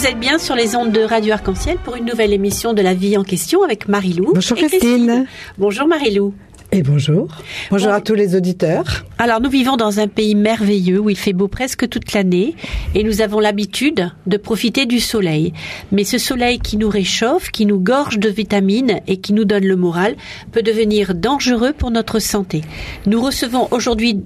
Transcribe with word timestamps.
vous 0.00 0.06
êtes 0.06 0.18
bien 0.18 0.38
sur 0.38 0.54
les 0.54 0.76
ondes 0.76 0.92
de 0.92 1.02
Radio 1.02 1.34
Arc-en-Ciel 1.34 1.76
pour 1.84 1.94
une 1.94 2.06
nouvelle 2.06 2.32
émission 2.32 2.72
de 2.72 2.80
La 2.80 2.94
vie 2.94 3.18
en 3.18 3.22
question 3.22 3.62
avec 3.62 3.86
Marie-Lou. 3.86 4.32
Bonjour 4.32 4.56
Christine. 4.56 5.26
Bonjour 5.58 5.86
Marie-Lou. 5.86 6.32
Et 6.72 6.82
bonjour. 6.82 7.28
Bonjour 7.70 7.92
à 7.92 8.00
tous 8.00 8.14
les 8.14 8.34
auditeurs. 8.34 9.04
Alors 9.18 9.42
nous 9.42 9.50
vivons 9.50 9.76
dans 9.76 10.00
un 10.00 10.08
pays 10.08 10.34
merveilleux 10.34 11.00
où 11.00 11.10
il 11.10 11.18
fait 11.18 11.34
beau 11.34 11.48
presque 11.48 11.86
toute 11.86 12.14
l'année 12.14 12.54
et 12.94 13.04
nous 13.04 13.20
avons 13.20 13.40
l'habitude 13.40 14.10
de 14.26 14.36
profiter 14.38 14.86
du 14.86 15.00
soleil. 15.00 15.52
Mais 15.92 16.04
ce 16.04 16.16
soleil 16.16 16.60
qui 16.60 16.78
nous 16.78 16.88
réchauffe, 16.88 17.50
qui 17.50 17.66
nous 17.66 17.78
gorge 17.78 18.18
de 18.18 18.30
vitamines 18.30 19.00
et 19.06 19.18
qui 19.18 19.34
nous 19.34 19.44
donne 19.44 19.66
le 19.66 19.76
moral 19.76 20.16
peut 20.50 20.62
devenir 20.62 21.14
dangereux 21.14 21.74
pour 21.76 21.90
notre 21.90 22.20
santé. 22.20 22.62
Nous 23.04 23.20
recevons 23.20 23.68
aujourd'hui 23.70 24.22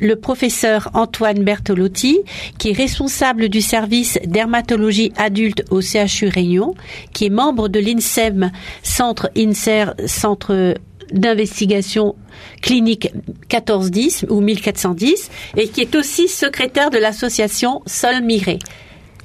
le 0.00 0.16
professeur 0.16 0.90
Antoine 0.94 1.44
Bertolotti, 1.44 2.20
qui 2.58 2.70
est 2.70 2.76
responsable 2.76 3.48
du 3.48 3.60
service 3.60 4.18
dermatologie 4.24 5.12
adulte 5.16 5.64
au 5.70 5.80
CHU 5.80 6.28
Réunion, 6.28 6.74
qui 7.12 7.26
est 7.26 7.30
membre 7.30 7.68
de 7.68 7.80
l'INSEM, 7.80 8.50
Centre 8.82 9.30
INSER, 9.36 9.92
Centre 10.06 10.74
d'investigation 11.12 12.16
clinique 12.62 13.12
1410 13.52 14.26
ou 14.30 14.40
1410 14.40 15.30
et 15.56 15.68
qui 15.68 15.82
est 15.82 15.94
aussi 15.94 16.28
secrétaire 16.28 16.90
de 16.90 16.98
l'association 16.98 17.82
Sol 17.86 18.22
Miré. 18.22 18.58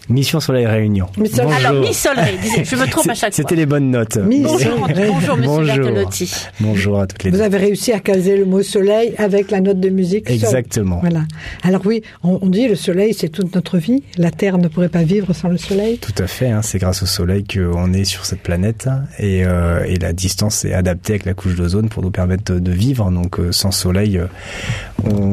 Mission 0.09 0.39
Soleil 0.39 0.65
Réunion. 0.65 1.07
Bonjour. 1.17 1.51
Alors, 1.51 1.81
Miss 1.81 1.99
Soleil, 1.99 2.37
je 2.63 2.75
me 2.75 2.89
trompe 2.89 3.09
à 3.09 3.13
chaque 3.13 3.33
fois. 3.33 3.43
C'était 3.43 3.55
les 3.55 3.65
bonnes 3.65 3.91
notes. 3.91 4.17
Bonjour, 4.17 4.87
bonjour, 5.07 5.37
monsieur. 5.37 6.39
Bonjour 6.59 6.99
à 6.99 7.07
toutes 7.07 7.23
les 7.23 7.29
Vous 7.29 7.37
deux. 7.37 7.43
avez 7.43 7.57
réussi 7.57 7.91
à 7.91 7.99
caser 7.99 8.35
le 8.35 8.45
mot 8.45 8.63
soleil 8.63 9.13
avec 9.17 9.51
la 9.51 9.61
note 9.61 9.79
de 9.79 9.89
musique. 9.89 10.29
Exactement. 10.29 10.99
Voilà. 10.99 11.25
Alors 11.63 11.81
oui, 11.85 12.01
on, 12.23 12.39
on, 12.41 12.47
dit 12.49 12.67
le 12.67 12.75
soleil, 12.75 13.13
c'est 13.13 13.29
toute 13.29 13.53
notre 13.53 13.77
vie. 13.77 14.01
La 14.17 14.31
Terre 14.31 14.57
ne 14.57 14.67
pourrait 14.67 14.89
pas 14.89 15.03
vivre 15.03 15.33
sans 15.33 15.49
le 15.49 15.57
soleil. 15.57 15.99
Tout 15.99 16.15
à 16.17 16.27
fait. 16.27 16.49
Hein, 16.49 16.61
c'est 16.63 16.79
grâce 16.79 17.03
au 17.03 17.05
soleil 17.05 17.43
qu'on 17.43 17.93
est 17.93 18.03
sur 18.03 18.25
cette 18.25 18.41
planète 18.41 18.89
et, 19.19 19.45
euh, 19.45 19.83
et, 19.85 19.97
la 19.99 20.13
distance 20.13 20.65
est 20.65 20.73
adaptée 20.73 21.13
avec 21.13 21.25
la 21.25 21.33
couche 21.33 21.55
d'ozone 21.55 21.89
pour 21.89 22.01
nous 22.01 22.11
permettre 22.11 22.55
de 22.55 22.71
vivre. 22.71 23.11
Donc 23.11 23.39
euh, 23.39 23.51
sans 23.51 23.71
soleil, 23.71 24.17
euh, 24.17 24.25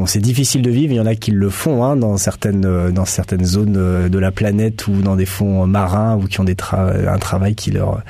c'est 0.06 0.20
difficile 0.20 0.62
de 0.62 0.70
vivre. 0.70 0.92
Il 0.92 0.96
y 0.96 1.00
en 1.00 1.06
a 1.06 1.14
qui 1.14 1.30
le 1.30 1.50
font 1.50 1.84
hein, 1.84 1.96
dans 1.96 2.16
certaines 2.16 2.90
dans 2.90 3.04
certaines 3.04 3.44
zones 3.44 4.08
de 4.08 4.18
la 4.18 4.30
planète 4.30 4.86
ou 4.86 5.02
dans 5.02 5.16
des 5.16 5.26
fonds 5.26 5.66
marins 5.66 6.16
ou 6.16 6.26
qui 6.26 6.40
ont 6.40 6.44
des 6.44 6.54
tra 6.54 6.92
un 6.92 7.18
travail 7.18 7.54
qui 7.54 7.70
leur 7.70 8.02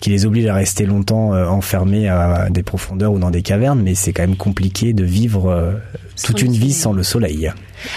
qui 0.00 0.10
les 0.10 0.26
oblige 0.26 0.46
à 0.46 0.54
rester 0.54 0.86
longtemps 0.86 1.34
euh, 1.34 1.46
enfermés 1.46 2.08
à 2.08 2.48
des 2.50 2.62
profondeurs 2.62 3.12
ou 3.12 3.18
dans 3.18 3.30
des 3.30 3.42
cavernes. 3.42 3.82
Mais 3.82 3.94
c'est 3.94 4.12
quand 4.12 4.22
même 4.22 4.36
compliqué 4.36 4.92
de 4.92 5.04
vivre 5.04 5.50
euh, 5.50 5.72
toute 6.24 6.42
une 6.42 6.52
vie 6.52 6.72
sans 6.72 6.92
le 6.92 7.02
soleil. 7.02 7.52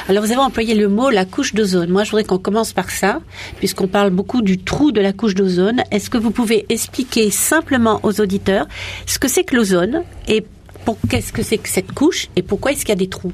Alors 0.09 0.23
vous 0.23 0.31
avez 0.31 0.41
employé 0.41 0.73
le 0.75 0.87
mot 0.87 1.09
la 1.09 1.25
couche 1.25 1.53
d'ozone. 1.53 1.89
Moi 1.89 2.03
je 2.03 2.11
voudrais 2.11 2.23
qu'on 2.23 2.39
commence 2.39 2.73
par 2.73 2.89
ça, 2.89 3.19
puisqu'on 3.57 3.87
parle 3.87 4.09
beaucoup 4.09 4.41
du 4.41 4.57
trou 4.57 4.91
de 4.91 5.01
la 5.01 5.13
couche 5.13 5.35
d'ozone. 5.35 5.83
Est-ce 5.91 6.09
que 6.09 6.17
vous 6.17 6.31
pouvez 6.31 6.65
expliquer 6.69 7.29
simplement 7.29 7.99
aux 8.03 8.19
auditeurs 8.19 8.67
ce 9.05 9.19
que 9.19 9.27
c'est 9.27 9.43
que 9.43 9.55
l'ozone 9.55 10.03
et 10.27 10.43
qu'est-ce 11.09 11.33
que 11.33 11.43
c'est 11.43 11.57
que 11.57 11.69
cette 11.69 11.91
couche 11.91 12.29
et 12.35 12.43
pourquoi 12.43 12.71
est-ce 12.71 12.81
qu'il 12.81 12.89
y 12.89 12.91
a 12.91 12.95
des 12.95 13.09
trous? 13.09 13.33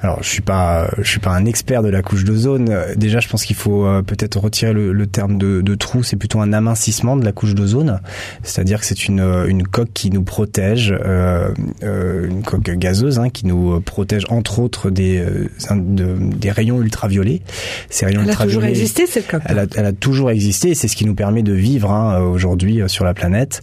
Alors, 0.00 0.22
je 0.22 0.28
suis 0.28 0.42
pas, 0.42 0.88
je 0.98 1.08
suis 1.08 1.18
pas 1.18 1.30
un 1.30 1.44
expert 1.44 1.82
de 1.82 1.88
la 1.88 2.02
couche 2.02 2.24
d'ozone. 2.24 2.72
Déjà, 2.96 3.18
je 3.18 3.28
pense 3.28 3.44
qu'il 3.44 3.56
faut 3.56 3.84
euh, 3.84 4.02
peut-être 4.02 4.38
retirer 4.38 4.72
le, 4.72 4.92
le 4.92 5.06
terme 5.06 5.38
de, 5.38 5.60
de, 5.60 5.74
trou. 5.74 6.02
C'est 6.02 6.16
plutôt 6.16 6.40
un 6.40 6.52
amincissement 6.52 7.16
de 7.16 7.24
la 7.24 7.32
couche 7.32 7.54
d'ozone, 7.54 8.00
c'est-à-dire 8.42 8.80
que 8.80 8.86
c'est 8.86 9.08
une, 9.08 9.20
une 9.48 9.66
coque 9.66 9.92
qui 9.92 10.10
nous 10.10 10.22
protège, 10.22 10.94
euh, 11.04 11.48
euh, 11.82 12.28
une 12.28 12.42
coque 12.42 12.70
gazeuse 12.70 13.18
hein, 13.18 13.28
qui 13.28 13.46
nous 13.46 13.80
protège 13.80 14.24
entre 14.28 14.60
autres 14.60 14.90
des, 14.90 15.24
de, 15.70 16.16
des 16.36 16.50
rayons 16.50 16.80
ultraviolets. 16.80 17.42
Ces 17.90 18.06
rayons 18.06 18.20
elle 18.22 18.28
ultraviolets. 18.28 18.68
Elle 18.68 18.72
a 18.72 18.76
toujours 18.76 18.82
existé 18.82 19.06
cette 19.06 19.26
coque. 19.26 19.42
Elle 19.46 19.58
a, 19.58 19.66
elle 19.76 19.86
a 19.86 19.92
toujours 19.92 20.30
existé. 20.30 20.74
C'est 20.74 20.88
ce 20.88 20.96
qui 20.96 21.06
nous 21.06 21.14
permet 21.14 21.42
de 21.42 21.52
vivre 21.52 21.90
hein, 21.90 22.20
aujourd'hui 22.20 22.82
sur 22.86 23.04
la 23.04 23.14
planète. 23.14 23.60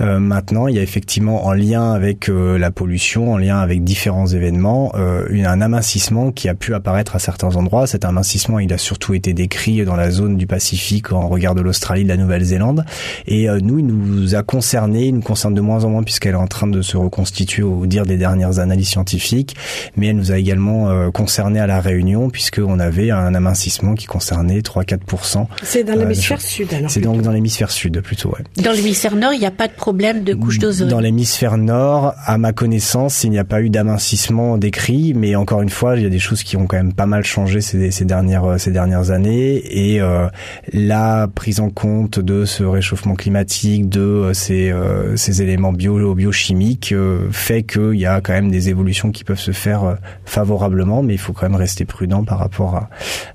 maintenant, 0.00 0.66
il 0.66 0.76
y 0.76 0.78
a 0.78 0.82
effectivement 0.82 1.46
en 1.46 1.52
lien 1.52 1.92
avec 1.92 2.28
la 2.28 2.70
pollution, 2.70 3.32
en 3.32 3.38
lien 3.38 3.58
avec 3.58 3.84
différents 3.84 4.26
événements, 4.26 4.94
une, 5.28 5.46
un 5.46 5.60
amincissement 5.74 6.30
qui 6.30 6.48
a 6.48 6.54
pu 6.54 6.74
apparaître 6.74 7.16
à 7.16 7.18
certains 7.18 7.56
endroits. 7.56 7.86
Cet 7.86 8.04
amincissement, 8.04 8.58
il 8.58 8.72
a 8.72 8.78
surtout 8.78 9.14
été 9.14 9.32
décrit 9.32 9.84
dans 9.84 9.96
la 9.96 10.10
zone 10.10 10.36
du 10.36 10.46
Pacifique 10.46 11.12
en 11.12 11.28
regard 11.28 11.54
de 11.54 11.60
l'Australie, 11.60 12.04
de 12.04 12.08
la 12.08 12.16
Nouvelle-Zélande. 12.16 12.84
Et 13.26 13.48
euh, 13.48 13.58
nous, 13.60 13.80
il 13.80 13.86
nous 13.86 14.34
a 14.34 14.42
concerné, 14.42 15.06
il 15.06 15.16
nous 15.16 15.20
concerne 15.20 15.54
de 15.54 15.60
moins 15.60 15.84
en 15.84 15.90
moins 15.90 16.02
puisqu'elle 16.02 16.34
est 16.34 16.36
en 16.36 16.46
train 16.46 16.66
de 16.66 16.80
se 16.80 16.96
reconstituer 16.96 17.62
au 17.62 17.86
dire 17.86 18.06
des 18.06 18.16
dernières 18.16 18.60
analyses 18.60 18.88
scientifiques. 18.88 19.56
Mais 19.96 20.08
elle 20.08 20.16
nous 20.16 20.30
a 20.30 20.38
également 20.38 20.90
euh, 20.90 21.10
concerné 21.10 21.58
à 21.58 21.66
la 21.66 21.80
Réunion 21.80 22.30
puisqu'on 22.30 22.78
avait 22.78 23.10
un 23.10 23.34
amincissement 23.34 23.94
qui 23.94 24.06
concernait 24.06 24.60
3-4%. 24.60 25.46
C'est 25.62 25.82
dans 25.82 25.96
l'hémisphère 25.96 26.38
euh, 26.38 26.40
sud 26.40 26.72
alors 26.72 26.90
C'est 26.90 27.00
donc 27.00 27.22
dans 27.22 27.32
l'hémisphère 27.32 27.70
sud 27.70 28.00
plutôt, 28.00 28.30
ouais. 28.30 28.62
Dans 28.62 28.72
l'hémisphère 28.72 29.16
nord, 29.16 29.32
il 29.32 29.40
n'y 29.40 29.46
a 29.46 29.50
pas 29.50 29.68
de 29.68 29.72
problème 29.72 30.22
de 30.22 30.34
couche 30.34 30.58
d'ozone 30.58 30.88
Dans 30.88 31.00
l'hémisphère 31.00 31.58
nord, 31.58 32.14
à 32.24 32.38
ma 32.38 32.52
connaissance, 32.52 33.24
il 33.24 33.30
n'y 33.30 33.38
a 33.38 33.44
pas 33.44 33.60
eu 33.60 33.70
d'amincissement 33.70 34.56
décrit, 34.56 35.14
mais 35.14 35.34
encore 35.34 35.63
une 35.64 35.70
fois, 35.70 35.96
il 35.96 36.02
y 36.02 36.06
a 36.06 36.10
des 36.10 36.18
choses 36.18 36.42
qui 36.42 36.58
ont 36.58 36.66
quand 36.66 36.76
même 36.76 36.92
pas 36.92 37.06
mal 37.06 37.24
changé 37.24 37.62
ces, 37.62 37.90
ces 37.90 38.04
dernières 38.04 39.10
années 39.10 39.62
et 39.64 39.98
euh, 40.02 40.28
la 40.74 41.26
prise 41.34 41.58
en 41.58 41.70
compte 41.70 42.20
de 42.20 42.44
ce 42.44 42.62
réchauffement 42.64 43.14
climatique, 43.14 43.88
de 43.88 44.00
euh, 44.00 44.34
ces 44.34 44.70
euh, 44.70 45.16
éléments 45.40 45.72
bio 45.72 46.14
biochimiques 46.14 46.92
euh, 46.92 47.30
fait 47.30 47.62
qu'il 47.62 47.94
y 47.94 48.04
a 48.04 48.20
quand 48.20 48.34
même 48.34 48.50
des 48.50 48.68
évolutions 48.68 49.10
qui 49.10 49.24
peuvent 49.24 49.40
se 49.40 49.52
faire 49.52 49.84
euh, 49.84 49.94
favorablement, 50.26 51.02
mais 51.02 51.14
il 51.14 51.18
faut 51.18 51.32
quand 51.32 51.48
même 51.48 51.58
rester 51.58 51.86
prudent 51.86 52.24
par 52.24 52.38
rapport 52.40 52.88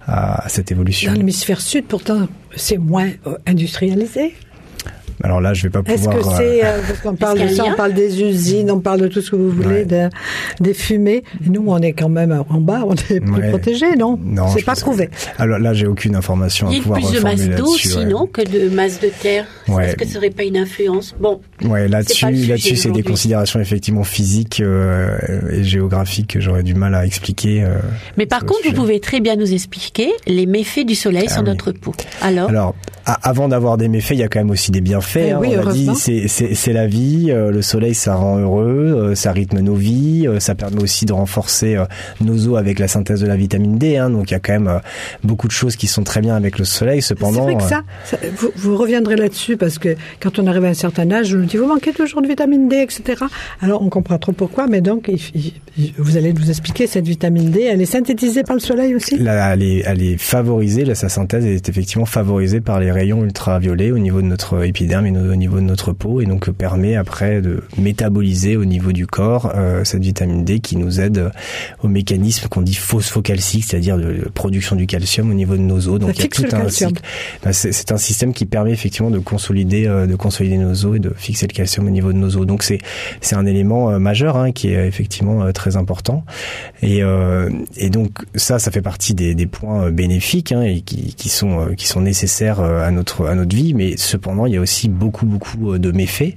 à, 0.06 0.46
à 0.46 0.50
cette 0.50 0.72
évolution. 0.72 1.12
Dans 1.12 1.18
l'hémisphère 1.18 1.62
sud, 1.62 1.86
pourtant, 1.86 2.28
c'est 2.56 2.78
moins 2.78 3.10
industrialisé. 3.48 4.36
Alors 5.24 5.42
là, 5.42 5.54
je 5.54 5.64
vais 5.64 5.70
pas 5.70 5.84
pouvoir. 5.84 6.18
Est-ce 6.18 6.28
que 6.28 6.36
c'est 6.36 6.66
euh, 6.66 6.80
parce 6.88 7.00
qu'on 7.02 7.16
parle 7.16 7.40
de 7.40 7.48
ça, 7.50 7.66
on 7.66 7.76
parle 7.76 7.94
des 7.94 8.22
usines, 8.22 8.72
on 8.72 8.80
parle 8.80 9.02
de 9.02 9.08
tout 9.08 9.22
ce 9.22 9.32
que 9.32 9.36
vous 9.36 9.50
voulez, 9.50 9.84
ouais. 9.84 9.86
de, 9.86 10.10
des 10.60 10.74
fumées. 10.74 11.24
Et 11.46 11.50
nous, 11.50 11.64
on 11.68 11.80
est 11.80 11.94
quand 11.94 12.10
même 12.10 12.44
en 12.50 12.62
bas, 12.62 12.84
on 12.86 12.94
est 12.94 13.20
plus 13.20 13.32
ouais. 13.34 13.50
protégés, 13.50 13.96
non? 13.98 14.18
Non, 14.24 14.48
c'est 14.48 14.64
pas 14.64 14.76
prouvé. 14.76 15.08
Que... 15.08 15.42
Alors 15.42 15.60
là, 15.60 15.74
j'ai 15.74 15.88
aucune 15.88 16.16
information 16.16 16.68
à 16.68 16.72
pouvoir 16.72 17.00
Il 17.00 17.04
y 17.04 17.08
a 17.08 17.10
plus 17.10 17.20
de 17.20 17.24
masse 17.24 17.58
d'eau, 17.58 17.76
sinon, 17.76 18.28
que 18.28 18.42
de 18.42 18.70
masse 18.70 19.00
de 19.00 19.10
terre. 19.10 19.46
Ouais. 19.68 19.88
Est-ce 19.88 19.96
que 19.96 20.06
ce 20.06 20.14
serait 20.14 20.30
pas 20.30 20.44
une 20.44 20.58
influence? 20.58 21.16
Bon. 21.20 21.42
Ouais, 21.64 21.88
là-dessus, 21.88 22.26
là-dessus, 22.26 22.76
c'est 22.78 22.92
des 22.92 23.04
considérations 23.04 23.60
effectivement 23.60 24.04
physiques 24.04 24.62
euh, 24.62 25.18
et 25.52 25.64
géographiques 25.64 26.28
que 26.28 26.40
j'aurais 26.40 26.64
du 26.64 26.76
mal 26.76 26.96
à 26.96 27.06
expliquer. 27.06 27.64
Euh, 27.64 27.76
Mais 28.18 28.26
par 28.26 28.46
contre, 28.46 28.62
vous 28.68 28.74
pouvez 28.74 29.00
très 29.00 29.20
bien 29.20 29.36
nous 29.36 29.54
expliquer 29.54 30.12
les 30.28 30.46
méfaits 30.46 30.86
du 30.86 30.96
soleil 30.96 31.26
ah, 31.28 31.34
sur 31.34 31.42
oui. 31.42 31.50
notre 31.50 31.72
peau. 31.72 31.94
Alors? 32.22 32.50
Alors, 32.50 32.76
avant 33.06 33.48
d'avoir 33.48 33.78
des 33.78 33.88
méfaits, 33.88 34.12
il 34.12 34.20
y 34.20 34.24
a 34.24 34.28
quand 34.28 34.40
même 34.40 34.52
aussi 34.52 34.72
des 34.72 34.82
bienfaits. 34.82 35.09
Eh 35.16 35.34
oui, 35.36 35.56
on 35.58 35.68
a 35.68 35.74
dit 35.74 35.90
c'est 35.96 36.74
la 36.74 36.88
vie, 36.88 37.28
euh, 37.30 37.52
le 37.52 37.62
soleil 37.62 37.94
ça 37.94 38.16
rend 38.16 38.38
heureux, 38.38 39.12
euh, 39.12 39.16
ça 39.16 39.32
rythme 39.32 39.60
nos 39.60 39.76
vies, 39.76 40.28
euh, 40.28 40.40
ça 40.40 40.56
permet 40.56 40.82
aussi 40.82 41.06
de 41.06 41.14
renforcer 41.14 41.78
nos 42.22 42.48
os 42.48 42.58
avec 42.58 42.80
la 42.80 42.88
synthèse 42.88 43.22
de 43.22 43.28
la 43.28 43.36
vitamine 43.36 43.78
D. 43.78 43.98
Hein, 43.98 44.10
donc 44.10 44.32
il 44.32 44.34
y 44.34 44.38
a 44.38 44.40
quand 44.40 44.54
même 44.54 44.82
beaucoup 45.24 45.48
de 45.48 45.52
choses 45.52 45.76
qui 45.76 45.88
sont 45.88 46.04
très 46.04 46.22
bien 46.22 46.36
avec 46.36 46.60
le 46.60 46.66
soleil. 46.66 47.02
Cependant, 47.02 47.44
vrai 47.44 47.56
que 47.56 47.64
ça, 47.64 47.84
ça 48.06 48.18
vous, 48.38 48.52
vous, 48.56 48.78
reviendrez 48.78 49.16
là-dessus 49.16 49.58
parce 49.58 49.80
que 49.80 49.96
quand 50.20 50.40
on 50.40 50.48
arrive 50.48 50.66
à 50.66 50.70
un 50.70 50.74
certain 50.74 51.10
âge, 51.12 51.34
on 51.34 51.38
nous 51.38 51.46
dit 51.46 51.58
vous 51.58 51.68
manquez 51.68 51.92
toujours 51.92 52.22
de 52.22 52.28
vitamine 52.28 52.68
D, 52.68 52.78
etc. 52.78 53.24
Alors 53.62 53.82
on 53.82 53.90
comprend 53.90 54.18
trop 54.18 54.32
pourquoi, 54.32 54.68
mais 54.68 54.82
donc 54.82 55.10
il, 55.10 55.54
il, 55.78 55.94
vous 55.98 56.18
allez 56.18 56.34
nous 56.34 56.50
expliquer 56.50 56.88
cette 56.88 57.08
vitamine 57.08 57.52
D, 57.52 57.64
elle 57.64 57.82
est 57.82 57.86
synthétisée 57.86 58.44
par 58.44 58.56
le 58.56 58.62
soleil 58.62 58.96
aussi? 58.96 59.18
Là, 59.18 59.54
elle 59.54 59.64
est, 59.64 59.84
elle 59.86 60.04
est 60.04 60.18
favorisée, 60.18 60.86
là, 60.86 60.96
sa 60.96 61.10
synthèse 61.10 61.46
est 61.46 61.70
effectivement 61.70 62.06
favorisée 62.06 62.62
par 62.62 62.80
les 62.80 62.92
rayons 62.92 63.24
ultraviolets 63.24 63.92
au 63.92 64.00
niveau 64.00 64.22
de 64.22 64.28
notre 64.28 64.64
épiderme 64.64 64.99
et 65.06 65.12
au 65.12 65.36
niveau 65.36 65.58
de 65.58 65.66
notre 65.66 65.94
peau 65.94 66.22
et 66.22 66.26
donc 66.26 66.50
permet 66.52 66.96
après 66.96 67.42
de 67.42 67.64
métaboliser 67.78 68.58
au 68.58 68.66
niveau 68.66 68.92
du 68.92 69.08
corps 69.08 69.52
euh, 69.56 69.84
cette 69.84 70.02
vitamine 70.02 70.44
D 70.44 70.60
qui 70.60 70.78
nous 70.78 71.00
aide 71.00 71.32
au 71.84 71.88
mécanisme 71.88 72.48
qu'on 72.48 72.62
dit 72.62 72.76
phosphocalcique, 72.76 73.66
c'est-à-dire 73.66 73.98
de 73.98 74.30
production 74.34 74.76
du 74.76 74.88
calcium 74.88 75.30
au 75.30 75.34
niveau 75.34 75.56
de 75.56 75.62
nos 75.62 75.88
os. 75.88 76.00
Donc 76.00 76.18
il 76.18 76.24
y 76.24 76.26
a 76.26 76.28
tout 76.28 76.56
un 76.56 76.70
cycle. 76.70 77.02
Ben, 77.44 77.52
c'est 77.54 77.92
un 77.92 77.98
système 77.98 78.34
qui 78.34 78.46
permet 78.46 78.72
effectivement 78.72 79.12
de 79.12 79.20
consolider 79.20 79.88
euh, 79.88 80.08
de 80.08 80.16
consolider 80.16 80.58
nos 80.58 80.86
os 80.86 80.96
et 80.96 81.00
de 81.00 81.14
fixer 81.16 81.48
le 81.48 81.54
calcium 81.54 81.88
au 81.88 81.92
niveau 81.92 82.14
de 82.14 82.18
nos 82.18 82.38
os. 82.38 82.46
Donc 82.46 82.64
c'est 82.64 82.80
c'est 83.22 83.36
un 83.36 83.46
élément 83.46 83.90
euh, 83.90 84.00
majeur 84.00 84.38
hein, 84.38 84.52
qui 84.52 84.70
est 84.70 84.88
effectivement 84.88 85.44
euh, 85.44 85.52
très 85.52 85.76
important. 85.76 86.24
Et 86.82 87.04
euh, 87.04 87.50
et 87.78 87.90
donc 87.90 88.12
ça 88.36 88.60
ça 88.60 88.72
fait 88.72 88.82
partie 88.82 89.14
des, 89.14 89.36
des 89.36 89.46
points 89.46 89.92
bénéfiques 89.92 90.52
hein, 90.52 90.62
et 90.62 90.82
qui 90.82 91.14
qui 91.16 91.30
sont 91.30 91.74
qui 91.78 91.88
sont 91.88 92.02
nécessaires 92.02 92.60
à 92.60 92.92
notre 92.92 93.28
à 93.28 93.36
notre 93.36 93.56
vie. 93.56 93.74
Mais 93.74 93.98
cependant 93.98 94.46
il 94.46 94.54
y 94.54 94.58
a 94.58 94.62
aussi 94.62 94.79
beaucoup 94.88 95.26
beaucoup 95.26 95.78
de 95.78 95.92
méfaits. 95.92 96.36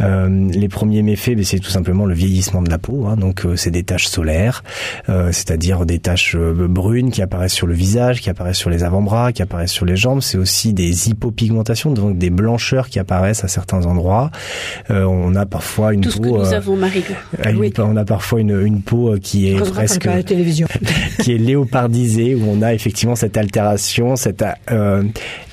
Euh, 0.00 0.50
les 0.52 0.68
premiers 0.68 1.02
méfaits, 1.02 1.42
c'est 1.42 1.58
tout 1.58 1.70
simplement 1.70 2.06
le 2.06 2.14
vieillissement 2.14 2.62
de 2.62 2.70
la 2.70 2.78
peau. 2.78 3.06
Hein, 3.06 3.16
donc 3.16 3.44
euh, 3.44 3.56
c'est 3.56 3.70
des 3.70 3.82
taches 3.82 4.06
solaires, 4.06 4.62
euh, 5.08 5.30
c'est-à-dire 5.32 5.86
des 5.86 5.98
taches 5.98 6.36
brunes 6.36 7.10
qui 7.10 7.22
apparaissent 7.22 7.52
sur 7.52 7.66
le 7.66 7.74
visage, 7.74 8.20
qui 8.20 8.30
apparaissent 8.30 8.58
sur 8.58 8.70
les 8.70 8.84
avant-bras, 8.84 9.32
qui 9.32 9.42
apparaissent 9.42 9.72
sur 9.72 9.86
les 9.86 9.96
jambes. 9.96 10.20
C'est 10.20 10.38
aussi 10.38 10.72
des 10.72 11.08
hypopigmentations, 11.08 11.92
donc 11.92 12.18
des 12.18 12.30
blancheurs 12.30 12.88
qui 12.88 12.98
apparaissent 12.98 13.44
à 13.44 13.48
certains 13.48 13.86
endroits. 13.86 14.30
on 14.90 15.34
a 15.34 15.46
parfois 15.46 15.94
une 15.94 16.02
tout 16.02 16.20
peau. 16.20 16.34
Que 16.34 16.38
nous 16.38 16.52
avons, 16.52 16.76
Marie. 16.76 17.04
Oui. 17.54 17.72
On 17.78 17.96
a 17.96 18.04
parfois 18.04 18.40
une, 18.40 18.60
une 18.64 18.82
peau 18.82 19.16
qui 19.20 19.48
est 19.48 19.58
presque 19.58 20.04
la 20.04 20.22
télévision. 20.22 20.68
qui 21.22 21.32
est 21.32 21.38
léopardisée 21.38 22.34
où 22.34 22.44
on 22.48 22.62
a 22.62 22.74
effectivement 22.74 23.16
cette 23.16 23.36
altération, 23.36 24.16
cette 24.16 24.44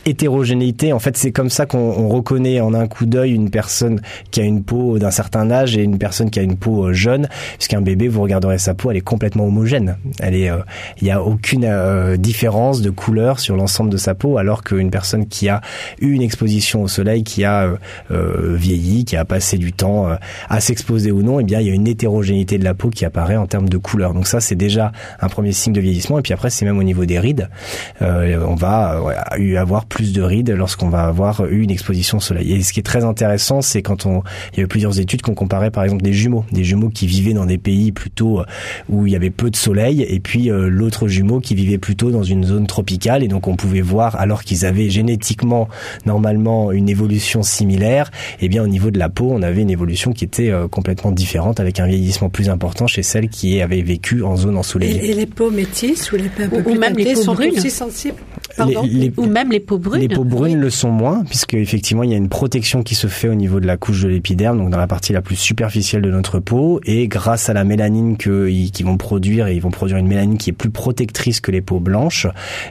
hétérogénéité. 0.05 0.93
En 0.93 0.99
fait, 0.99 1.17
c'est 1.17 1.31
comme 1.31 1.49
ça 1.49 1.65
qu'on 1.65 2.07
reconnaît 2.07 2.61
en 2.61 2.73
un 2.73 2.87
coup 2.87 3.05
d'œil 3.05 3.33
une 3.33 3.49
personne 3.49 4.01
qui 4.31 4.41
a 4.41 4.43
une 4.43 4.63
peau 4.63 4.99
d'un 4.99 5.11
certain 5.11 5.49
âge 5.51 5.77
et 5.77 5.83
une 5.83 5.97
personne 5.97 6.29
qui 6.29 6.39
a 6.39 6.43
une 6.43 6.57
peau 6.57 6.85
euh, 6.85 6.93
jeune. 6.93 7.27
Puisqu'un 7.57 7.81
bébé, 7.81 8.07
vous 8.07 8.21
regarderez 8.21 8.57
sa 8.57 8.73
peau, 8.73 8.91
elle 8.91 8.97
est 8.97 9.01
complètement 9.01 9.45
homogène. 9.45 9.97
Elle 10.19 10.35
est, 10.35 10.49
euh, 10.49 10.59
il 11.01 11.05
n'y 11.05 11.11
a 11.11 11.21
aucune 11.21 11.65
euh, 11.65 12.17
différence 12.17 12.81
de 12.81 12.89
couleur 12.89 13.39
sur 13.39 13.55
l'ensemble 13.55 13.89
de 13.89 13.97
sa 13.97 14.15
peau, 14.15 14.37
alors 14.37 14.63
qu'une 14.63 14.91
personne 14.91 15.27
qui 15.27 15.49
a 15.49 15.61
eu 15.99 16.11
une 16.11 16.21
exposition 16.21 16.83
au 16.83 16.87
soleil, 16.87 17.23
qui 17.23 17.43
a 17.43 17.69
vieilli, 18.09 19.05
qui 19.05 19.15
a 19.15 19.25
passé 19.25 19.57
du 19.57 19.73
temps 19.73 20.07
à 20.49 20.59
s'exposer 20.59 21.11
ou 21.11 21.21
non, 21.21 21.39
eh 21.39 21.43
bien, 21.43 21.59
il 21.59 21.67
y 21.67 21.71
a 21.71 21.73
une 21.73 21.87
hétérogénéité 21.87 22.57
de 22.57 22.63
la 22.63 22.73
peau 22.73 22.89
qui 22.89 23.05
apparaît 23.05 23.35
en 23.35 23.47
termes 23.47 23.69
de 23.69 23.77
couleur. 23.77 24.13
Donc 24.13 24.27
ça, 24.27 24.39
c'est 24.39 24.55
déjà 24.55 24.91
un 25.19 25.27
premier 25.27 25.51
signe 25.51 25.73
de 25.73 25.81
vieillissement. 25.81 26.19
Et 26.19 26.21
puis 26.21 26.33
après, 26.33 26.49
c'est 26.49 26.65
même 26.65 26.77
au 26.77 26.83
niveau 26.83 27.05
des 27.05 27.19
rides. 27.19 27.49
on 28.01 28.55
va 28.55 28.99
avoir 29.57 29.85
plus 29.89 30.13
de 30.13 30.21
rides 30.21 30.51
lorsqu'on 30.51 30.89
va 30.89 31.05
avoir 31.05 31.45
eu 31.45 31.61
une 31.61 31.71
exposition 31.71 32.17
au 32.17 32.21
soleil. 32.21 32.53
Et 32.53 32.61
ce 32.61 32.71
qui 32.71 32.79
est 32.79 32.83
très 32.83 33.03
intéressant, 33.03 33.61
c'est 33.61 33.81
quand 33.81 34.05
on, 34.05 34.23
il 34.53 34.57
y 34.57 34.61
a 34.61 34.63
eu 34.63 34.67
plusieurs 34.67 34.99
études 34.99 35.21
qui 35.21 35.29
ont 35.29 35.35
comparé 35.35 35.71
par 35.71 35.83
exemple 35.83 36.03
des 36.03 36.13
jumeaux, 36.13 36.45
des 36.51 36.63
jumeaux 36.63 36.89
qui 36.89 37.07
vivaient 37.07 37.33
dans 37.33 37.45
des 37.45 37.57
pays 37.57 37.91
plutôt 37.91 38.39
euh, 38.39 38.45
où 38.87 39.07
il 39.07 39.13
y 39.13 39.15
avait 39.15 39.29
peu 39.29 39.49
de 39.49 39.55
soleil, 39.55 40.05
et 40.07 40.19
puis 40.19 40.51
euh, 40.51 40.69
l'autre 40.69 41.07
jumeau 41.07 41.39
qui 41.39 41.55
vivait 41.55 41.77
plutôt 41.77 42.11
dans 42.11 42.23
une 42.23 42.43
zone 42.45 42.67
tropicale, 42.67 43.23
et 43.23 43.27
donc 43.27 43.47
on 43.47 43.55
pouvait 43.55 43.81
voir 43.81 44.15
alors 44.15 44.43
qu'ils 44.43 44.65
avaient 44.65 44.89
génétiquement 44.89 45.67
normalement 46.05 46.71
une 46.71 46.89
évolution 46.89 47.43
similaire, 47.43 48.11
et 48.39 48.45
eh 48.45 48.49
bien 48.49 48.63
au 48.63 48.67
niveau 48.67 48.91
de 48.91 48.99
la 48.99 49.09
peau, 49.09 49.29
on 49.31 49.41
avait 49.41 49.61
une 49.61 49.71
évolution 49.71 50.13
qui 50.13 50.23
était 50.23 50.51
euh, 50.51 50.67
complètement 50.67 51.11
différente 51.11 51.59
avec 51.59 51.79
un 51.79 51.87
vieillissement 51.87 52.29
plus 52.29 52.49
important 52.49 52.87
chez 52.87 53.03
celles 53.03 53.29
qui 53.29 53.61
avaient 53.61 53.81
vécu 53.81 54.23
en 54.23 54.35
zone 54.35 54.57
ensoleillée. 54.57 55.05
Et, 55.05 55.09
et 55.11 55.13
les 55.13 55.25
peaux 55.25 55.51
métisses 55.51 56.11
ou 56.11 56.15
les 56.15 56.29
peaux 56.29 56.43
un 56.43 56.61
peu 56.61 56.71
ou, 56.71 56.75
même 56.75 56.95
les 56.95 57.13
peaux 57.13 57.21
sont 57.21 57.33
brunes. 57.33 57.51
aussi 57.57 57.71
sensibles? 57.71 58.17
Ou 59.17 59.25
même 59.25 59.51
les 59.51 59.59
peaux 59.59 59.78
brunes. 59.79 60.01
Les 60.01 60.07
peaux 60.07 60.23
brunes 60.23 60.59
le 60.59 60.69
sont 60.69 60.91
moins, 60.91 61.23
puisque 61.23 61.55
effectivement 61.55 62.03
il 62.03 62.11
y 62.11 62.13
a 62.13 62.17
une 62.17 62.29
protection 62.29 62.83
qui 62.83 62.95
se 62.95 63.07
fait 63.07 63.29
au 63.29 63.35
niveau 63.35 63.59
de 63.59 63.67
la 63.67 63.77
couche 63.77 64.01
de 64.01 64.07
l'épiderme, 64.07 64.57
donc 64.57 64.69
dans 64.69 64.77
la 64.77 64.87
partie 64.87 65.13
la 65.13 65.21
plus 65.21 65.35
superficielle 65.35 66.01
de 66.01 66.11
notre 66.11 66.39
peau, 66.39 66.79
et 66.85 67.07
grâce 67.07 67.49
à 67.49 67.53
la 67.53 67.63
mélanine 67.63 68.17
qu'ils 68.17 68.85
vont 68.85 68.97
produire, 68.97 69.47
et 69.47 69.55
ils 69.55 69.61
vont 69.61 69.71
produire 69.71 69.97
une 69.97 70.07
mélanine 70.07 70.37
qui 70.37 70.49
est 70.51 70.53
plus 70.53 70.69
protectrice 70.69 71.41
que 71.41 71.51
les 71.51 71.61
peaux 71.61 71.79
blanches, 71.79 72.27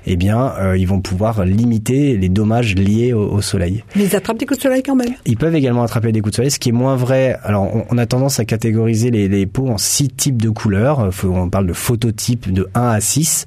eh 0.06 0.16
bien 0.16 0.52
euh, 0.58 0.76
ils 0.76 0.86
vont 0.86 1.00
pouvoir 1.00 1.44
limiter 1.44 2.16
les 2.16 2.28
dommages 2.28 2.74
liés 2.74 3.12
au, 3.12 3.40
soleil. 3.40 3.84
Mais 3.96 4.04
ils 4.04 4.16
attrapent 4.16 4.38
des 4.38 4.46
coups 4.46 4.58
de 4.58 4.62
soleil 4.62 4.82
quand 4.82 4.96
même. 4.96 5.14
Ils 5.24 5.36
peuvent 5.36 5.54
également 5.54 5.82
attraper 5.82 6.12
des 6.12 6.20
coups 6.20 6.32
de 6.32 6.36
soleil, 6.36 6.50
ce 6.50 6.58
qui 6.58 6.70
est 6.70 6.72
moins 6.72 6.96
vrai. 6.96 7.38
Alors 7.42 7.68
on, 7.90 7.98
a 7.98 8.06
tendance 8.06 8.40
à 8.40 8.44
catégoriser 8.44 9.10
les, 9.10 9.28
les, 9.28 9.46
peaux 9.46 9.68
en 9.68 9.78
six 9.78 10.08
types 10.08 10.42
de 10.42 10.50
couleurs. 10.50 11.10
On 11.24 11.48
parle 11.48 11.66
de 11.66 11.72
phototypes 11.72 12.52
de 12.52 12.68
1 12.74 12.88
à 12.88 13.00
6. 13.00 13.46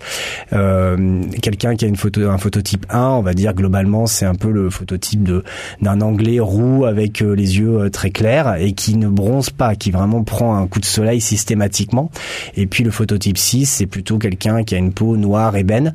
Euh, 0.53 1.21
Quelqu'un 1.41 1.75
qui 1.75 1.85
a 1.85 1.87
une 1.87 1.95
photo 1.95 2.29
un 2.29 2.37
phototype 2.37 2.85
1, 2.89 2.99
on 3.09 3.21
va 3.21 3.33
dire 3.33 3.50
globalement 3.53 4.07
c'est 4.07 4.25
un 4.25 4.35
peu 4.35 4.51
le 4.51 4.69
phototype 4.69 5.23
de 5.23 5.43
d'un 5.81 6.01
anglais 6.01 6.39
roux 6.39 6.85
avec 6.85 7.21
euh, 7.21 7.35
les 7.35 7.57
yeux 7.59 7.79
euh, 7.79 7.89
très 7.89 8.11
clairs 8.11 8.55
et 8.55 8.73
qui 8.73 8.95
ne 8.95 9.07
bronze 9.07 9.49
pas, 9.49 9.75
qui 9.75 9.91
vraiment 9.91 10.23
prend 10.23 10.55
un 10.55 10.67
coup 10.67 10.79
de 10.79 10.85
soleil 10.85 11.21
systématiquement. 11.21 12.11
Et 12.55 12.67
puis 12.67 12.83
le 12.83 12.91
phototype 12.91 13.37
6, 13.37 13.65
c'est 13.65 13.85
plutôt 13.85 14.17
quelqu'un 14.17 14.63
qui 14.63 14.75
a 14.75 14.77
une 14.77 14.93
peau 14.93 15.17
noire 15.17 15.55
ébène. 15.55 15.93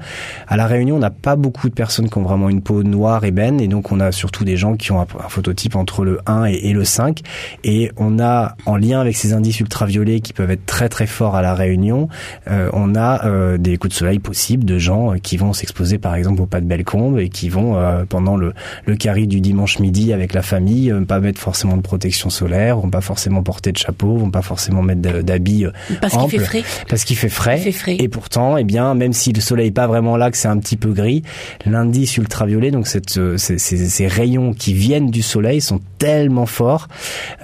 À 0.49 0.57
la 0.57 0.67
Réunion, 0.67 0.97
on 0.97 1.01
n'a 1.01 1.11
pas 1.11 1.37
beaucoup 1.37 1.69
de 1.69 1.75
personnes 1.75 2.09
qui 2.09 2.19
ont 2.19 2.23
vraiment 2.23 2.49
une 2.49 2.63
peau 2.63 2.83
noire 2.83 3.25
ébène 3.25 3.61
et 3.61 3.69
donc 3.69 3.93
on 3.93 4.01
a 4.01 4.13
surtout 4.13 4.45
des 4.45 4.57
gens 4.57 4.77
qui 4.77 4.93
ont 4.93 5.01
un, 5.01 5.07
phototype 5.29 5.77
entre 5.77 6.05
le 6.05 6.21
1 6.27 6.45
et, 6.45 6.73
le 6.73 6.85
5 6.85 7.21
et 7.65 7.91
on 7.97 8.19
a 8.19 8.57
en 8.67 8.77
lien 8.77 9.01
avec 9.01 9.17
ces 9.17 9.33
indices 9.33 9.61
ultraviolets 9.61 10.21
qui 10.21 10.33
peuvent 10.33 10.51
être 10.51 10.67
très 10.67 10.89
très 10.89 11.07
forts 11.07 11.37
à 11.37 11.43
la 11.43 11.55
Réunion, 11.55 12.09
euh, 12.49 12.71
on 12.73 12.95
a 12.95 13.57
des 13.59 13.77
coups 13.77 13.95
de 13.95 13.99
soleil 13.99 14.19
possibles 14.19 14.65
de 14.65 14.79
gens 14.79 15.15
qui 15.23 15.37
vont 15.37 15.53
s'exposer 15.53 15.99
par 15.99 16.15
exemple 16.15 16.43
au 16.43 16.47
pas 16.47 16.61
de 16.61 16.67
Bellecombe 16.67 17.19
et 17.19 17.29
qui 17.29 17.46
vont 17.49 17.77
euh, 17.77 18.05
pendant 18.09 18.37
le 18.37 18.53
le 18.85 18.97
carry 18.97 19.27
du 19.27 19.41
dimanche 19.41 19.79
midi 19.79 20.13
avec 20.13 20.33
la 20.33 20.43
famille 20.43 20.91
euh, 20.91 21.01
pas 21.05 21.21
mettre 21.21 21.41
forcément 21.41 21.77
de 21.77 21.83
protection 21.83 22.31
solaire, 22.31 22.79
vont 22.79 22.91
pas 22.91 23.01
forcément 23.01 23.43
porter 23.43 23.73
de 23.73 23.79
chapeau, 23.79 24.17
vont 24.17 24.31
pas 24.31 24.43
forcément 24.43 24.83
mettre 24.83 25.23
d'habits 25.23 25.67
euh, 25.67 25.71
parce 26.01 26.17
qu'il 26.17 26.31
fait 26.31 26.45
frais. 26.45 26.65
Parce 26.89 27.05
qu'il 27.05 27.17
fait 27.17 27.29
frais. 27.29 27.63
Et 27.99 28.09
pourtant, 28.09 28.57
eh 28.57 28.65
bien, 28.65 28.95
même 28.95 29.13
si 29.13 29.33
le 29.33 29.41
soleil 29.41 29.69
est 29.69 29.73
pas 29.73 29.87
vraiment 29.87 30.17
là, 30.17 30.31
que 30.31 30.37
c'est 30.37 30.49
un 30.49 30.59
petit 30.59 30.77
peu 30.77 30.93
gris, 30.93 31.23
l'indice 31.65 32.17
ultraviolet, 32.17 32.71
donc 32.71 32.87
cette, 32.87 33.19
ces, 33.37 33.59
ces, 33.59 34.07
rayons 34.07 34.53
qui 34.53 34.73
viennent 34.73 35.11
du 35.11 35.23
soleil 35.23 35.61
sont 35.61 35.81
tellement 35.99 36.47
forts 36.47 36.89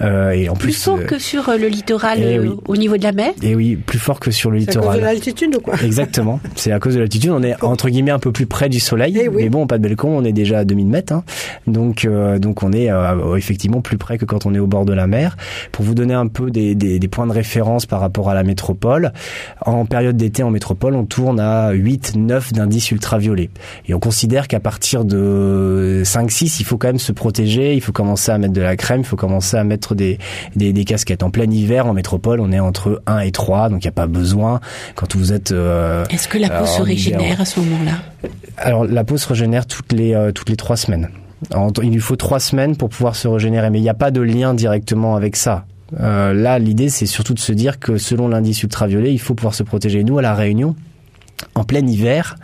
et 0.01 0.49
en 0.49 0.55
plus, 0.55 0.73
plus 0.73 0.83
fort 0.83 1.05
que 1.05 1.19
sur 1.19 1.51
le 1.57 1.67
littoral 1.67 2.19
eh 2.21 2.39
au 2.67 2.77
niveau 2.77 2.97
de 2.97 3.03
la 3.03 3.11
mer. 3.11 3.33
Et 3.41 3.55
oui, 3.55 3.75
plus 3.75 3.99
fort 3.99 4.19
que 4.19 4.31
sur 4.31 4.51
le 4.51 4.57
littoral. 4.57 4.83
C'est 4.83 4.89
à 4.89 4.91
cause 4.91 5.01
de 5.01 5.05
l'altitude 5.05 5.55
ou 5.55 5.59
quoi? 5.59 5.75
Exactement. 5.83 6.39
C'est 6.55 6.71
à 6.71 6.79
cause 6.79 6.95
de 6.95 6.99
l'altitude. 6.99 7.31
On 7.31 7.43
est 7.43 7.61
entre 7.63 7.89
guillemets 7.89 8.11
un 8.11 8.19
peu 8.19 8.31
plus 8.31 8.45
près 8.45 8.69
du 8.69 8.79
soleil. 8.79 9.19
Eh 9.21 9.29
mais 9.29 9.49
bon, 9.49 9.67
pas 9.67 9.77
de 9.77 9.83
balcon, 9.93 10.17
on 10.17 10.23
est 10.23 10.31
déjà 10.31 10.59
à 10.59 10.65
2000 10.65 10.87
mètres. 10.87 11.13
Hein. 11.13 11.23
Donc, 11.67 12.05
euh, 12.05 12.39
donc 12.39 12.63
on 12.63 12.71
est 12.71 12.91
euh, 12.91 13.35
effectivement 13.35 13.81
plus 13.81 13.97
près 13.97 14.17
que 14.17 14.25
quand 14.25 14.45
on 14.45 14.53
est 14.53 14.59
au 14.59 14.67
bord 14.67 14.85
de 14.85 14.93
la 14.93 15.07
mer. 15.07 15.37
Pour 15.71 15.85
vous 15.85 15.93
donner 15.93 16.13
un 16.13 16.27
peu 16.27 16.51
des, 16.51 16.75
des, 16.75 16.99
des 16.99 17.07
points 17.07 17.27
de 17.27 17.31
référence 17.31 17.85
par 17.85 17.99
rapport 17.99 18.29
à 18.29 18.33
la 18.33 18.43
métropole, 18.43 19.13
en 19.65 19.85
période 19.85 20.17
d'été 20.17 20.43
en 20.43 20.49
métropole, 20.49 20.95
on 20.95 21.05
tourne 21.05 21.39
à 21.39 21.71
8, 21.71 22.13
9 22.15 22.53
d'indices 22.53 22.91
ultraviolets. 22.91 23.49
Et 23.87 23.93
on 23.93 23.99
considère 23.99 24.47
qu'à 24.47 24.59
partir 24.59 25.05
de 25.05 26.01
5, 26.03 26.31
6, 26.31 26.59
il 26.59 26.65
faut 26.65 26.77
quand 26.77 26.87
même 26.87 26.99
se 26.99 27.11
protéger, 27.11 27.75
il 27.75 27.81
faut 27.81 27.91
commencer 27.91 28.31
à 28.31 28.37
mettre 28.37 28.53
de 28.53 28.61
la 28.61 28.75
crème, 28.75 29.01
il 29.01 29.05
faut 29.05 29.15
commencer 29.15 29.57
à 29.57 29.63
mettre 29.63 29.95
des, 29.95 30.17
des, 30.55 30.73
des 30.73 30.85
casquettes. 30.85 31.23
En 31.23 31.29
plein 31.29 31.49
hiver, 31.49 31.85
en 31.87 31.93
métropole, 31.93 32.39
on 32.39 32.51
est 32.51 32.59
entre 32.59 33.01
1 33.05 33.19
et 33.19 33.31
3, 33.31 33.69
donc 33.69 33.83
il 33.83 33.87
n'y 33.87 33.89
a 33.89 33.93
pas 33.93 34.07
besoin 34.07 34.59
quand 34.95 35.15
vous 35.15 35.33
êtes... 35.33 35.51
Euh, 35.51 36.05
Est-ce 36.09 36.27
que 36.27 36.37
la 36.37 36.49
peau 36.49 36.65
se 36.65 36.81
régénère 36.81 37.41
à 37.41 37.45
ce 37.45 37.59
moment-là? 37.59 37.93
Alors 38.57 38.85
la 38.85 39.03
peau 39.03 39.17
se 39.17 39.27
régénère 39.27 39.65
toutes 39.87 39.97
les 39.97 40.13
euh, 40.13 40.31
toutes 40.31 40.49
les 40.49 40.55
trois 40.55 40.77
semaines. 40.77 41.09
il 41.81 41.91
lui 41.91 41.99
faut 41.99 42.15
trois 42.15 42.39
semaines 42.39 42.75
pour 42.75 42.89
pouvoir 42.89 43.15
se 43.15 43.27
régénérer, 43.27 43.69
mais 43.69 43.79
il 43.79 43.83
n'y 43.83 43.89
a 43.89 43.93
pas 43.93 44.11
de 44.11 44.21
lien 44.21 44.53
directement 44.53 45.15
avec 45.15 45.35
ça. 45.35 45.65
Euh, 45.99 46.33
là, 46.33 46.59
l'idée, 46.59 46.89
c'est 46.89 47.05
surtout 47.05 47.33
de 47.33 47.39
se 47.39 47.51
dire 47.51 47.79
que 47.79 47.97
selon 47.97 48.27
l'indice 48.27 48.63
ultraviolet, 48.63 49.13
il 49.13 49.19
faut 49.19 49.35
pouvoir 49.35 49.53
se 49.53 49.63
protéger. 49.63 50.03
Nous, 50.03 50.17
à 50.17 50.21
la 50.21 50.33
Réunion, 50.33 50.75
en 51.55 51.63
plein 51.63 51.85
hiver, 51.85 52.35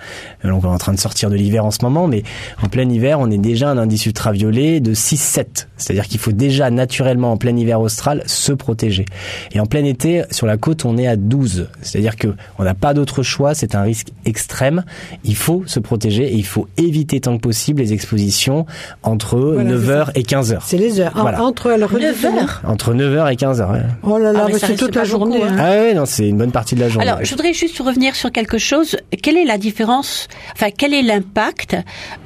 euh, 0.45 0.51
on 0.51 0.61
est 0.61 0.65
en 0.65 0.77
train 0.77 0.93
de 0.93 0.99
sortir 0.99 1.29
de 1.29 1.35
l'hiver 1.35 1.65
en 1.65 1.71
ce 1.71 1.79
moment, 1.83 2.07
mais 2.07 2.23
en 2.61 2.67
plein 2.67 2.89
hiver, 2.89 3.19
on 3.19 3.29
est 3.31 3.37
déjà 3.37 3.69
un 3.69 3.77
indice 3.77 4.05
ultraviolet 4.05 4.79
de 4.79 4.93
6-7. 4.93 5.67
C'est-à-dire 5.77 6.07
qu'il 6.07 6.19
faut 6.19 6.31
déjà 6.31 6.69
naturellement 6.69 7.31
en 7.31 7.37
plein 7.37 7.55
hiver 7.55 7.81
austral 7.81 8.23
se 8.25 8.51
protéger. 8.51 9.05
Et 9.51 9.59
en 9.59 9.65
plein 9.65 9.83
été, 9.83 10.23
sur 10.31 10.47
la 10.47 10.57
côte, 10.57 10.85
on 10.85 10.97
est 10.97 11.07
à 11.07 11.15
12. 11.15 11.69
C'est-à-dire 11.81 12.15
que 12.15 12.29
on 12.57 12.63
n'a 12.63 12.73
pas 12.73 12.93
d'autre 12.93 13.23
choix, 13.23 13.53
c'est 13.53 13.75
un 13.75 13.81
risque 13.81 14.09
extrême. 14.25 14.83
Il 15.23 15.35
faut 15.35 15.63
se 15.65 15.79
protéger 15.79 16.25
et 16.25 16.35
il 16.35 16.45
faut 16.45 16.67
éviter 16.77 17.19
tant 17.19 17.37
que 17.37 17.41
possible 17.41 17.81
les 17.81 17.93
expositions 17.93 18.65
entre 19.03 19.37
9h 19.37 20.11
et 20.15 20.23
15h. 20.23 20.59
C'est 20.65 20.77
les 20.77 20.99
heures. 20.99 21.13
Entre 21.15 21.69
9h 21.69 22.47
Entre 22.65 22.93
9h 22.93 23.31
et 23.31 23.35
15h. 23.35 23.81
Oh 24.03 24.17
là 24.17 24.33
là, 24.33 24.47
ah, 24.47 24.57
c'est 24.57 24.75
toute 24.75 24.95
la 24.95 25.03
journée. 25.03 25.41
Hein. 25.43 25.55
Ah 25.57 25.71
oui, 25.81 25.93
non, 25.93 26.05
c'est 26.05 26.27
une 26.27 26.37
bonne 26.37 26.51
partie 26.51 26.75
de 26.75 26.81
la 26.81 26.89
journée. 26.89 27.07
Alors, 27.07 27.23
je 27.23 27.29
voudrais 27.31 27.53
juste 27.53 27.79
revenir 27.79 28.15
sur 28.15 28.31
quelque 28.31 28.57
chose. 28.57 28.88
Quelle 29.21 29.37
est 29.37 29.45
la 29.45 29.57
différence, 29.57 30.27
enfin, 30.53 30.69
quel 30.75 30.93
est 30.93 31.01
l'impact 31.01 31.75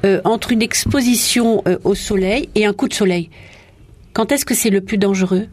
euh, 0.04 0.20
entre 0.24 0.52
une 0.52 0.62
exposition 0.62 1.62
euh, 1.66 1.78
au 1.84 1.94
soleil 1.94 2.48
et 2.54 2.66
un 2.66 2.72
coup 2.72 2.88
de 2.88 2.94
soleil? 2.94 3.30
Quand 4.12 4.32
est-ce 4.32 4.44
que 4.44 4.54
c'est 4.54 4.70
le 4.70 4.80
plus 4.80 4.98
dangereux? 4.98 5.46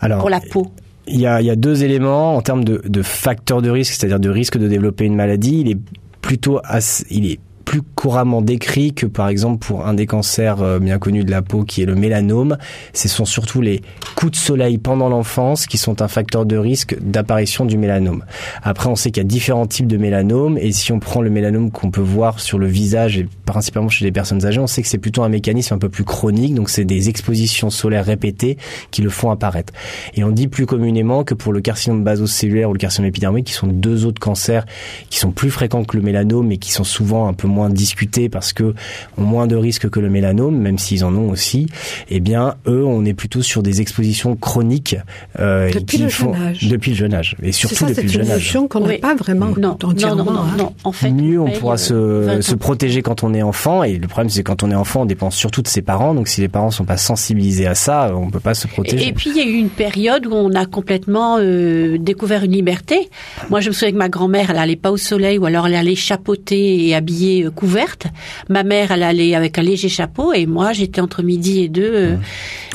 Alors, 0.00 0.20
pour 0.20 0.30
la 0.30 0.40
peau. 0.40 0.68
il 1.06 1.20
y, 1.20 1.26
a, 1.26 1.40
il 1.40 1.46
y 1.46 1.50
a 1.50 1.56
deux 1.56 1.82
éléments 1.82 2.36
en 2.36 2.42
termes 2.42 2.64
de, 2.64 2.82
de 2.84 3.02
facteurs 3.02 3.62
de 3.62 3.70
risque, 3.70 3.94
c'est-à-dire 3.94 4.20
de 4.20 4.28
risque 4.30 4.58
de 4.58 4.68
développer 4.68 5.04
une 5.04 5.16
maladie. 5.16 5.60
Il 5.60 5.70
est 5.70 5.78
plutôt 6.20 6.60
assez, 6.64 7.04
il 7.10 7.26
est 7.30 7.40
plus 7.64 7.82
couramment 7.82 8.42
décrit 8.42 8.92
que 8.92 9.06
par 9.06 9.28
exemple 9.28 9.66
pour 9.66 9.86
un 9.86 9.94
des 9.94 10.06
cancers 10.06 10.62
euh, 10.62 10.78
bien 10.78 10.98
connus 10.98 11.24
de 11.24 11.30
la 11.30 11.42
peau 11.42 11.64
qui 11.64 11.82
est 11.82 11.86
le 11.86 11.94
mélanome. 11.94 12.58
Ce 12.92 13.08
sont 13.08 13.24
surtout 13.24 13.60
les 13.60 13.82
coups 14.16 14.32
de 14.32 14.36
soleil 14.36 14.78
pendant 14.78 15.08
l'enfance 15.08 15.66
qui 15.66 15.78
sont 15.78 16.02
un 16.02 16.08
facteur 16.08 16.46
de 16.46 16.56
risque 16.56 16.96
d'apparition 17.00 17.64
du 17.64 17.78
mélanome. 17.78 18.24
Après, 18.62 18.88
on 18.88 18.96
sait 18.96 19.10
qu'il 19.10 19.22
y 19.22 19.26
a 19.26 19.28
différents 19.28 19.66
types 19.66 19.86
de 19.86 19.96
mélanome 19.96 20.58
et 20.58 20.72
si 20.72 20.92
on 20.92 21.00
prend 21.00 21.22
le 21.22 21.30
mélanome 21.30 21.70
qu'on 21.70 21.90
peut 21.90 22.00
voir 22.00 22.40
sur 22.40 22.58
le 22.58 22.66
visage 22.66 23.18
et 23.18 23.26
principalement 23.46 23.88
chez 23.88 24.04
les 24.04 24.12
personnes 24.12 24.44
âgées, 24.44 24.60
on 24.60 24.66
sait 24.66 24.82
que 24.82 24.88
c'est 24.88 24.98
plutôt 24.98 25.22
un 25.22 25.28
mécanisme 25.28 25.74
un 25.74 25.78
peu 25.78 25.88
plus 25.88 26.04
chronique, 26.04 26.54
donc 26.54 26.70
c'est 26.70 26.84
des 26.84 27.08
expositions 27.08 27.70
solaires 27.70 28.04
répétées 28.04 28.58
qui 28.90 29.02
le 29.02 29.10
font 29.10 29.30
apparaître. 29.30 29.72
Et 30.14 30.24
on 30.24 30.30
dit 30.30 30.48
plus 30.48 30.66
communément 30.66 31.24
que 31.24 31.34
pour 31.34 31.52
le 31.52 31.60
carcinome 31.60 32.04
basocellulaire 32.04 32.70
ou 32.70 32.72
le 32.72 32.78
carcinome 32.78 33.08
épidermique, 33.08 33.46
qui 33.46 33.52
sont 33.52 33.66
deux 33.66 34.04
autres 34.04 34.20
cancers 34.20 34.66
qui 35.10 35.18
sont 35.18 35.32
plus 35.32 35.50
fréquents 35.50 35.84
que 35.84 35.96
le 35.96 36.02
mélanome 36.02 36.52
et 36.52 36.58
qui 36.58 36.72
sont 36.72 36.84
souvent 36.84 37.28
un 37.28 37.32
peu 37.32 37.48
moins 37.48 37.53
discutés 37.68 38.28
parce 38.28 38.52
que 38.52 38.74
ont 39.18 39.22
moins 39.22 39.46
de 39.46 39.56
risques 39.56 39.88
que 39.88 40.00
le 40.00 40.10
mélanome, 40.10 40.56
même 40.56 40.78
s'ils 40.78 41.04
en 41.04 41.14
ont 41.14 41.30
aussi, 41.30 41.66
eh 42.10 42.20
bien 42.20 42.54
eux, 42.66 42.84
on 42.84 43.04
est 43.04 43.14
plutôt 43.14 43.42
sur 43.42 43.62
des 43.62 43.80
expositions 43.80 44.36
chroniques 44.36 44.96
euh, 45.38 45.70
depuis 45.72 45.98
le 45.98 46.08
jeune 46.08 46.34
âge. 46.34 46.68
Depuis 46.68 46.90
le 46.92 46.96
jeune 46.96 47.14
âge, 47.14 47.36
et 47.42 47.52
surtout 47.52 47.86
depuis 47.86 48.02
le 48.02 48.08
jeune 48.08 48.30
âge. 48.30 48.50
C'est 48.52 48.68
qu'on 48.68 48.80
n'a 48.80 48.98
pas 48.98 49.14
vraiment 49.14 49.52
non, 49.56 49.76
entièrement. 49.82 50.24
Non, 50.24 50.32
non, 50.32 50.56
non, 50.58 50.74
En 50.84 50.92
fait, 50.92 51.10
mieux 51.10 51.40
on 51.40 51.50
pourra 51.50 51.76
se, 51.76 52.38
se 52.40 52.54
protéger 52.54 53.02
quand 53.02 53.22
on 53.22 53.34
est 53.34 53.42
enfant, 53.42 53.82
et 53.82 53.98
le 53.98 54.08
problème 54.08 54.30
c'est 54.30 54.42
quand 54.42 54.62
on 54.62 54.70
est 54.70 54.74
enfant, 54.74 55.02
on 55.02 55.06
dépend 55.06 55.30
surtout 55.30 55.62
de 55.62 55.68
ses 55.68 55.82
parents. 55.82 56.14
Donc 56.14 56.28
si 56.28 56.40
les 56.40 56.48
parents 56.48 56.70
sont 56.70 56.84
pas 56.84 56.96
sensibilisés 56.96 57.66
à 57.66 57.74
ça, 57.74 58.12
on 58.14 58.30
peut 58.30 58.40
pas 58.40 58.54
se 58.54 58.66
protéger. 58.66 59.08
Et, 59.08 59.12
puis 59.12 59.30
il 59.30 59.36
y 59.36 59.40
a 59.40 59.44
eu 59.44 59.54
une 59.54 59.70
période 59.70 60.26
où 60.26 60.34
on 60.34 60.52
a 60.54 60.66
complètement 60.66 61.38
euh, 61.38 61.98
découvert 61.98 62.44
une 62.44 62.52
liberté. 62.52 63.08
Moi, 63.50 63.60
je 63.60 63.68
me 63.68 63.72
souviens 63.72 63.92
que 63.92 63.96
ma 63.96 64.08
grand-mère, 64.08 64.50
elle 64.50 64.58
allait 64.58 64.76
pas 64.76 64.90
au 64.90 64.96
soleil, 64.96 65.38
ou 65.38 65.46
alors 65.46 65.66
elle 65.66 65.74
allait 65.74 65.94
chapeauter 65.94 66.86
et 66.86 66.94
habiller 66.94 67.43
euh, 67.44 67.50
couverte. 67.50 68.06
Ma 68.48 68.62
mère, 68.62 68.92
elle 68.92 69.02
allait 69.02 69.34
avec 69.34 69.58
un 69.58 69.62
léger 69.62 69.88
chapeau 69.88 70.32
et 70.32 70.46
moi, 70.46 70.72
j'étais 70.72 71.00
entre 71.00 71.22
midi 71.22 71.60
et 71.64 71.68
deux 71.68 71.92
euh, 71.94 72.16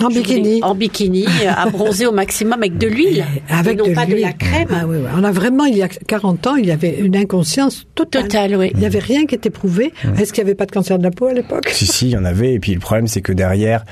En 0.02 0.10
bikini. 0.10 0.64
en 0.64 0.76
bikini, 0.76 1.26
euh, 1.26 1.52
à 1.56 1.70
bronzer 1.70 2.08
au 2.08 2.12
maximum 2.12 2.60
avec 2.60 2.78
de 2.78 2.88
l'huile, 2.88 3.26
Avec 3.50 3.74
et 3.74 3.78
non 3.78 3.88
de 3.88 3.94
pas 3.94 4.06
de 4.06 4.16
la 4.16 4.34
crème. 4.34 4.68
Ah 4.72 4.86
oui, 4.88 4.98
oui. 5.00 5.10
On 5.16 5.24
a 5.24 5.32
vraiment, 5.32 5.66
il 5.66 5.78
y 5.78 5.84
a 5.84 5.88
40 5.88 6.48
ans, 6.48 6.56
il 6.56 6.66
y 6.66 6.72
avait 6.72 7.00
une 7.00 7.16
inconscience 7.16 7.86
totale. 7.96 8.24
Totale, 8.24 8.56
oui. 8.56 8.72
Il 8.74 8.80
n'y 8.80 8.86
avait 8.86 9.00
rien 9.00 9.26
qui 9.26 9.36
était 9.36 9.50
prouvé. 9.50 9.94
Est-ce 10.18 10.34
qu'il 10.34 10.44
n'y 10.44 10.50
avait 10.50 10.56
pas 10.56 10.66
de 10.66 10.72
cancer 10.72 10.98
de 10.98 11.04
la 11.04 11.12
peau 11.12 11.28
à 11.28 11.34
l'époque? 11.34 11.70
Si 11.70 11.86
si, 11.86 12.08
il 12.08 12.12
y 12.12 12.18
en 12.18 12.26
avait. 12.26 12.54
Et 12.54 12.60
puis 12.60 12.74
le 12.74 12.80
problème, 12.80 13.08
c'est 13.08 13.22
que 13.22 13.34
derrière, 13.34 13.86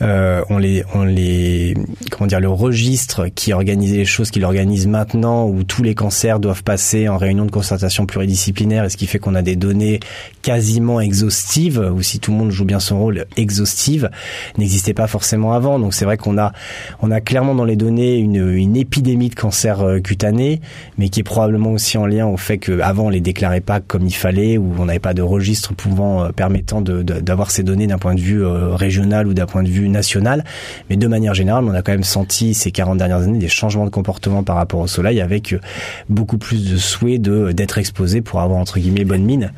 euh, 0.00 0.42
on 0.48 0.58
les, 0.58 0.84
on 0.94 1.04
les, 1.04 1.74
comment 2.10 2.26
dire, 2.26 2.40
le 2.40 2.48
registre 2.48 3.28
qui 3.28 3.52
organisait 3.52 3.98
les 3.98 4.04
choses, 4.04 4.30
qui 4.30 4.40
l'organise 4.40 4.86
maintenant, 4.86 5.46
où 5.46 5.62
tous 5.64 5.82
les 5.82 5.94
cancers 5.94 6.40
doivent 6.40 6.62
passer 6.62 7.08
en 7.08 7.16
réunion 7.16 7.44
de 7.44 7.50
concertation 7.50 8.06
pluridisciplinaire, 8.06 8.84
et 8.84 8.90
ce 8.90 8.96
qui 8.96 9.06
fait 9.06 9.18
qu'on 9.18 9.34
a 9.34 9.42
des 9.42 9.56
données 9.56 10.00
quasiment 10.42 11.00
exhaustives, 11.00 11.78
ou 11.94 12.02
si 12.02 12.18
tout 12.18 12.32
le 12.32 12.36
monde 12.36 12.50
joue 12.50 12.64
bien 12.64 12.80
son 12.80 12.98
rôle, 12.98 13.26
exhaustives, 13.36 14.10
n'existait 14.58 14.94
pas 14.94 15.06
forcément 15.06 15.52
avant. 15.52 15.78
Donc 15.78 15.94
c'est 15.94 16.04
vrai 16.04 16.16
qu'on 16.16 16.38
a, 16.38 16.52
on 17.00 17.10
a 17.10 17.20
clairement 17.20 17.54
dans 17.54 17.64
les 17.64 17.76
données 17.76 18.16
une, 18.16 18.48
une 18.54 18.76
épidémie 18.76 19.28
de 19.28 19.34
cancer 19.34 19.80
euh, 19.80 20.00
cutané, 20.00 20.60
mais 20.98 21.08
qui 21.08 21.20
est 21.20 21.24
probablement 21.24 21.70
aussi 21.70 21.98
en 21.98 22.06
lien 22.06 22.26
au 22.26 22.36
fait 22.36 22.58
qu'avant 22.58 23.06
on 23.06 23.08
les 23.08 23.20
déclarait 23.20 23.60
pas 23.60 23.80
comme 23.80 24.06
il 24.06 24.14
fallait, 24.14 24.58
ou 24.58 24.74
on 24.78 24.86
n'avait 24.86 24.98
pas 24.98 25.14
de 25.14 25.22
registre 25.22 25.74
pouvant 25.74 26.24
euh, 26.24 26.28
permettant 26.30 26.80
d'avoir 26.80 27.50
ces 27.50 27.62
données 27.62 27.86
d'un 27.86 27.98
point 27.98 28.14
de 28.14 28.20
vue 28.20 28.44
euh, 28.44 28.74
régional 28.74 29.26
ou 29.26 29.34
d'un 29.34 29.46
point 29.46 29.62
de 29.62 29.68
vue 29.68 29.88
national. 29.88 30.44
Mais 30.90 30.96
de 30.96 31.06
manière 31.06 31.34
générale, 31.34 31.64
on 31.64 31.74
a 31.74 31.82
quand 31.82 31.92
même 31.92 32.04
senti 32.04 32.54
ces 32.54 32.70
40 32.70 32.98
dernières 32.98 33.22
années 33.22 33.38
des 33.38 33.48
changements 33.48 33.84
de 33.84 33.90
comportement 33.90 34.42
par 34.42 34.56
rapport 34.56 34.80
au 34.80 34.86
soleil, 34.86 35.20
avec 35.20 35.52
euh, 35.52 35.60
beaucoup 36.08 36.38
plus 36.38 36.70
de 36.70 36.76
souhait 36.76 37.18
de 37.18 37.52
d'être 37.52 37.78
exposé 37.78 38.20
pour 38.20 38.40
avoir 38.40 38.58
entre 38.58 38.78
guillemets 38.78 39.04
bonne 39.04 39.24
mine. 39.24 39.52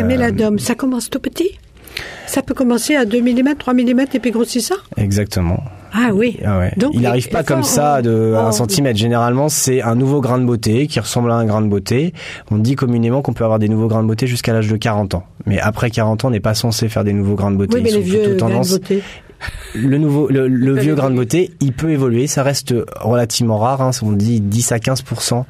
Un, 0.00 0.04
mélanome, 0.04 0.58
ça 0.58 0.74
commence 0.74 1.08
tout 1.10 1.20
petit 1.20 1.58
Ça 2.26 2.42
peut 2.42 2.54
commencer 2.54 2.94
à 2.96 3.04
2 3.04 3.20
mm, 3.22 3.54
3 3.58 3.74
mm 3.74 4.00
et 4.14 4.18
puis 4.18 4.30
grossir 4.30 4.62
ça 4.62 4.74
Exactement. 4.96 5.62
Ah 5.92 6.10
oui. 6.12 6.38
Ah 6.44 6.58
ouais. 6.58 6.72
Donc, 6.76 6.92
il 6.94 7.00
n'arrive 7.00 7.30
pas 7.30 7.42
comme 7.42 7.62
ça, 7.62 8.02
de 8.02 8.34
on- 8.36 8.46
un 8.46 8.52
centimètre. 8.52 8.98
Généralement, 8.98 9.48
c'est 9.48 9.80
un 9.80 9.94
nouveau 9.94 10.20
grain 10.20 10.38
de 10.38 10.44
beauté 10.44 10.88
qui 10.88 11.00
ressemble 11.00 11.30
à 11.30 11.36
un 11.36 11.46
grain 11.46 11.62
de 11.62 11.68
beauté. 11.68 12.12
On 12.50 12.58
dit 12.58 12.74
communément 12.74 13.22
qu'on 13.22 13.32
peut 13.32 13.44
avoir 13.44 13.58
des 13.58 13.68
nouveaux 13.70 13.86
grains 13.88 14.02
de 14.02 14.08
beauté 14.08 14.26
jusqu'à 14.26 14.52
l'âge 14.52 14.68
de 14.68 14.76
40 14.76 15.14
ans. 15.14 15.24
Mais 15.46 15.58
après 15.58 15.90
40 15.90 16.24
ans, 16.24 16.28
on 16.28 16.30
n'est 16.32 16.40
pas 16.40 16.54
censé 16.54 16.88
faire 16.90 17.04
des 17.04 17.14
nouveaux 17.14 17.34
grains 17.36 17.50
de 17.52 17.56
beauté. 17.56 17.76
Oui, 17.76 17.82
mais 17.82 17.90
Ils 17.90 17.94
les 17.96 18.00
sont 18.02 18.06
vieux 18.06 18.18
plutôt 18.24 18.36
grains 18.36 18.48
de 18.48 18.52
tendance. 18.54 18.70
beauté. 18.72 19.02
Le 19.74 19.98
nouveau, 19.98 20.28
le, 20.28 20.74
vieux 20.78 20.94
grain 20.94 21.10
de 21.10 21.16
beauté, 21.16 21.50
il 21.60 21.72
peut 21.72 21.90
évoluer. 21.90 22.26
Ça 22.26 22.42
reste 22.42 22.74
relativement 23.00 23.58
rare. 23.58 23.82
Hein. 23.82 23.90
On 24.02 24.12
dit 24.12 24.40
10 24.40 24.72
à 24.72 24.78
15% 24.78 25.44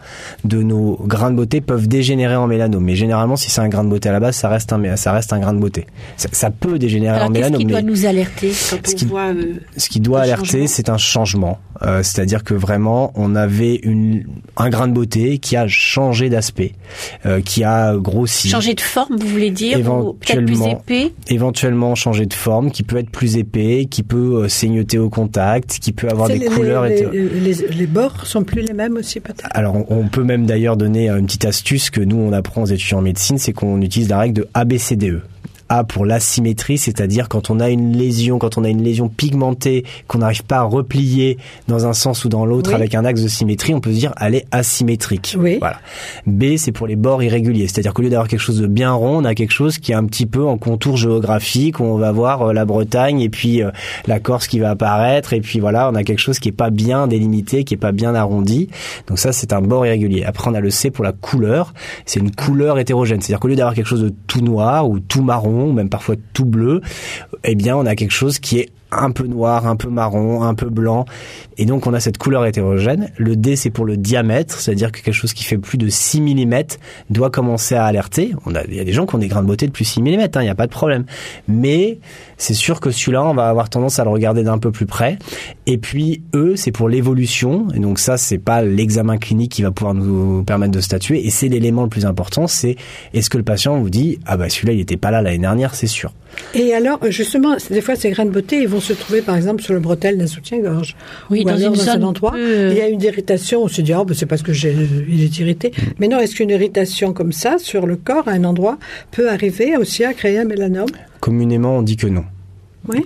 de 0.44 0.62
nos 0.62 0.96
grains 1.04 1.30
de 1.30 1.36
beauté 1.36 1.60
peuvent 1.60 1.86
dégénérer 1.86 2.34
en 2.36 2.46
mélanome. 2.48 2.82
Mais 2.82 2.96
généralement, 2.96 3.36
si 3.36 3.50
c'est 3.50 3.60
un 3.60 3.68
grain 3.68 3.84
de 3.84 3.88
beauté 3.90 4.08
à 4.08 4.12
la 4.12 4.20
base, 4.20 4.36
ça 4.36 4.48
reste 4.48 4.72
un, 4.72 4.96
ça 4.96 5.12
reste 5.12 5.32
un 5.32 5.38
grain 5.38 5.52
de 5.54 5.60
beauté. 5.60 5.86
Ça, 6.16 6.28
ça 6.32 6.50
peut 6.50 6.78
dégénérer 6.78 7.16
Alors 7.16 7.28
en 7.28 7.30
mélanome. 7.30 7.58
qui 7.58 7.66
doit 7.66 7.82
nous 7.82 8.04
alerter 8.06 8.48
quand 8.48 8.78
Ce 8.86 8.92
on 8.94 8.96
qui- 8.96 9.04
voit 9.06 9.28
euh, 9.32 9.54
ce 9.76 9.88
qui 9.88 10.00
doit 10.00 10.20
alerter, 10.22 10.66
c'est 10.66 10.88
un 10.88 10.98
changement. 10.98 11.58
Euh, 11.82 12.02
C'est-à-dire 12.02 12.42
que 12.42 12.54
vraiment, 12.54 13.12
on 13.16 13.34
avait 13.36 13.76
une, 13.76 14.24
un 14.56 14.70
grain 14.70 14.88
de 14.88 14.92
beauté 14.94 15.38
qui 15.38 15.56
a 15.56 15.68
changé 15.68 16.30
d'aspect, 16.30 16.72
euh, 17.26 17.40
qui 17.42 17.62
a 17.64 17.94
grossi, 17.96 18.48
changer 18.48 18.74
de 18.74 18.80
forme, 18.80 19.16
vous 19.20 19.28
voulez 19.28 19.50
dire, 19.50 19.78
ou 19.78 20.14
peut-être 20.14 20.44
plus 20.44 20.54
Éventuellement. 20.54 20.82
épais? 20.86 21.12
éventuellement 21.28 21.94
changé 21.94 22.24
de 22.26 22.32
forme, 22.34 22.70
qui 22.70 22.82
peut 22.82 22.96
être 22.96 23.10
plus 23.10 23.36
épais, 23.36 23.75
qui 23.84 24.02
peut 24.02 24.44
euh, 24.44 24.48
saignoter 24.48 24.98
au 24.98 25.10
contact, 25.10 25.78
qui 25.80 25.92
peut 25.92 26.08
avoir 26.08 26.28
des 26.28 26.38
les, 26.38 26.46
couleurs. 26.46 26.86
les, 26.86 27.02
les, 27.12 27.52
les- 27.54 27.86
bords 27.86 28.24
sont 28.26 28.42
plus 28.44 28.62
les 28.62 28.72
mêmes 28.72 28.96
aussi 28.96 29.20
peut-être? 29.20 29.46
Alors, 29.50 29.76
on- 29.76 29.86
on 29.90 30.08
peut 30.08 30.24
même 30.24 30.46
d'ailleurs 30.46 30.78
donner 30.78 31.10
une 31.10 31.26
petite 31.26 31.44
astuce 31.44 31.90
que 31.90 32.00
nous, 32.00 32.16
on 32.16 32.32
apprend 32.32 32.62
aux 32.62 32.66
étudiants 32.66 32.98
en 32.98 33.02
médecine, 33.02 33.36
c'est 33.36 33.52
qu'on 33.52 33.82
utilise 33.82 34.08
la 34.08 34.18
règle 34.20 34.34
de 34.34 34.48
ABCDE. 34.54 35.20
A 35.68 35.84
pour 35.84 36.04
l'asymétrie, 36.06 36.78
c'est-à-dire 36.78 37.28
quand 37.28 37.50
on 37.50 37.60
a 37.60 37.70
une 37.70 37.96
lésion, 37.96 38.38
quand 38.38 38.56
on 38.58 38.64
a 38.64 38.68
une 38.68 38.82
lésion 38.82 39.08
pigmentée, 39.08 39.84
qu'on 40.06 40.18
n'arrive 40.18 40.44
pas 40.44 40.58
à 40.58 40.62
replier 40.62 41.38
dans 41.68 41.86
un 41.86 41.92
sens 41.92 42.24
ou 42.24 42.28
dans 42.28 42.46
l'autre 42.46 42.70
Oui. 42.70 42.76
avec 42.76 42.94
un 42.94 43.04
axe 43.04 43.22
de 43.22 43.28
symétrie, 43.28 43.74
on 43.74 43.80
peut 43.80 43.92
se 43.92 43.98
dire 43.98 44.12
elle 44.20 44.34
est 44.34 44.46
asymétrique. 44.52 45.36
Oui. 45.38 45.56
Voilà. 45.58 45.78
B, 46.26 46.56
c'est 46.56 46.72
pour 46.72 46.86
les 46.86 46.96
bords 46.96 47.22
irréguliers, 47.22 47.66
c'est-à-dire 47.66 47.94
qu'au 47.94 48.02
lieu 48.02 48.10
d'avoir 48.10 48.28
quelque 48.28 48.40
chose 48.40 48.60
de 48.60 48.66
bien 48.66 48.92
rond, 48.92 49.18
on 49.18 49.24
a 49.24 49.34
quelque 49.34 49.52
chose 49.52 49.78
qui 49.78 49.92
est 49.92 49.96
un 49.96 50.04
petit 50.04 50.26
peu 50.26 50.44
en 50.46 50.58
contour 50.58 50.96
géographique, 50.96 51.80
où 51.80 51.84
on 51.84 51.96
va 51.96 52.12
voir 52.12 52.42
euh, 52.42 52.52
la 52.52 52.64
Bretagne 52.64 53.20
et 53.20 53.28
puis 53.28 53.62
euh, 53.62 53.70
la 54.06 54.20
Corse 54.20 54.46
qui 54.46 54.58
va 54.58 54.70
apparaître, 54.70 55.32
et 55.32 55.40
puis 55.40 55.58
voilà, 55.58 55.90
on 55.90 55.94
a 55.94 56.04
quelque 56.04 56.20
chose 56.20 56.38
qui 56.38 56.48
est 56.48 56.52
pas 56.52 56.70
bien 56.70 57.06
délimité, 57.08 57.64
qui 57.64 57.74
est 57.74 57.78
pas 57.78 57.92
bien 57.92 58.14
arrondi. 58.14 58.68
Donc 59.08 59.18
ça, 59.18 59.32
c'est 59.32 59.52
un 59.52 59.62
bord 59.62 59.86
irrégulier. 59.86 60.24
Après, 60.24 60.50
on 60.50 60.54
a 60.54 60.60
le 60.60 60.70
C 60.70 60.90
pour 60.90 61.04
la 61.04 61.12
couleur. 61.12 61.74
C'est 62.04 62.20
une 62.20 62.30
couleur 62.30 62.78
hétérogène. 62.78 63.20
C'est-à-dire 63.20 63.40
qu'au 63.40 63.48
lieu 63.48 63.56
d'avoir 63.56 63.74
quelque 63.74 63.88
chose 63.88 64.02
de 64.02 64.12
tout 64.26 64.40
noir 64.40 64.88
ou 64.88 64.98
tout 64.98 65.22
marron, 65.22 65.55
ou 65.64 65.72
même 65.72 65.88
parfois 65.88 66.16
tout 66.32 66.44
bleu, 66.44 66.80
eh 67.44 67.54
bien, 67.54 67.76
on 67.76 67.86
a 67.86 67.96
quelque 67.96 68.12
chose 68.12 68.38
qui 68.38 68.58
est 68.58 68.70
un 68.92 69.10
peu 69.10 69.26
noir, 69.26 69.66
un 69.66 69.76
peu 69.76 69.88
marron, 69.88 70.42
un 70.42 70.54
peu 70.54 70.68
blanc. 70.68 71.04
Et 71.58 71.64
donc, 71.64 71.86
on 71.86 71.94
a 71.94 72.00
cette 72.00 72.18
couleur 72.18 72.46
hétérogène. 72.46 73.10
Le 73.16 73.36
D, 73.36 73.56
c'est 73.56 73.70
pour 73.70 73.84
le 73.84 73.96
diamètre. 73.96 74.58
C'est-à-dire 74.60 74.92
que 74.92 75.00
quelque 75.00 75.14
chose 75.14 75.32
qui 75.32 75.44
fait 75.44 75.58
plus 75.58 75.78
de 75.78 75.88
6 75.88 76.20
mm 76.20 76.62
doit 77.10 77.30
commencer 77.30 77.74
à 77.74 77.84
alerter. 77.84 78.32
On 78.46 78.54
a, 78.54 78.64
il 78.64 78.74
y 78.74 78.80
a 78.80 78.84
des 78.84 78.92
gens 78.92 79.06
qui 79.06 79.14
ont 79.14 79.18
des 79.18 79.28
grains 79.28 79.42
de 79.42 79.46
beauté 79.46 79.66
de 79.66 79.72
plus 79.72 79.84
6 79.84 80.02
mm, 80.02 80.20
hein, 80.20 80.28
il 80.36 80.42
n'y 80.42 80.48
a 80.48 80.54
pas 80.54 80.66
de 80.66 80.72
problème. 80.72 81.04
Mais 81.48 81.98
c'est 82.36 82.54
sûr 82.54 82.80
que 82.80 82.90
celui-là, 82.90 83.24
on 83.24 83.34
va 83.34 83.48
avoir 83.48 83.70
tendance 83.70 83.98
à 83.98 84.04
le 84.04 84.10
regarder 84.10 84.42
d'un 84.42 84.58
peu 84.58 84.70
plus 84.70 84.86
près. 84.86 85.18
Et 85.66 85.78
puis, 85.78 86.22
E, 86.34 86.54
c'est 86.56 86.72
pour 86.72 86.88
l'évolution. 86.88 87.68
Et 87.74 87.80
donc 87.80 87.98
ça, 87.98 88.16
c'est 88.16 88.38
pas 88.38 88.62
l'examen 88.62 89.18
clinique 89.18 89.52
qui 89.52 89.62
va 89.62 89.70
pouvoir 89.70 89.94
nous 89.94 90.44
permettre 90.44 90.72
de 90.72 90.80
statuer. 90.80 91.26
Et 91.26 91.30
c'est 91.30 91.48
l'élément 91.48 91.82
le 91.82 91.88
plus 91.88 92.06
important, 92.06 92.46
c'est 92.46 92.76
est-ce 93.14 93.30
que 93.30 93.38
le 93.38 93.44
patient 93.44 93.78
vous 93.78 93.90
dit, 93.90 94.18
ah 94.26 94.36
bah 94.36 94.48
celui-là, 94.48 94.72
il 94.74 94.80
était 94.80 94.96
pas 94.96 95.10
là 95.10 95.22
l'année 95.22 95.38
dernière, 95.38 95.74
c'est 95.74 95.86
sûr. 95.86 96.12
Et 96.54 96.74
alors, 96.74 96.98
justement, 97.08 97.56
des 97.70 97.80
fois, 97.80 97.96
ces 97.96 98.10
grains 98.10 98.26
de 98.26 98.30
beauté, 98.30 98.66
se 98.80 98.92
trouver, 98.92 99.22
par 99.22 99.36
exemple, 99.36 99.62
sur 99.62 99.74
le 99.74 99.80
bretelle 99.80 100.18
d'un 100.18 100.26
soutien-gorge. 100.26 100.96
Oui, 101.30 101.40
Ou 101.40 101.44
dans 101.44 101.54
alors 101.56 101.74
une 101.74 101.80
un 101.80 101.84
zone 101.84 102.04
endroit. 102.04 102.32
peu- 102.32 102.70
Il 102.70 102.76
y 102.76 102.80
a 102.80 102.88
une 102.88 103.02
irritation, 103.02 103.62
on 103.64 103.68
se 103.68 103.80
dit, 103.80 103.92
oh, 103.94 104.04
ben, 104.04 104.14
c'est 104.14 104.26
parce 104.26 104.42
que 104.42 104.52
j'ai, 104.52 104.74
il 105.08 105.22
est 105.22 105.38
irrité. 105.38 105.68
Mm. 105.76 105.82
Mais 105.98 106.08
non, 106.08 106.18
est-ce 106.18 106.34
qu'une 106.36 106.50
irritation 106.50 107.12
comme 107.12 107.32
ça, 107.32 107.58
sur 107.58 107.86
le 107.86 107.96
corps, 107.96 108.28
à 108.28 108.32
un 108.32 108.44
endroit, 108.44 108.78
peut 109.10 109.28
arriver 109.30 109.76
aussi 109.76 110.04
à 110.04 110.14
créer 110.14 110.38
un 110.38 110.44
mélanome? 110.44 110.88
Communément, 111.20 111.78
on 111.78 111.82
dit 111.82 111.96
que 111.96 112.06
non. 112.06 112.24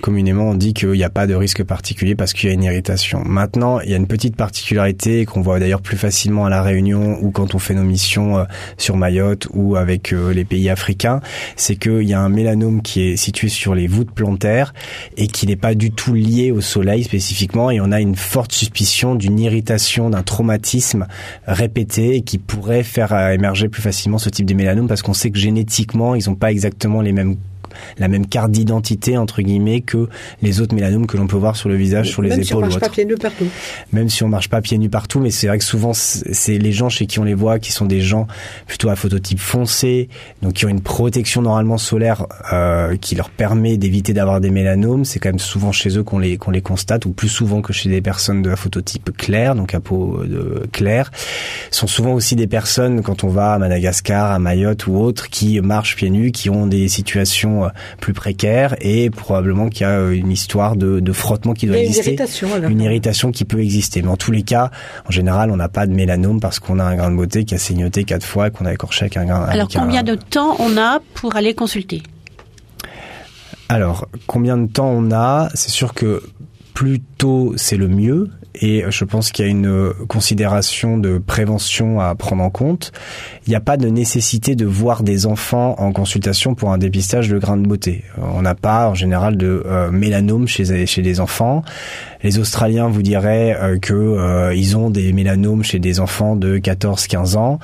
Communément, 0.02 0.50
on 0.50 0.54
dit 0.54 0.74
qu'il 0.74 0.90
n'y 0.90 1.04
a 1.04 1.10
pas 1.10 1.26
de 1.26 1.34
risque 1.34 1.64
particulier 1.64 2.14
parce 2.14 2.32
qu'il 2.32 2.48
y 2.48 2.52
a 2.52 2.54
une 2.54 2.62
irritation. 2.62 3.22
Maintenant, 3.24 3.80
il 3.80 3.90
y 3.90 3.94
a 3.94 3.96
une 3.96 4.06
petite 4.06 4.36
particularité 4.36 5.24
qu'on 5.24 5.40
voit 5.40 5.58
d'ailleurs 5.58 5.80
plus 5.80 5.96
facilement 5.96 6.44
à 6.44 6.50
la 6.50 6.62
Réunion 6.62 7.18
ou 7.22 7.30
quand 7.30 7.54
on 7.54 7.58
fait 7.58 7.74
nos 7.74 7.82
missions 7.82 8.38
euh, 8.38 8.44
sur 8.76 8.96
Mayotte 8.96 9.48
ou 9.52 9.76
avec 9.76 10.12
euh, 10.12 10.32
les 10.32 10.44
pays 10.44 10.68
africains, 10.68 11.20
c'est 11.56 11.76
qu'il 11.76 12.02
y 12.02 12.14
a 12.14 12.20
un 12.20 12.28
mélanome 12.28 12.82
qui 12.82 13.02
est 13.02 13.16
situé 13.16 13.48
sur 13.48 13.74
les 13.74 13.86
voûtes 13.86 14.10
plantaires 14.10 14.74
et 15.16 15.26
qui 15.26 15.46
n'est 15.46 15.56
pas 15.56 15.74
du 15.74 15.90
tout 15.90 16.14
lié 16.14 16.50
au 16.50 16.60
soleil 16.60 17.04
spécifiquement 17.04 17.70
et 17.70 17.80
on 17.80 17.92
a 17.92 18.00
une 18.00 18.16
forte 18.16 18.52
suspicion 18.52 19.14
d'une 19.14 19.38
irritation, 19.38 20.10
d'un 20.10 20.22
traumatisme 20.22 21.06
répété 21.46 22.22
qui 22.22 22.38
pourrait 22.38 22.82
faire 22.82 23.12
euh, 23.12 23.30
émerger 23.30 23.68
plus 23.68 23.82
facilement 23.82 24.18
ce 24.18 24.28
type 24.28 24.46
de 24.46 24.54
mélanome 24.54 24.88
parce 24.88 25.02
qu'on 25.02 25.14
sait 25.14 25.30
que 25.30 25.38
génétiquement, 25.38 26.14
ils 26.14 26.28
n'ont 26.28 26.36
pas 26.36 26.50
exactement 26.50 27.00
les 27.00 27.12
mêmes 27.12 27.36
la 27.98 28.08
même 28.08 28.26
carte 28.26 28.50
d'identité 28.50 29.16
entre 29.16 29.42
guillemets 29.42 29.80
que 29.80 30.08
les 30.42 30.60
autres 30.60 30.74
mélanomes 30.74 31.06
que 31.06 31.16
l'on 31.16 31.26
peut 31.26 31.36
voir 31.36 31.56
sur 31.56 31.68
le 31.68 31.76
visage, 31.76 32.08
sur 32.08 32.22
les 32.22 32.30
Même 32.30 32.44
si 32.44 32.54
on 32.54 32.58
épaules 32.58 32.68
marche 32.68 32.80
pas 32.80 32.88
pieds 32.88 33.04
nus 33.04 33.16
partout. 33.16 33.46
Même 33.92 34.08
si 34.08 34.22
on 34.22 34.28
marche 34.28 34.48
pas 34.48 34.60
pieds 34.60 34.78
nus 34.78 34.90
partout, 34.90 35.20
mais 35.20 35.30
c'est 35.30 35.46
vrai 35.48 35.58
que 35.58 35.64
souvent 35.64 35.92
c'est 35.94 36.58
les 36.58 36.72
gens 36.72 36.88
chez 36.88 37.06
qui 37.06 37.18
on 37.18 37.24
les 37.24 37.34
voit 37.34 37.58
qui 37.58 37.72
sont 37.72 37.86
des 37.86 38.00
gens 38.00 38.26
plutôt 38.66 38.88
à 38.88 38.96
phototype 38.96 39.40
foncé, 39.40 40.08
donc 40.42 40.54
qui 40.54 40.66
ont 40.66 40.68
une 40.68 40.80
protection 40.80 41.42
normalement 41.42 41.78
solaire 41.78 42.26
euh, 42.52 42.96
qui 42.96 43.14
leur 43.14 43.30
permet 43.30 43.76
d'éviter 43.76 44.12
d'avoir 44.12 44.40
des 44.40 44.50
mélanomes. 44.50 45.04
C'est 45.04 45.18
quand 45.18 45.28
même 45.28 45.38
souvent 45.38 45.72
chez 45.72 45.96
eux 45.98 46.02
qu'on 46.02 46.18
les 46.18 46.36
qu'on 46.36 46.50
les 46.50 46.62
constate, 46.62 47.06
ou 47.06 47.12
plus 47.12 47.28
souvent 47.28 47.62
que 47.62 47.72
chez 47.72 47.88
des 47.88 48.00
personnes 48.00 48.42
de 48.42 48.50
la 48.50 48.56
phototype 48.56 49.16
clair, 49.16 49.54
donc 49.54 49.74
à 49.74 49.80
peau 49.80 50.20
euh, 50.22 50.26
de 50.26 50.66
claire. 50.72 51.10
Ce 51.70 51.80
sont 51.80 51.86
souvent 51.86 52.12
aussi 52.12 52.36
des 52.36 52.46
personnes 52.46 53.02
quand 53.02 53.24
on 53.24 53.28
va 53.28 53.54
à 53.54 53.58
Madagascar, 53.58 54.30
à 54.30 54.38
Mayotte 54.38 54.86
ou 54.86 54.96
autres, 54.96 55.28
qui 55.28 55.60
marchent 55.60 55.96
pieds 55.96 56.10
nus, 56.10 56.32
qui 56.32 56.50
ont 56.50 56.66
des 56.66 56.88
situations 56.88 57.59
euh, 57.64 57.68
plus 58.00 58.12
précaires 58.12 58.76
et 58.80 59.10
probablement 59.10 59.68
qu'il 59.68 59.82
y 59.82 59.84
a 59.84 59.98
euh, 59.98 60.10
une 60.12 60.30
histoire 60.30 60.76
de, 60.76 61.00
de 61.00 61.12
frottement 61.12 61.54
qui 61.54 61.66
doit 61.66 61.76
a 61.76 61.78
une 61.78 61.86
exister 61.86 62.08
irritation. 62.10 62.54
alors. 62.54 62.70
une 62.70 62.80
irritation 62.80 63.30
qui 63.32 63.44
peut 63.44 63.60
exister. 63.60 64.02
Mais 64.02 64.08
en 64.08 64.16
tous 64.16 64.32
les 64.32 64.42
cas, 64.42 64.70
en 65.06 65.10
général, 65.10 65.50
on 65.50 65.56
n'a 65.56 65.68
pas 65.68 65.86
de 65.86 65.92
mélanome 65.92 66.40
parce 66.40 66.58
qu'on 66.58 66.78
a 66.78 66.84
un 66.84 66.96
grain 66.96 67.10
de 67.10 67.16
beauté 67.16 67.44
qui 67.44 67.54
a 67.54 67.58
saignoté 67.58 68.04
quatre 68.04 68.24
fois 68.26 68.48
et 68.48 68.50
qu'on 68.50 68.66
a 68.66 68.72
écorché 68.72 69.04
avec 69.04 69.16
un 69.16 69.24
grain. 69.26 69.42
Alors 69.44 69.68
un- 69.74 69.80
combien 69.80 70.02
de 70.02 70.14
temps 70.14 70.56
on 70.58 70.76
a 70.76 71.00
pour 71.14 71.36
aller 71.36 71.54
consulter? 71.54 72.02
Alors, 73.68 74.08
combien 74.26 74.56
de 74.56 74.66
temps 74.66 74.90
on 74.90 75.12
a? 75.12 75.48
C'est 75.54 75.70
sûr 75.70 75.94
que 75.94 76.22
plus 76.74 77.00
tôt, 77.00 77.54
c'est 77.56 77.76
le 77.76 77.88
mieux. 77.88 78.28
Et 78.54 78.84
je 78.88 79.04
pense 79.04 79.30
qu'il 79.30 79.44
y 79.44 79.48
a 79.48 79.50
une 79.50 79.92
considération 80.08 80.98
de 80.98 81.18
prévention 81.18 82.00
à 82.00 82.14
prendre 82.14 82.42
en 82.42 82.50
compte. 82.50 82.92
Il 83.46 83.50
n'y 83.50 83.56
a 83.56 83.60
pas 83.60 83.76
de 83.76 83.88
nécessité 83.88 84.56
de 84.56 84.66
voir 84.66 85.02
des 85.02 85.26
enfants 85.26 85.74
en 85.78 85.92
consultation 85.92 86.54
pour 86.54 86.72
un 86.72 86.78
dépistage 86.78 87.28
de 87.28 87.38
grains 87.38 87.56
de 87.56 87.66
beauté. 87.66 88.04
On 88.18 88.42
n'a 88.42 88.54
pas 88.54 88.88
en 88.88 88.94
général 88.94 89.36
de 89.36 89.62
euh, 89.66 89.90
mélanome 89.90 90.46
chez 90.46 90.86
chez 90.86 91.02
des 91.02 91.20
enfants. 91.20 91.62
Les 92.22 92.38
Australiens 92.38 92.88
vous 92.88 93.02
diraient 93.02 93.56
euh, 93.60 93.78
que 93.78 93.94
euh, 93.94 94.54
ils 94.54 94.76
ont 94.76 94.90
des 94.90 95.12
mélanomes 95.12 95.64
chez 95.64 95.78
des 95.78 96.00
enfants 96.00 96.36
de 96.36 96.58
14-15 96.58 97.36
ans. 97.36 97.58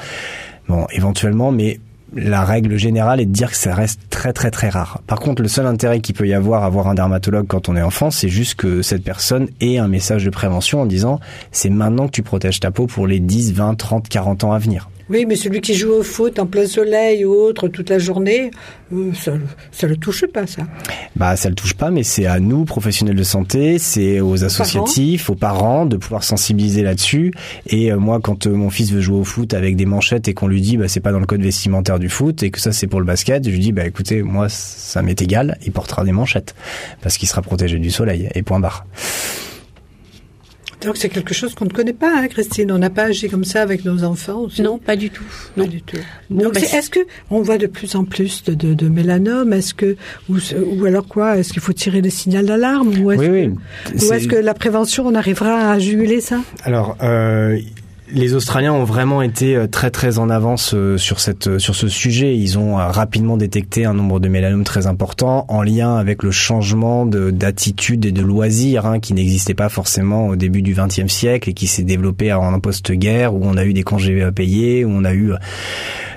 Bon, 0.68 0.86
éventuellement, 0.92 1.52
mais 1.52 1.78
la 2.14 2.44
règle 2.44 2.76
générale 2.76 3.20
est 3.20 3.26
de 3.26 3.32
dire 3.32 3.50
que 3.50 3.56
ça 3.56 3.74
reste 3.74 4.00
très 4.10 4.32
très 4.32 4.50
très 4.50 4.68
rare. 4.68 5.00
Par 5.06 5.20
contre, 5.20 5.42
le 5.42 5.48
seul 5.48 5.66
intérêt 5.66 6.00
qu'il 6.00 6.14
peut 6.14 6.26
y 6.26 6.34
avoir 6.34 6.64
à 6.64 6.68
voir 6.68 6.88
un 6.88 6.94
dermatologue 6.94 7.46
quand 7.46 7.68
on 7.68 7.76
est 7.76 7.82
enfant, 7.82 8.10
c'est 8.10 8.28
juste 8.28 8.54
que 8.54 8.82
cette 8.82 9.02
personne 9.02 9.48
ait 9.60 9.78
un 9.78 9.88
message 9.88 10.24
de 10.24 10.30
prévention 10.30 10.82
en 10.82 10.86
disant 10.86 11.20
c'est 11.52 11.70
maintenant 11.70 12.06
que 12.06 12.12
tu 12.12 12.22
protèges 12.22 12.60
ta 12.60 12.70
peau 12.70 12.86
pour 12.86 13.06
les 13.06 13.20
10, 13.20 13.52
20, 13.54 13.74
30, 13.74 14.08
40 14.08 14.44
ans 14.44 14.52
à 14.52 14.58
venir. 14.58 14.88
Oui, 15.08 15.24
mais 15.24 15.36
celui 15.36 15.60
qui 15.60 15.74
joue 15.74 15.92
au 15.92 16.02
foot 16.02 16.40
en 16.40 16.46
plein 16.46 16.66
soleil 16.66 17.24
ou 17.24 17.32
autre 17.32 17.68
toute 17.68 17.90
la 17.90 17.98
journée, 17.98 18.50
euh, 18.92 19.12
ça, 19.14 19.34
ça 19.70 19.86
le 19.86 19.96
touche 19.96 20.26
pas, 20.26 20.48
ça. 20.48 20.62
Bah, 21.14 21.36
ça 21.36 21.48
le 21.48 21.54
touche 21.54 21.74
pas, 21.74 21.92
mais 21.92 22.02
c'est 22.02 22.26
à 22.26 22.40
nous, 22.40 22.64
professionnels 22.64 23.14
de 23.14 23.22
santé, 23.22 23.78
c'est 23.78 24.20
aux 24.20 24.42
associatifs, 24.42 25.30
aux 25.30 25.36
parents, 25.36 25.86
de 25.86 25.96
pouvoir 25.96 26.24
sensibiliser 26.24 26.82
là-dessus. 26.82 27.32
Et 27.68 27.92
euh, 27.92 27.98
moi, 27.98 28.18
quand 28.20 28.48
euh, 28.48 28.50
mon 28.50 28.68
fils 28.68 28.90
veut 28.90 29.00
jouer 29.00 29.18
au 29.18 29.24
foot 29.24 29.54
avec 29.54 29.76
des 29.76 29.86
manchettes 29.86 30.26
et 30.26 30.34
qu'on 30.34 30.48
lui 30.48 30.60
dit, 30.60 30.76
bah, 30.76 30.88
c'est 30.88 31.00
pas 31.00 31.12
dans 31.12 31.20
le 31.20 31.26
code 31.26 31.42
vestimentaire 31.42 32.00
du 32.00 32.08
foot 32.08 32.42
et 32.42 32.50
que 32.50 32.60
ça 32.60 32.72
c'est 32.72 32.88
pour 32.88 32.98
le 32.98 33.06
basket, 33.06 33.44
je 33.44 33.50
lui 33.50 33.60
dis, 33.60 33.72
bah, 33.72 33.86
écoutez, 33.86 34.24
moi, 34.24 34.48
ça 34.48 35.02
m'est 35.02 35.22
égal, 35.22 35.56
il 35.64 35.70
portera 35.70 36.02
des 36.04 36.12
manchettes 36.12 36.56
parce 37.00 37.16
qu'il 37.16 37.28
sera 37.28 37.42
protégé 37.42 37.78
du 37.78 37.92
soleil. 37.92 38.28
Et 38.34 38.42
point 38.42 38.58
barre. 38.58 38.86
Donc 40.86 40.96
c'est 40.96 41.08
quelque 41.10 41.34
chose 41.34 41.54
qu'on 41.54 41.64
ne 41.66 41.70
connaît 41.70 41.92
pas, 41.92 42.10
hein, 42.16 42.28
Christine. 42.28 42.72
On 42.72 42.78
n'a 42.78 42.88
pas 42.90 43.04
agi 43.04 43.28
comme 43.28 43.44
ça 43.44 43.60
avec 43.60 43.84
nos 43.84 44.04
enfants 44.04 44.42
aussi. 44.42 44.62
Non, 44.62 44.78
pas 44.78 44.96
du 44.96 45.10
tout. 45.10 45.24
Pas 45.56 45.62
Non. 45.62 45.66
du 45.68 45.82
tout. 45.82 45.96
Bon, 46.30 46.44
Donc 46.44 46.54
bah, 46.54 46.60
c'est- 46.62 46.78
est-ce 46.78 46.88
que 46.90 47.00
on 47.30 47.42
voit 47.42 47.58
de 47.58 47.66
plus 47.66 47.94
en 47.96 48.04
plus 48.04 48.42
de, 48.44 48.54
de, 48.54 48.72
de 48.72 48.88
mélanome 48.88 49.52
Est-ce 49.52 49.74
que 49.74 49.96
ou, 50.30 50.36
ou 50.78 50.84
alors 50.86 51.06
quoi? 51.06 51.36
Est-ce 51.38 51.52
qu'il 51.52 51.60
faut 51.62 51.72
tirer 51.72 52.00
les 52.00 52.10
signaux 52.10 52.42
d'alarme? 52.42 52.88
Ou 53.02 53.10
est-ce 53.12 53.20
Oui, 53.20 53.26
que, 53.26 53.32
oui. 53.32 54.08
ou 54.08 54.12
est-ce 54.12 54.28
que 54.28 54.36
la 54.36 54.54
prévention 54.54 55.06
on 55.06 55.14
arrivera 55.14 55.72
à 55.72 55.78
juguler 55.78 56.20
ça? 56.20 56.40
Alors, 56.62 56.96
euh, 57.02 57.58
les 58.12 58.34
Australiens 58.34 58.72
ont 58.72 58.84
vraiment 58.84 59.20
été 59.22 59.56
euh, 59.56 59.66
très 59.66 59.90
très 59.90 60.18
en 60.18 60.30
avance 60.30 60.72
euh, 60.74 60.96
sur 60.96 61.18
cette 61.20 61.48
euh, 61.48 61.58
sur 61.58 61.74
ce 61.74 61.88
sujet. 61.88 62.36
Ils 62.36 62.58
ont 62.58 62.76
rapidement 62.76 63.36
détecté 63.36 63.84
un 63.84 63.94
nombre 63.94 64.20
de 64.20 64.28
mélanomes 64.28 64.64
très 64.64 64.86
important 64.86 65.44
en 65.48 65.62
lien 65.62 65.96
avec 65.96 66.22
le 66.22 66.30
changement 66.30 67.04
de- 67.06 67.30
d'attitude 67.30 68.04
et 68.04 68.12
de 68.12 68.22
loisirs 68.22 68.86
hein, 68.86 69.00
qui 69.00 69.12
n'existait 69.14 69.54
pas 69.54 69.68
forcément 69.68 70.28
au 70.28 70.36
début 70.36 70.62
du 70.62 70.74
XXe 70.74 71.12
siècle 71.12 71.50
et 71.50 71.52
qui 71.52 71.66
s'est 71.66 71.82
développé 71.82 72.32
en 72.32 72.58
post-guerre 72.60 73.34
où 73.34 73.40
on 73.42 73.56
a 73.56 73.64
eu 73.64 73.72
des 73.72 73.82
congés 73.82 74.28
payés, 74.34 74.84
où 74.84 74.90
on 74.90 75.04
a 75.04 75.12
eu 75.12 75.32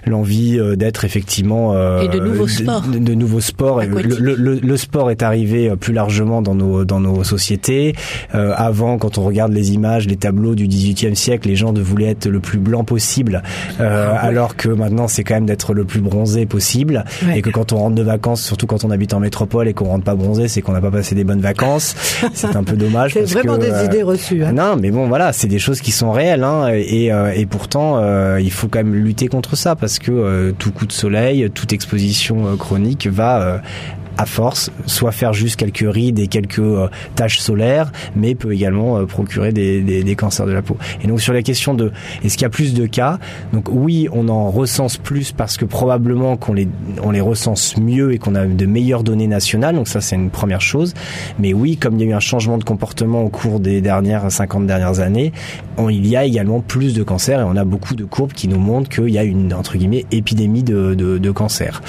l'envie 0.05 0.60
d'être 0.77 1.03
effectivement 1.05 1.74
euh, 1.75 2.01
Et 2.01 2.08
de 2.08 2.19
nouveaux 2.19 2.48
sports. 2.48 2.81
de, 2.88 3.00
de 3.00 3.13
nouveaux 3.13 3.41
sports. 3.41 3.81
Le, 3.84 4.36
le- 4.36 4.60
le- 4.62 4.77
sport 4.77 5.12
est 5.12 5.24
arrivé 5.24 5.74
plus 5.75 5.93
largement 5.93 6.41
dans 6.41 6.55
nos 6.55 6.86
dans 6.86 7.00
nos 7.01 7.24
sociétés. 7.24 7.96
Euh, 8.34 8.53
avant, 8.55 8.98
quand 8.98 9.17
on 9.17 9.24
regarde 9.24 9.51
les 9.51 9.74
images, 9.74 10.08
les 10.08 10.15
tableaux 10.15 10.55
du 10.55 10.67
XVIIIe 10.67 11.15
siècle, 11.15 11.50
les 11.50 11.55
gens 11.58 11.74
de 11.79 11.83
voulaient 11.83 12.12
être 12.12 12.27
le 12.27 12.39
plus 12.39 12.59
blanc 12.59 12.83
possible, 12.83 13.41
euh, 13.79 14.13
alors 14.19 14.55
que 14.55 14.69
maintenant 14.69 15.07
c'est 15.07 15.24
quand 15.24 15.36
même 15.36 15.45
d'être 15.45 15.74
le 15.74 15.86
plus 15.86 16.01
bronzé 16.01 16.45
possible. 16.45 17.05
Ouais. 17.25 17.39
Et 17.39 17.41
que 17.41 17.50
quand 17.50 17.71
on 17.71 17.77
rentre 17.77 17.95
de 17.95 18.03
vacances, 18.03 18.43
surtout 18.43 18.67
quand 18.67 18.83
on 18.83 18.91
habite 18.91 19.13
en 19.13 19.19
métropole 19.19 19.67
et 19.67 19.74
qu'on 19.74 19.86
rentre 19.86 20.03
pas 20.03 20.15
bronzé, 20.15 20.48
c'est 20.48 20.62
qu'on 20.62 20.74
n'a 20.74 20.81
pas 20.81 20.91
passé 20.91 21.15
des 21.15 21.24
bonnes 21.24 21.41
vacances. 21.41 21.95
c'est 22.33 22.55
un 22.55 22.63
peu 22.63 22.75
dommage. 22.75 23.13
C'est 23.13 23.24
vraiment 23.25 23.55
que, 23.55 23.62
des 23.62 23.71
euh, 23.71 23.86
idées 23.86 24.03
reçues. 24.03 24.43
hein. 24.43 24.51
non, 24.51 24.75
mais 24.79 24.91
bon, 24.91 25.07
voilà, 25.07 25.33
c'est 25.33 25.48
des 25.48 25.59
choses 25.59 25.81
qui 25.81 25.91
sont 25.91 26.12
réelles, 26.12 26.43
hein, 26.43 26.69
et, 26.74 27.12
euh, 27.12 27.31
et 27.33 27.45
pourtant, 27.45 28.00
il 28.38 28.51
faut 28.51 28.67
quand 28.67 28.79
même 28.79 28.95
lutter 28.95 29.27
contre 29.27 29.55
ça 29.55 29.75
parce 29.75 30.00
que 30.00 30.51
tout 30.57 30.71
coup 30.71 30.86
de 30.86 30.91
soleil, 30.91 31.50
toute 31.53 31.74
exposition 31.74 32.57
chronique 32.57 33.07
va 33.07 33.62
à 34.19 34.25
force, 34.25 34.69
soit 34.85 35.11
faire 35.13 35.31
juste 35.33 35.55
quelques 35.55 35.85
rides 35.89 36.19
et 36.19 36.27
quelques 36.27 36.59
euh, 36.59 36.89
taches 37.15 37.39
solaires, 37.39 37.91
mais 38.17 38.35
peut 38.35 38.53
également 38.53 38.97
euh, 38.97 39.05
procurer 39.05 39.53
des, 39.53 39.81
des, 39.81 40.03
des 40.03 40.15
cancers 40.15 40.45
de 40.45 40.51
la 40.51 40.61
peau. 40.61 40.75
Et 41.01 41.07
donc 41.07 41.21
sur 41.21 41.32
la 41.34 41.41
question 41.41 41.73
de 41.73 41.91
est-ce 42.23 42.34
qu'il 42.34 42.41
y 42.43 42.45
a 42.45 42.49
plus 42.49 42.73
de 42.73 42.86
cas, 42.86 43.17
donc 43.53 43.69
oui, 43.71 44.10
on 44.12 44.27
en 44.27 44.51
recense 44.51 44.97
plus 44.97 45.32
parce 45.32 45.55
que 45.55 45.63
probablement 45.63 46.36
qu'on 46.36 46.51
les 46.53 46.67
on 47.01 47.12
les 47.12 47.21
recense 47.21 47.77
mieux 47.77 48.12
et 48.13 48.17
qu'on 48.17 48.36
a 48.36 48.45
de 48.45 48.65
meilleures 48.65 49.03
données 49.03 49.27
nationales, 49.27 49.75
donc 49.75 49.88
ça 49.88 50.01
c'est 50.01 50.15
une 50.17 50.29
première 50.32 50.60
chose. 50.62 50.93
Mais 51.39 51.53
oui, 51.53 51.77
comme 51.77 51.95
il 51.95 52.01
y 52.01 52.03
a 52.03 52.10
eu 52.10 52.13
un 52.13 52.19
changement 52.19 52.58
de 52.58 52.65
comportement 52.65 53.23
au 53.23 53.29
cours 53.29 53.62
des 53.62 53.79
dernières 53.79 54.29
50 54.29 54.67
dernières 54.67 54.99
années, 54.99 55.32
on- 55.77 55.88
il 55.89 56.05
y 56.08 56.17
a 56.17 56.25
également 56.25 56.60
plus 56.60 56.93
de 56.93 57.03
cancers 57.03 57.39
et 57.39 57.43
on 57.43 57.55
a 57.55 57.63
beaucoup 57.63 57.95
de 57.95 58.03
courbes 58.03 58.34
qui 58.34 58.49
nous 58.49 58.60
montrent 58.60 58.89
qu'il 58.89 59.08
y 59.10 59.17
a 59.17 59.23
une 59.23 59.53
entre 59.53 59.77
guillemets 59.77 60.05
épidémie 60.12 60.63
de, 60.63 60.93
de, 60.93 61.17
de 61.17 61.32
cancer. 61.32 61.82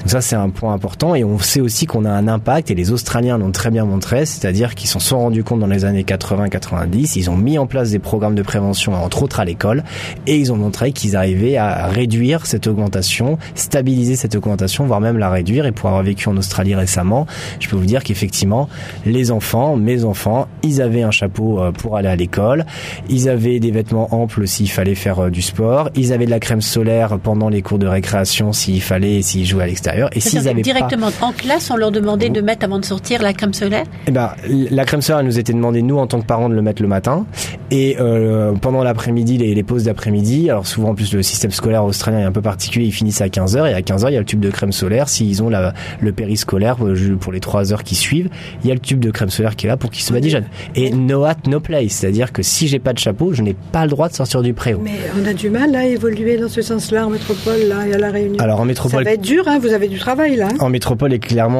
Donc 0.00 0.10
ça 0.10 0.22
c'est 0.22 0.36
un 0.36 0.48
point 0.48 0.72
important 0.72 1.14
et 1.14 1.24
on 1.24 1.38
sait 1.38 1.60
aussi 1.60 1.73
qu'on 1.82 2.04
a 2.04 2.10
un 2.10 2.28
impact 2.28 2.70
et 2.70 2.74
les 2.74 2.92
Australiens 2.92 3.38
l'ont 3.38 3.50
très 3.50 3.70
bien 3.70 3.84
montré, 3.84 4.24
c'est-à-dire 4.26 4.74
qu'ils 4.74 4.88
s'en 4.88 5.00
sont 5.00 5.18
rendus 5.18 5.42
compte 5.42 5.60
dans 5.60 5.66
les 5.66 5.84
années 5.84 6.04
80-90, 6.04 7.14
ils 7.16 7.30
ont 7.30 7.36
mis 7.36 7.58
en 7.58 7.66
place 7.66 7.90
des 7.90 7.98
programmes 7.98 8.34
de 8.34 8.42
prévention 8.42 8.94
entre 8.94 9.24
autres 9.24 9.40
à 9.40 9.44
l'école 9.44 9.82
et 10.26 10.38
ils 10.38 10.52
ont 10.52 10.56
montré 10.56 10.92
qu'ils 10.92 11.16
arrivaient 11.16 11.56
à 11.56 11.88
réduire 11.88 12.46
cette 12.46 12.66
augmentation, 12.66 13.38
stabiliser 13.54 14.16
cette 14.16 14.34
augmentation, 14.36 14.86
voire 14.86 15.00
même 15.00 15.18
la 15.18 15.30
réduire. 15.30 15.66
Et 15.66 15.72
pour 15.72 15.88
avoir 15.88 16.04
vécu 16.04 16.28
en 16.28 16.36
Australie 16.36 16.74
récemment, 16.74 17.26
je 17.60 17.68
peux 17.68 17.76
vous 17.76 17.86
dire 17.86 18.04
qu'effectivement 18.04 18.68
les 19.04 19.30
enfants, 19.30 19.76
mes 19.76 20.04
enfants, 20.04 20.46
ils 20.62 20.80
avaient 20.80 21.02
un 21.02 21.10
chapeau 21.10 21.60
euh, 21.60 21.72
pour 21.72 21.96
aller 21.96 22.08
à 22.08 22.16
l'école, 22.16 22.64
ils 23.08 23.28
avaient 23.28 23.60
des 23.60 23.70
vêtements 23.70 24.14
amples 24.14 24.46
s'il 24.46 24.70
fallait 24.70 24.94
faire 24.94 25.24
euh, 25.24 25.30
du 25.30 25.42
sport, 25.42 25.90
ils 25.94 26.12
avaient 26.12 26.26
de 26.26 26.30
la 26.30 26.40
crème 26.40 26.60
solaire 26.60 27.18
pendant 27.18 27.48
les 27.48 27.62
cours 27.62 27.78
de 27.78 27.86
récréation 27.86 28.52
s'il 28.52 28.82
fallait, 28.82 29.22
s'ils 29.22 29.46
jouaient 29.46 29.64
à 29.64 29.66
l'extérieur. 29.66 30.10
Et 30.12 30.20
s'ils 30.20 30.48
avaient 30.48 30.62
pas 30.62 30.62
directement 30.62 31.10
en 31.20 31.32
classe, 31.32 31.63
on 31.70 31.76
leur 31.76 31.90
demandait 31.90 32.28
de 32.30 32.40
mettre 32.40 32.64
avant 32.64 32.78
de 32.78 32.84
sortir 32.84 33.22
la 33.22 33.32
crème 33.32 33.54
solaire? 33.54 33.84
eh 34.06 34.10
ben, 34.10 34.30
la 34.48 34.84
crème 34.84 35.00
solaire, 35.02 35.20
elle 35.20 35.26
nous 35.26 35.38
était 35.38 35.52
demandée, 35.52 35.82
nous, 35.82 35.98
en 35.98 36.06
tant 36.06 36.20
que 36.20 36.26
parents, 36.26 36.48
de 36.48 36.54
le 36.54 36.62
mettre 36.62 36.82
le 36.82 36.88
matin. 36.88 37.26
Et 37.70 37.96
euh, 38.00 38.52
pendant 38.52 38.82
l'après-midi, 38.84 39.38
les, 39.38 39.54
les 39.54 39.62
pauses 39.62 39.84
d'après-midi, 39.84 40.50
alors 40.50 40.66
souvent, 40.66 40.90
en 40.90 40.94
plus, 40.94 41.12
le 41.14 41.22
système 41.22 41.50
scolaire 41.50 41.84
australien 41.84 42.20
est 42.20 42.24
un 42.24 42.32
peu 42.32 42.42
particulier, 42.42 42.86
ils 42.86 42.92
finissent 42.92 43.20
à 43.20 43.26
15h, 43.28 43.70
et 43.70 43.74
à 43.74 43.80
15h, 43.80 44.08
il 44.10 44.14
y 44.14 44.16
a 44.16 44.20
le 44.20 44.24
tube 44.26 44.40
de 44.40 44.50
crème 44.50 44.72
solaire. 44.72 45.08
S'ils 45.08 45.42
ont 45.42 45.48
la, 45.48 45.72
le 46.00 46.12
périscolaire 46.12 46.76
euh, 46.84 47.16
pour 47.18 47.32
les 47.32 47.40
3 47.40 47.72
heures 47.72 47.84
qui 47.84 47.94
suivent, 47.94 48.28
il 48.62 48.68
y 48.68 48.70
a 48.70 48.74
le 48.74 48.80
tube 48.80 49.00
de 49.00 49.10
crème 49.10 49.30
solaire 49.30 49.56
qui 49.56 49.66
est 49.66 49.68
là 49.68 49.76
pour 49.76 49.90
qu'ils 49.90 50.04
se 50.04 50.12
badigeonnent. 50.12 50.46
Et 50.74 50.90
no 50.90 51.24
hat, 51.24 51.36
no 51.46 51.60
place, 51.60 51.92
c'est-à-dire 51.92 52.32
que 52.32 52.42
si 52.42 52.68
j'ai 52.68 52.78
pas 52.78 52.92
de 52.92 52.98
chapeau, 52.98 53.32
je 53.32 53.42
n'ai 53.42 53.54
pas 53.72 53.84
le 53.84 53.90
droit 53.90 54.08
de 54.08 54.14
sortir 54.14 54.42
du 54.42 54.52
préau. 54.54 54.80
Mais 54.82 54.98
on 55.20 55.26
a 55.26 55.32
du 55.32 55.50
mal 55.50 55.74
à 55.74 55.84
évoluer 55.86 56.36
dans 56.36 56.48
ce 56.48 56.62
sens-là 56.62 57.06
en 57.06 57.10
métropole 57.10 57.60
là 57.68 57.86
et 57.86 57.94
à 57.94 57.98
la 57.98 58.10
Réunion. 58.10 58.38
Alors 58.38 58.56
en 58.58 58.62
ça 58.62 58.66
métropole, 58.66 59.04
va 59.04 59.12
être 59.12 59.20
dur, 59.20 59.44
hein, 59.48 59.58
vous 59.60 59.72
avez 59.72 59.88
du 59.88 59.98
travail 59.98 60.36
là. 60.36 60.48
hein. 60.52 60.56
En 60.60 60.68
métropole, 60.68 61.12
et 61.12 61.18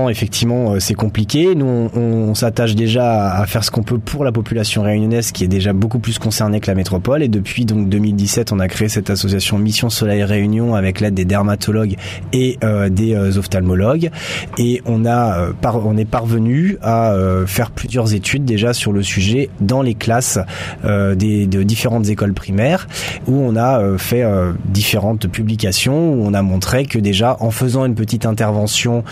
effectivement, 0.08 0.72
euh, 0.72 0.80
c'est 0.80 0.94
compliqué. 0.94 1.54
Nous, 1.54 1.90
on, 1.94 2.34
s'attache 2.34 2.74
déjà 2.74 3.32
à 3.32 3.46
faire 3.46 3.62
ce 3.62 3.70
qu'on 3.70 3.82
peut 3.82 3.98
pour 3.98 4.24
la 4.24 4.32
population 4.32 4.82
réunionnaise, 4.82 5.30
qui 5.30 5.44
est 5.44 5.48
déjà 5.48 5.72
beaucoup 5.72 6.00
plus 6.00 6.18
concernée 6.18 6.58
que 6.58 6.66
la 6.66 6.74
métropole. 6.74 7.22
Et 7.22 7.28
depuis 7.28 7.64
donc 7.64 7.88
2017, 7.88 8.52
on 8.52 8.58
a 8.58 8.66
créé 8.66 8.88
cette 8.88 9.08
association 9.08 9.56
Mission 9.58 9.90
Soleil 9.90 10.24
Réunion 10.24 10.74
avec 10.74 11.00
l'aide 11.00 11.14
des 11.14 11.24
dermatologues 11.24 11.96
et 12.32 12.58
euh, 12.64 12.88
des 12.88 13.14
euh, 13.14 13.38
ophtalmologues. 13.38 14.10
Et 14.58 14.82
on 14.84 15.06
a, 15.06 15.52
par- 15.60 15.86
on 15.86 15.96
est 15.96 16.04
parvenu 16.04 16.76
à 16.82 17.14
faire 17.46 17.70
plusieurs 17.70 18.14
études 18.14 18.44
déjà 18.44 18.72
sur 18.72 18.92
le 18.92 19.02
sujet 19.02 19.48
dans 19.60 19.82
les 19.82 19.94
classes 19.94 20.38
des, 20.84 21.46
de 21.46 21.62
différentes 21.62 22.08
écoles 22.08 22.34
primaires, 22.34 22.86
où 23.26 23.34
on 23.34 23.56
a 23.56 23.98
fait 23.98 24.24
différentes 24.66 25.26
publications 25.28 26.14
où 26.14 26.24
on 26.24 26.34
a 26.34 26.42
montré 26.42 26.84
que 26.84 26.98
déjà 26.98 27.36
en 27.40 27.50
faisant 27.50 27.84
une 27.84 27.94
petite 27.94 28.26
intervention 28.26 29.04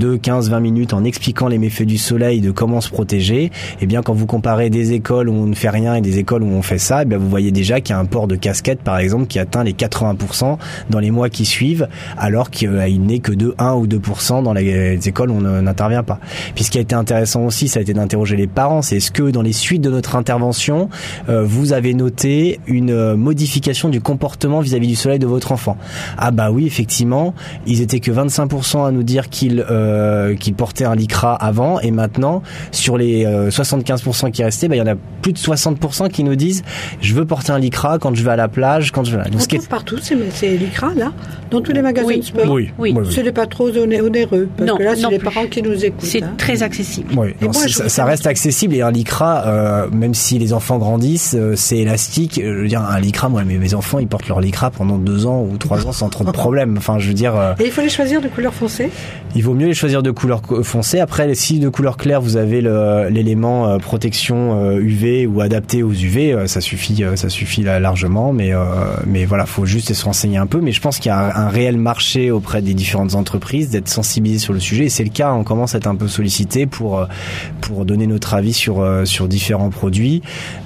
de 0.00 0.16
15-20 0.16 0.60
minutes 0.60 0.94
en 0.94 1.04
expliquant 1.04 1.46
les 1.46 1.58
méfaits 1.58 1.84
du 1.84 1.98
soleil, 1.98 2.40
de 2.40 2.50
comment 2.50 2.80
se 2.80 2.90
protéger, 2.90 3.52
et 3.80 3.86
bien 3.86 4.02
quand 4.02 4.14
vous 4.14 4.26
comparez 4.26 4.70
des 4.70 4.92
écoles 4.94 5.28
où 5.28 5.34
on 5.34 5.46
ne 5.46 5.54
fait 5.54 5.68
rien 5.68 5.94
et 5.94 6.00
des 6.00 6.18
écoles 6.18 6.42
où 6.42 6.48
on 6.48 6.62
fait 6.62 6.78
ça, 6.78 7.02
eh 7.02 7.04
bien 7.04 7.18
vous 7.18 7.28
voyez 7.28 7.52
déjà 7.52 7.80
qu'il 7.80 7.94
y 7.94 7.96
a 7.96 8.00
un 8.00 8.06
port 8.06 8.26
de 8.26 8.34
casquette 8.34 8.80
par 8.80 8.98
exemple 8.98 9.26
qui 9.26 9.38
atteint 9.38 9.62
les 9.62 9.74
80% 9.74 10.56
dans 10.88 10.98
les 10.98 11.10
mois 11.10 11.28
qui 11.28 11.44
suivent, 11.44 11.86
alors 12.16 12.50
qu'il 12.50 12.70
n'est 13.02 13.20
que 13.20 13.32
de 13.32 13.54
1 13.58 13.74
ou 13.74 13.86
2% 13.86 14.42
dans 14.42 14.54
les 14.54 14.96
écoles 15.06 15.30
où 15.30 15.34
on 15.34 15.62
n'intervient 15.62 16.02
pas. 16.02 16.18
Puis 16.54 16.64
ce 16.64 16.70
qui 16.70 16.78
a 16.78 16.80
été 16.80 16.94
intéressant 16.94 17.44
aussi, 17.44 17.68
ça 17.68 17.78
a 17.78 17.82
été 17.82 17.92
d'interroger 17.92 18.36
les 18.36 18.46
parents, 18.46 18.82
c'est 18.82 18.96
est-ce 18.96 19.10
que 19.10 19.30
dans 19.30 19.42
les 19.42 19.52
suites 19.52 19.82
de 19.82 19.90
notre 19.90 20.16
intervention, 20.16 20.88
euh, 21.28 21.44
vous 21.44 21.74
avez 21.74 21.92
noté 21.92 22.60
une 22.66 22.90
euh, 22.90 23.16
modification 23.16 23.90
du 23.90 24.00
comportement 24.00 24.60
vis-à-vis 24.60 24.88
du 24.88 24.96
soleil 24.96 25.18
de 25.18 25.26
votre 25.26 25.52
enfant? 25.52 25.76
Ah 26.16 26.30
bah 26.30 26.50
oui, 26.50 26.66
effectivement, 26.66 27.34
ils 27.66 27.82
étaient 27.82 28.00
que 28.00 28.10
25% 28.10 28.86
à 28.86 28.90
nous 28.92 29.02
dire 29.02 29.28
qu'ils 29.28 29.64
euh, 29.70 29.89
qu'ils 30.38 30.54
portaient 30.54 30.84
un 30.84 30.94
lycra 30.94 31.34
avant, 31.34 31.80
et 31.80 31.90
maintenant, 31.90 32.42
sur 32.72 32.96
les 32.96 33.24
euh, 33.26 33.50
75% 33.50 34.30
qui 34.30 34.42
restaient, 34.44 34.68
bah, 34.68 34.76
il 34.76 34.78
y 34.78 34.82
en 34.82 34.86
a 34.86 34.94
plus 35.22 35.32
de 35.32 35.38
60% 35.38 36.08
qui 36.10 36.24
nous 36.24 36.34
disent 36.36 36.62
je 37.00 37.14
veux 37.14 37.24
porter 37.24 37.52
un 37.52 37.58
lycra 37.58 37.98
quand 37.98 38.14
je 38.14 38.22
vais 38.24 38.30
à 38.30 38.36
la 38.36 38.48
plage, 38.48 38.90
quand 38.92 39.04
je 39.04 39.16
vais. 39.16 39.22
On 39.26 39.30
Donc, 39.30 39.40
ce 39.42 39.48
qui 39.48 39.56
est- 39.56 39.58
trouve 39.58 39.68
partout 39.68 39.98
ces, 40.02 40.16
ces 40.32 40.56
lycras 40.56 40.94
là, 40.96 41.12
dans 41.50 41.60
tous 41.60 41.72
les 41.72 41.82
magasins 41.82 42.06
Oui, 42.08 42.18
de 42.20 42.24
sport. 42.24 42.50
Oui, 42.50 42.70
Oui. 42.78 42.94
Ce 43.10 43.20
n'est 43.20 43.32
pas 43.32 43.46
trop 43.46 43.68
oné- 43.70 44.00
onéreux, 44.00 44.48
parce 44.56 44.68
Non, 44.70 44.76
que 44.76 44.82
là, 44.82 44.94
c'est 44.96 45.08
les 45.10 45.18
plus. 45.18 45.24
parents 45.30 45.46
qui 45.46 45.62
nous 45.62 45.84
écoutent. 45.84 46.00
C'est 46.04 46.22
hein. 46.22 46.34
très 46.38 46.62
accessible. 46.62 47.12
Oui, 47.16 47.28
Et 47.40 47.44
non, 47.44 47.50
moi, 47.52 47.68
ça, 47.68 48.04
reste 48.04 48.26
accessible 48.26 48.74
et 48.74 48.82
un 48.82 48.90
lycra, 48.90 49.44
euh, 49.46 49.88
même 49.90 50.14
si 50.14 50.38
les 50.38 50.52
enfants 50.52 50.78
grandissent, 50.78 51.34
euh, 51.38 51.54
c'est 51.56 51.78
élastique. 51.78 52.38
Euh, 52.38 52.54
Je 52.56 52.62
veux 52.62 52.68
dire, 52.68 52.82
un 52.82 53.00
lycra, 53.00 53.28
moi, 53.28 53.44
mes, 53.44 53.58
mes 53.58 53.74
enfants, 53.74 53.98
ils 53.98 54.06
portent 54.06 54.28
leur 54.28 54.40
lycra 54.40 54.70
pendant 54.70 54.98
deux 54.98 55.26
ans 55.26 55.46
ou 55.50 55.56
trois 55.56 55.86
ans 55.86 55.92
sans 55.92 56.08
trop 56.08 56.24
de 56.24 56.30
problème. 56.30 56.74
Enfin, 56.78 56.98
je 56.98 57.08
veux 57.08 57.14
dire, 57.14 57.34
euh, 57.36 57.54
Et 57.58 57.66
il 57.66 57.70
faut 57.70 57.80
les 57.82 57.88
choisir 57.88 58.20
de 58.20 58.28
couleur 58.28 58.52
foncée? 58.54 58.90
Il 59.34 59.42
vaut 59.44 59.54
mieux 59.54 59.66
les 59.66 59.74
choisir 59.80 60.02
de 60.02 60.10
couleur 60.10 60.42
foncée. 60.62 61.00
Après, 61.00 61.34
si 61.34 61.58
de 61.58 61.70
couleur 61.70 61.96
claire, 61.96 62.20
vous 62.20 62.36
avez 62.36 62.60
l'élément 63.10 63.66
euh, 63.66 63.78
protection 63.78 64.78
UV 64.78 65.26
ou 65.26 65.40
adapté 65.40 65.82
aux 65.82 65.92
UV, 65.92 66.46
ça 66.46 66.60
suffit, 66.60 67.02
ça 67.14 67.28
suffit 67.30 67.62
largement. 67.62 68.32
Mais 68.34 68.52
mais 69.06 69.24
voilà, 69.24 69.46
faut 69.46 69.64
juste 69.64 69.92
se 69.94 70.04
renseigner 70.04 70.36
un 70.36 70.46
peu. 70.46 70.60
Mais 70.60 70.72
je 70.72 70.80
pense 70.80 70.98
qu'il 70.98 71.06
y 71.06 71.12
a 71.12 71.38
un, 71.38 71.48
réel 71.48 71.78
marché 71.78 72.30
auprès 72.30 72.60
des 72.60 72.74
différentes 72.74 73.14
entreprises 73.14 73.70
d'être 73.70 73.88
sensibilisés 73.88 74.38
sur 74.38 74.52
le 74.52 74.60
sujet. 74.60 74.84
Et 74.84 74.88
c'est 74.90 75.04
le 75.04 75.10
cas. 75.10 75.32
On 75.32 75.44
commence 75.44 75.74
à 75.74 75.78
être 75.78 75.86
un 75.86 75.96
peu 75.96 76.08
sollicité 76.08 76.66
pour 76.66 77.06
pour 77.62 77.86
donner 77.86 78.06
notre 78.06 78.34
avis 78.34 78.52
sur 78.52 78.86
sur 79.04 79.28
différents 79.28 79.70
produits. 79.70 80.20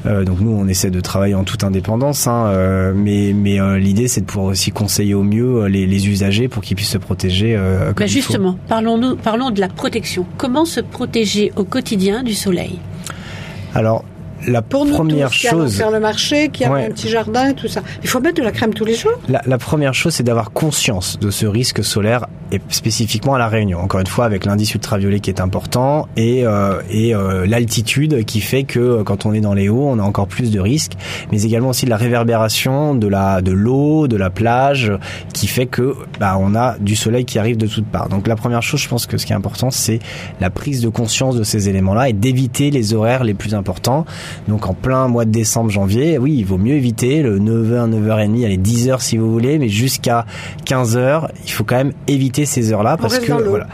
donc 0.05 0.41
nous, 0.41 0.51
on 0.51 0.67
essaie 0.67 0.91
de 0.91 1.01
travailler 1.01 1.35
en 1.35 1.45
toute 1.45 1.63
indépendance, 1.63 2.27
hein, 2.27 2.93
mais 2.97 3.33
mais 3.33 3.79
l'idée 3.79 4.09
c'est 4.09 4.23
de 4.23 4.27
pouvoir 4.27 4.47
aussi 4.47 4.73
conseiller 4.73 5.15
au 5.15 5.23
mieux 5.23 5.67
les, 5.67 5.87
les 5.87 6.09
usagers 6.09 6.49
pour 6.49 6.63
qu'ils 6.63 6.77
puissent 6.77 6.89
se 6.89 6.99
protéger. 6.99 7.57
Bah 7.97 8.07
justement, 8.07 8.59
parlons 8.67 8.99
parlons 9.23 9.51
de 9.51 9.61
la 9.61 9.69
protection. 9.69 10.27
Comment 10.37 10.65
se 10.65 10.81
protéger 10.81 11.53
au 11.57 11.65
quotidien 11.65 12.23
du 12.23 12.35
soleil? 12.35 12.79
Alors 13.75 14.05
la 14.47 14.63
pour 14.63 14.87
première 14.87 15.29
nous 15.29 15.33
chose, 15.33 15.73
qui 15.73 15.79
faire 15.79 15.91
le 15.91 16.01
marché, 16.01 16.49
qui 16.49 16.65
a 16.65 16.73
un 16.73 16.91
petit 16.91 17.09
jardin, 17.09 17.53
tout 17.53 17.69
ça. 17.69 17.83
Il 18.03 18.09
faut 18.09 18.21
mettre 18.21 18.37
de 18.37 18.43
la 18.43 18.53
crème 18.53 18.75
tous 18.75 18.85
les 18.85 18.95
jours. 18.95 19.13
La, 19.29 19.43
la 19.47 19.59
première 19.59 19.95
chose, 19.95 20.15
c'est 20.15 20.23
d'avoir 20.23 20.53
conscience 20.53 21.19
de 21.19 21.31
ce 21.31 21.47
risque 21.47 21.85
solaire 21.85 22.27
et 22.53 22.61
spécifiquement 22.69 23.35
à 23.35 23.39
la 23.39 23.49
Réunion. 23.49 23.81
Encore 23.81 24.01
une 24.01 24.07
fois, 24.07 24.25
avec 24.25 24.45
l'indice 24.45 24.75
ultraviolet 24.75 25.21
qui 25.21 25.31
est 25.31 25.41
important 25.41 26.09
et 26.17 26.47
euh, 26.47 26.81
et 26.91 27.15
euh, 27.15 27.47
l'altitude 27.47 28.25
qui 28.25 28.41
fait 28.41 28.65
que 28.65 28.79
euh, 28.79 29.03
quand 29.03 29.27
on 29.27 29.33
est 29.33 29.41
dans 29.41 29.55
les 29.55 29.69
hauts, 29.69 29.89
on 29.89 29.99
a 29.99 30.03
encore 30.03 30.29
plus 30.29 30.51
de 30.51 30.61
risques, 30.61 30.93
mais 31.33 31.43
également 31.43 31.71
aussi 31.71 31.85
de 31.85 31.91
la 31.91 31.97
réverbération 31.97 32.95
de 32.95 33.09
la 33.09 33.43
de 33.43 33.53
l'eau, 33.53 34.09
de 34.09 34.17
la 34.17 34.31
plage, 34.31 34.93
qui 35.33 35.47
fait 35.47 35.67
que 35.67 35.95
bah 36.21 36.37
on 36.39 36.55
a 36.55 36.77
du 36.79 36.97
soleil 36.97 37.25
qui 37.25 37.39
arrive 37.39 37.57
de 37.57 37.67
toutes 37.67 37.87
parts. 37.87 38.09
Donc 38.09 38.27
la 38.27 38.37
première 38.37 38.63
chose, 38.63 38.81
je 38.81 38.89
pense 38.89 39.07
que 39.07 39.19
ce 39.19 39.27
qui 39.27 39.33
est 39.33 39.37
important, 39.37 39.71
c'est 39.71 39.99
la 40.41 40.51
prise 40.51 40.81
de 40.81 40.89
conscience 40.89 41.37
de 41.37 41.45
ces 41.45 41.69
éléments-là 41.69 42.09
et 42.09 42.13
d'éviter 42.13 42.71
les 42.71 42.95
horaires 42.95 43.25
les 43.25 43.35
plus 43.35 43.55
importants. 43.55 44.05
Donc 44.49 44.67
en 44.67 44.75
plein 44.75 45.09
mois 45.09 45.25
de 45.25 45.31
décembre, 45.31 45.71
janvier, 45.71 46.19
oui, 46.19 46.35
il 46.39 46.45
vaut 46.45 46.59
mieux 46.59 46.75
éviter 46.75 47.23
le 47.23 47.39
9h, 47.39 47.91
9h30, 47.91 48.45
allez 48.45 48.59
10h 48.59 49.01
si 49.01 49.17
vous 49.17 49.31
voulez, 49.31 49.59
mais 49.59 49.69
jusqu'à 49.69 50.27
15h, 50.67 51.29
il 51.45 51.51
faut 51.51 51.65
quand 51.65 51.77
même 51.77 51.93
éviter 52.09 52.47
ces 52.47 52.73
heures-là 52.73 52.97
parce 52.97 53.19
que 53.19 53.33
voilà. 53.33 53.67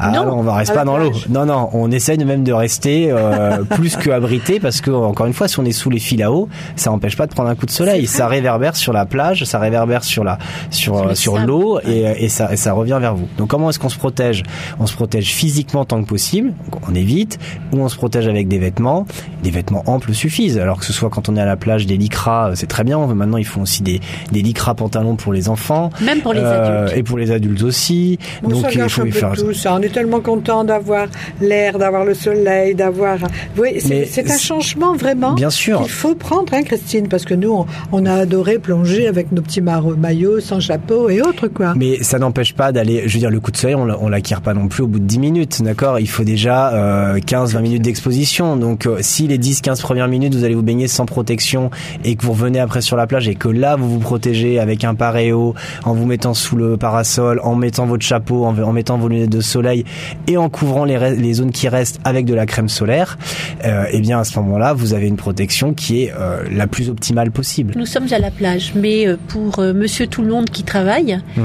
Ah, 0.00 0.10
non, 0.10 0.32
on 0.32 0.42
va 0.42 0.54
rester 0.54 0.74
pas 0.74 0.84
dans 0.84 0.98
l'eau. 0.98 1.12
Non, 1.28 1.46
non, 1.46 1.70
on 1.72 1.90
essaye 1.90 2.18
même 2.24 2.44
de 2.44 2.52
rester 2.52 3.08
euh, 3.10 3.62
plus 3.70 3.96
que 3.96 4.10
abrité 4.10 4.60
parce 4.60 4.80
que 4.80 4.90
encore 4.90 5.26
une 5.26 5.32
fois, 5.32 5.48
si 5.48 5.58
on 5.60 5.64
est 5.64 5.72
sous 5.72 5.90
les 5.90 5.98
fils 5.98 6.22
à 6.22 6.32
eau, 6.32 6.48
ça 6.76 6.90
n'empêche 6.90 7.16
pas 7.16 7.26
de 7.26 7.32
prendre 7.32 7.48
un 7.48 7.54
coup 7.54 7.66
de 7.66 7.70
soleil. 7.70 8.06
Ça 8.06 8.28
réverbère 8.28 8.76
sur 8.76 8.92
la 8.92 9.06
plage, 9.06 9.44
ça 9.44 9.58
réverbère 9.58 10.04
sur 10.04 10.24
la 10.24 10.38
sur 10.70 11.16
sur, 11.16 11.38
l'eau 11.38 11.80
et, 11.86 12.24
et, 12.24 12.28
ça 12.28 12.52
et 12.52 12.56
ça 12.56 12.72
revient 12.72 12.98
vers 13.00 13.14
vous. 13.14 13.28
Donc 13.38 13.48
comment 13.48 13.70
est-ce 13.70 13.78
qu'on 13.78 13.88
se 13.88 13.98
protège? 13.98 14.42
On 14.78 14.86
se 14.86 14.94
protège 14.94 15.32
physiquement 15.32 15.84
tant 15.84 16.02
que 16.02 16.08
possible, 16.08 16.52
on 16.88 16.94
évite, 16.94 17.38
ou 17.72 17.80
on 17.80 17.88
se 17.88 17.96
protège 17.96 18.28
avec 18.28 18.48
des 18.48 18.58
vêtements, 18.58 19.06
des 19.42 19.50
vêtements 19.50 19.82
suffisent. 20.12 20.58
Alors 20.58 20.78
que 20.78 20.84
ce 20.84 20.92
soit 20.92 21.10
quand 21.10 21.28
on 21.28 21.36
est 21.36 21.40
à 21.40 21.46
la 21.46 21.56
plage, 21.56 21.86
des 21.86 21.96
lycras, 21.96 22.52
c'est 22.54 22.66
très 22.66 22.84
bien. 22.84 22.98
Maintenant, 23.06 23.38
ils 23.38 23.46
font 23.46 23.62
aussi 23.62 23.82
des 23.82 24.00
des 24.32 24.42
lycras 24.42 24.74
pantalons 24.74 25.16
pour 25.16 25.32
les 25.32 25.48
enfants, 25.48 25.90
même 26.02 26.20
pour 26.20 26.32
les 26.32 26.40
euh, 26.40 26.84
adultes 26.84 26.98
et 26.98 27.02
pour 27.02 27.18
les 27.18 27.30
adultes 27.30 27.62
aussi. 27.62 28.18
Donc 28.42 28.64
il 28.72 28.88
faut 28.88 29.06
y 29.06 29.12
faire 29.12 29.32
tout 29.32 29.52
ça. 29.52 29.74
On 29.74 29.82
est 29.82 29.92
tellement 29.92 30.20
content 30.20 30.64
d'avoir 30.64 31.06
l'air, 31.40 31.78
d'avoir 31.78 32.04
le 32.04 32.14
soleil, 32.14 32.74
d'avoir. 32.74 33.18
Oui, 33.56 33.80
c'est 33.80 34.30
un 34.30 34.38
changement 34.38 34.94
vraiment. 34.94 35.34
Bien 35.34 35.50
sûr. 35.50 35.80
Il 35.84 35.90
faut 35.90 36.14
prendre, 36.14 36.52
hein, 36.52 36.62
Christine, 36.62 37.08
parce 37.08 37.24
que 37.24 37.34
nous, 37.34 37.66
on, 37.92 38.06
a 38.06 38.14
adoré 38.14 38.58
plonger 38.58 39.06
avec 39.06 39.32
nos 39.32 39.40
petits 39.40 39.62
maillots 39.62 40.40
sans 40.40 40.60
chapeau 40.60 41.08
et 41.08 41.22
autres 41.22 41.48
quoi. 41.48 41.74
Mais 41.74 42.02
ça 42.02 42.18
n'empêche 42.18 42.54
pas 42.54 42.72
d'aller. 42.72 43.04
Je 43.06 43.14
veux 43.14 43.20
dire, 43.20 43.30
le 43.30 43.40
coup 43.40 43.50
de 43.50 43.56
soleil, 43.56 43.76
on, 43.76 44.08
l'acquiert 44.08 44.42
pas 44.42 44.54
non 44.54 44.68
plus 44.68 44.82
au 44.82 44.86
bout 44.86 44.98
de 44.98 45.06
10 45.06 45.18
minutes, 45.18 45.62
d'accord? 45.62 45.98
Il 45.98 46.08
faut 46.08 46.24
déjà 46.24 46.72
euh, 46.72 47.18
15-20 47.18 47.62
minutes 47.62 47.82
d'exposition. 47.82 48.56
Donc, 48.56 48.86
euh, 48.86 48.98
si 49.00 49.26
les 49.26 49.38
10-15 49.38 49.80
premières 49.84 50.08
minutes, 50.08 50.34
vous 50.34 50.44
allez 50.44 50.54
vous 50.54 50.62
baigner 50.62 50.88
sans 50.88 51.04
protection 51.04 51.70
et 52.04 52.16
que 52.16 52.24
vous 52.24 52.32
revenez 52.32 52.58
après 52.58 52.80
sur 52.80 52.96
la 52.96 53.06
plage 53.06 53.28
et 53.28 53.34
que 53.34 53.48
là, 53.48 53.76
vous 53.76 53.88
vous 53.88 54.00
protégez 54.00 54.58
avec 54.58 54.82
un 54.82 54.94
paréo, 54.94 55.54
en 55.84 55.92
vous 55.92 56.06
mettant 56.06 56.32
sous 56.32 56.56
le 56.56 56.78
parasol, 56.78 57.38
en 57.44 57.54
mettant 57.54 57.84
votre 57.84 58.04
chapeau 58.04 58.46
en, 58.46 58.72
mettant 58.72 58.96
vos 58.96 59.08
lunettes 59.08 59.30
de 59.30 59.42
soleil 59.42 59.84
et 60.26 60.36
en 60.38 60.48
couvrant 60.48 60.84
les, 60.84 61.34
zones 61.34 61.52
qui 61.52 61.68
restent 61.68 62.00
avec 62.04 62.24
de 62.24 62.34
la 62.34 62.46
crème 62.46 62.68
solaire, 62.68 63.18
euh, 63.64 63.84
eh 63.92 64.00
bien 64.00 64.18
à 64.18 64.24
ce 64.24 64.38
moment-là, 64.40 64.72
vous 64.72 64.94
avez 64.94 65.06
une 65.06 65.16
protection 65.16 65.74
qui 65.74 66.04
est 66.04 66.12
euh, 66.18 66.42
la 66.50 66.66
plus 66.66 66.88
optimale 66.88 67.30
possible. 67.30 67.74
Nous 67.76 67.86
sommes 67.86 68.08
à 68.10 68.18
la 68.18 68.30
plage, 68.30 68.72
mais 68.74 69.06
euh, 69.06 69.16
pour 69.28 69.58
Monsieur 69.58 70.06
tout 70.06 70.22
le 70.22 70.28
monde 70.28 70.48
qui 70.48 70.62
travaille, 70.62 71.18
mmh. 71.36 71.42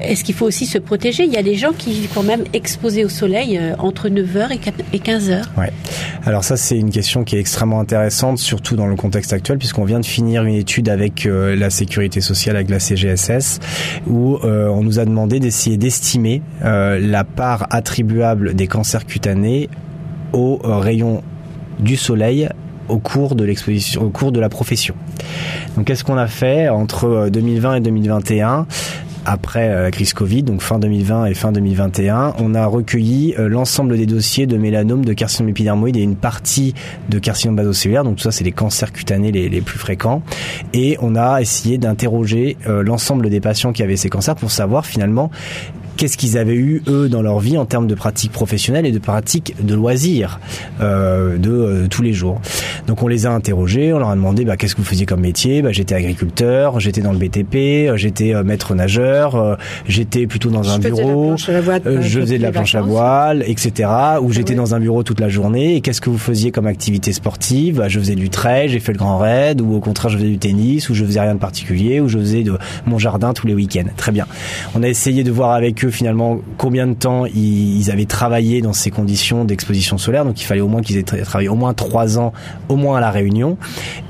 Est-ce 0.00 0.24
qu'il 0.24 0.34
faut 0.34 0.46
aussi 0.46 0.66
se 0.66 0.78
protéger? 0.78 1.24
Il 1.24 1.32
y 1.32 1.36
a 1.36 1.42
des 1.42 1.54
gens 1.54 1.72
qui 1.76 1.92
vivent 1.92 2.10
quand 2.14 2.22
même 2.22 2.44
exposés 2.52 3.04
au 3.04 3.08
soleil 3.08 3.58
euh, 3.58 3.74
entre 3.78 4.08
9h 4.08 4.52
et 4.92 4.98
15h. 4.98 5.42
Ouais. 5.56 5.72
Alors 6.24 6.44
ça, 6.44 6.56
c'est 6.56 6.78
une 6.78 6.90
question 6.90 7.24
qui 7.24 7.36
est 7.36 7.40
extrêmement 7.40 7.80
intéressante, 7.80 8.38
surtout 8.38 8.76
dans 8.76 8.86
le 8.86 8.96
contexte 8.96 9.32
actuel, 9.32 9.58
puisqu'on 9.58 9.84
vient 9.84 10.00
de 10.00 10.06
finir 10.06 10.44
une 10.44 10.54
étude 10.54 10.88
avec 10.88 11.26
euh, 11.26 11.56
la 11.56 11.70
sécurité 11.70 12.20
sociale, 12.20 12.56
avec 12.56 12.70
la 12.70 12.78
CGSS, 12.78 13.58
où 14.06 14.36
euh, 14.44 14.68
on 14.68 14.82
nous 14.82 14.98
a 14.98 15.04
demandé 15.04 15.40
d'essayer 15.40 15.76
d'estimer 15.76 16.42
la 16.62 17.24
part 17.24 17.66
attribuable 17.70 18.54
des 18.54 18.66
cancers 18.66 19.06
cutanés 19.06 19.68
aux 20.32 20.58
rayons 20.62 21.22
du 21.78 21.96
soleil 21.96 22.48
au 22.88 22.98
cours 22.98 23.34
de 23.34 23.44
l'exposition, 23.44 24.02
au 24.02 24.10
cours 24.10 24.32
de 24.32 24.40
la 24.40 24.48
profession. 24.48 24.94
Donc, 25.76 25.86
qu'est-ce 25.86 26.04
qu'on 26.04 26.16
a 26.16 26.26
fait 26.26 26.68
entre 26.68 27.28
2020 27.30 27.76
et 27.76 27.80
2021 27.80 28.66
après 29.28 29.68
euh, 29.68 29.82
la 29.82 29.90
crise 29.90 30.14
Covid, 30.14 30.42
donc 30.42 30.62
fin 30.62 30.78
2020 30.78 31.26
et 31.26 31.34
fin 31.34 31.52
2021, 31.52 32.34
on 32.38 32.54
a 32.54 32.64
recueilli 32.64 33.34
euh, 33.38 33.46
l'ensemble 33.46 33.98
des 33.98 34.06
dossiers 34.06 34.46
de 34.46 34.56
mélanome, 34.56 35.04
de 35.04 35.12
carcinome 35.12 35.50
épidermoïde 35.50 35.98
et 35.98 36.02
une 36.02 36.16
partie 36.16 36.74
de 37.10 37.18
carcinome 37.18 37.56
basocellulaire. 37.56 38.04
Donc 38.04 38.16
tout 38.16 38.22
ça, 38.22 38.32
c'est 38.32 38.44
les 38.44 38.52
cancers 38.52 38.90
cutanés 38.90 39.30
les, 39.30 39.60
plus 39.60 39.78
fréquents. 39.78 40.22
Et 40.72 40.96
on 41.02 41.14
a 41.14 41.42
essayé 41.42 41.76
d'interroger 41.76 42.56
euh, 42.66 42.82
l'ensemble 42.82 43.28
des 43.28 43.40
patients 43.40 43.72
qui 43.72 43.82
avaient 43.82 43.96
ces 43.96 44.08
cancers 44.08 44.34
pour 44.34 44.50
savoir 44.50 44.86
finalement 44.86 45.30
qu'est-ce 45.98 46.16
qu'ils 46.16 46.38
avaient 46.38 46.54
eu 46.54 46.82
eux 46.88 47.08
dans 47.08 47.22
leur 47.22 47.40
vie 47.40 47.58
en 47.58 47.66
termes 47.66 47.88
de 47.88 47.94
pratiques 47.94 48.32
professionnelles 48.32 48.86
et 48.86 48.92
de 48.92 48.98
pratiques 48.98 49.54
de 49.60 49.74
loisirs 49.74 50.40
euh, 50.80 51.36
de 51.36 51.50
euh, 51.50 51.86
tous 51.88 52.02
les 52.02 52.12
jours? 52.12 52.40
Donc 52.86 53.02
on 53.02 53.08
les 53.08 53.26
a 53.26 53.32
interrogés, 53.32 53.92
on 53.92 53.98
leur 53.98 54.08
a 54.08 54.14
demandé 54.14 54.44
bah, 54.44 54.56
qu'est-ce 54.56 54.74
que 54.74 54.80
vous 54.80 54.86
faisiez 54.86 55.04
comme 55.04 55.20
métier? 55.20 55.60
Bah, 55.60 55.72
j'étais 55.72 55.96
agriculteur, 55.96 56.78
j'étais 56.80 57.00
dans 57.00 57.12
le 57.12 57.18
BTP, 57.18 57.54
euh, 57.88 57.96
j'étais 57.96 58.32
euh, 58.32 58.44
maître 58.44 58.74
nageur, 58.74 59.58
j'étais 59.86 60.26
plutôt 60.26 60.50
dans 60.50 60.70
un 60.70 60.78
bureau, 60.78 61.36
je 61.36 62.20
faisais 62.20 62.38
de 62.38 62.42
la 62.42 62.52
planche 62.52 62.76
à 62.76 62.80
voile, 62.80 63.42
etc. 63.46 63.90
Ou 64.22 64.32
j'étais 64.32 64.54
dans 64.54 64.74
un 64.76 64.80
bureau 64.80 65.02
toute 65.02 65.20
la 65.20 65.28
journée. 65.28 65.74
Et 65.74 65.80
qu'est-ce 65.80 66.00
que 66.00 66.10
vous 66.10 66.18
faisiez 66.18 66.52
comme 66.52 66.66
activité 66.66 67.12
sportive? 67.12 67.78
Bah, 67.78 67.88
Je 67.88 67.98
faisais 67.98 68.14
du 68.14 68.30
trail, 68.30 68.68
j'ai 68.68 68.80
fait 68.80 68.92
le 68.92 68.98
grand 68.98 69.18
raid, 69.18 69.60
ou 69.60 69.74
au 69.74 69.80
contraire 69.80 70.10
je 70.10 70.18
faisais 70.18 70.30
du 70.30 70.38
tennis, 70.38 70.88
ou 70.88 70.94
je 70.94 71.04
faisais 71.04 71.20
rien 71.20 71.34
de 71.34 71.40
particulier, 71.40 72.00
ou 72.00 72.08
je 72.08 72.18
faisais 72.18 72.44
de 72.44 72.56
mon 72.86 72.98
jardin 72.98 73.32
tous 73.32 73.48
les 73.48 73.54
week-ends. 73.54 73.88
Très 73.96 74.12
bien. 74.12 74.26
On 74.76 74.82
a 74.84 74.88
essayé 74.88 75.24
de 75.24 75.32
voir 75.32 75.50
avec 75.50 75.84
eux 75.84 75.87
finalement 75.90 76.40
combien 76.56 76.86
de 76.86 76.94
temps 76.94 77.26
ils, 77.26 77.90
avaient 77.90 78.04
travaillé 78.04 78.60
dans 78.60 78.72
ces 78.72 78.90
conditions 78.90 79.44
d'exposition 79.44 79.98
solaire. 79.98 80.24
Donc 80.24 80.40
il 80.40 80.44
fallait 80.44 80.60
au 80.60 80.68
moins 80.68 80.82
qu'ils 80.82 80.98
aient 80.98 81.02
travaillé 81.02 81.48
au 81.48 81.54
moins 81.54 81.74
trois 81.74 82.18
ans, 82.18 82.32
au 82.68 82.76
moins 82.76 82.98
à 82.98 83.00
la 83.00 83.10
Réunion, 83.10 83.56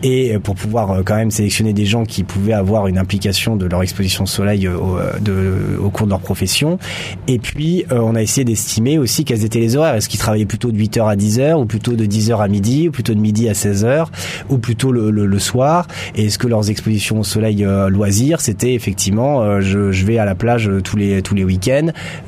et 0.03 0.35
euh, 0.35 0.39
pour 0.39 0.55
pouvoir 0.55 0.91
euh, 0.91 1.03
quand 1.05 1.17
même 1.17 1.31
sélectionner 1.31 1.73
des 1.73 1.87
gens 1.87 2.05
qui 2.05 2.25
pouvaient 2.25 2.53
avoir 2.53 2.87
une 2.87 2.99
implication 2.99 3.57
de 3.57 3.67
leur 3.67 3.83
exposition 3.83 4.25
au 4.25 4.27
soleil 4.27 4.67
euh, 4.67 4.77
au, 4.77 5.87
au 5.87 5.91
cours 5.91 6.07
de 6.07 6.11
leur 6.11 6.21
profession. 6.21 6.79
Et 7.27 7.39
puis 7.39 7.85
on 7.91 8.15
a 8.15 8.23
essayé 8.23 8.45
d'estimer 8.45 8.99
aussi 8.99 9.25
quels 9.25 9.45
étaient 9.45 9.61
les 9.61 9.77
horaires. 9.77 9.95
Est-ce 9.95 10.09
qu'ils 10.09 10.21
travaillaient 10.21 10.47
plutôt 10.47 10.73
de 10.73 10.79
8h 10.79 11.09
à 11.09 11.17
10h, 11.17 11.55
ou 11.55 11.67
plutôt 11.67 11.93
de 11.93 12.05
10h 12.05 12.43
à 12.43 12.49
midi, 12.49 12.89
ou 12.89 12.93
plutôt 12.93 13.15
de 13.15 13.21
midi 13.21 13.49
à 13.49 13.53
16h, 13.53 14.07
ou 14.49 14.59
plutôt 14.59 14.93
le, 14.93 15.39
soir? 15.39 15.87
Et 16.17 16.27
est-ce 16.27 16.39
que 16.39 16.49
leurs 16.49 16.71
expositions 16.71 17.21
au 17.21 17.25
soleil 17.25 17.65
loisirs, 17.89 18.41
c'était 18.41 18.75
effectivement 18.75 19.61
je, 19.61 19.93
je 19.93 20.07
vais 20.07 20.19
à 20.19 20.25
la 20.25 20.35
plage 20.35 20.71
tous 20.83 20.97
les 20.97 21.23
tous 21.23 21.35
les 21.35 21.45
week-ends? 21.45 21.68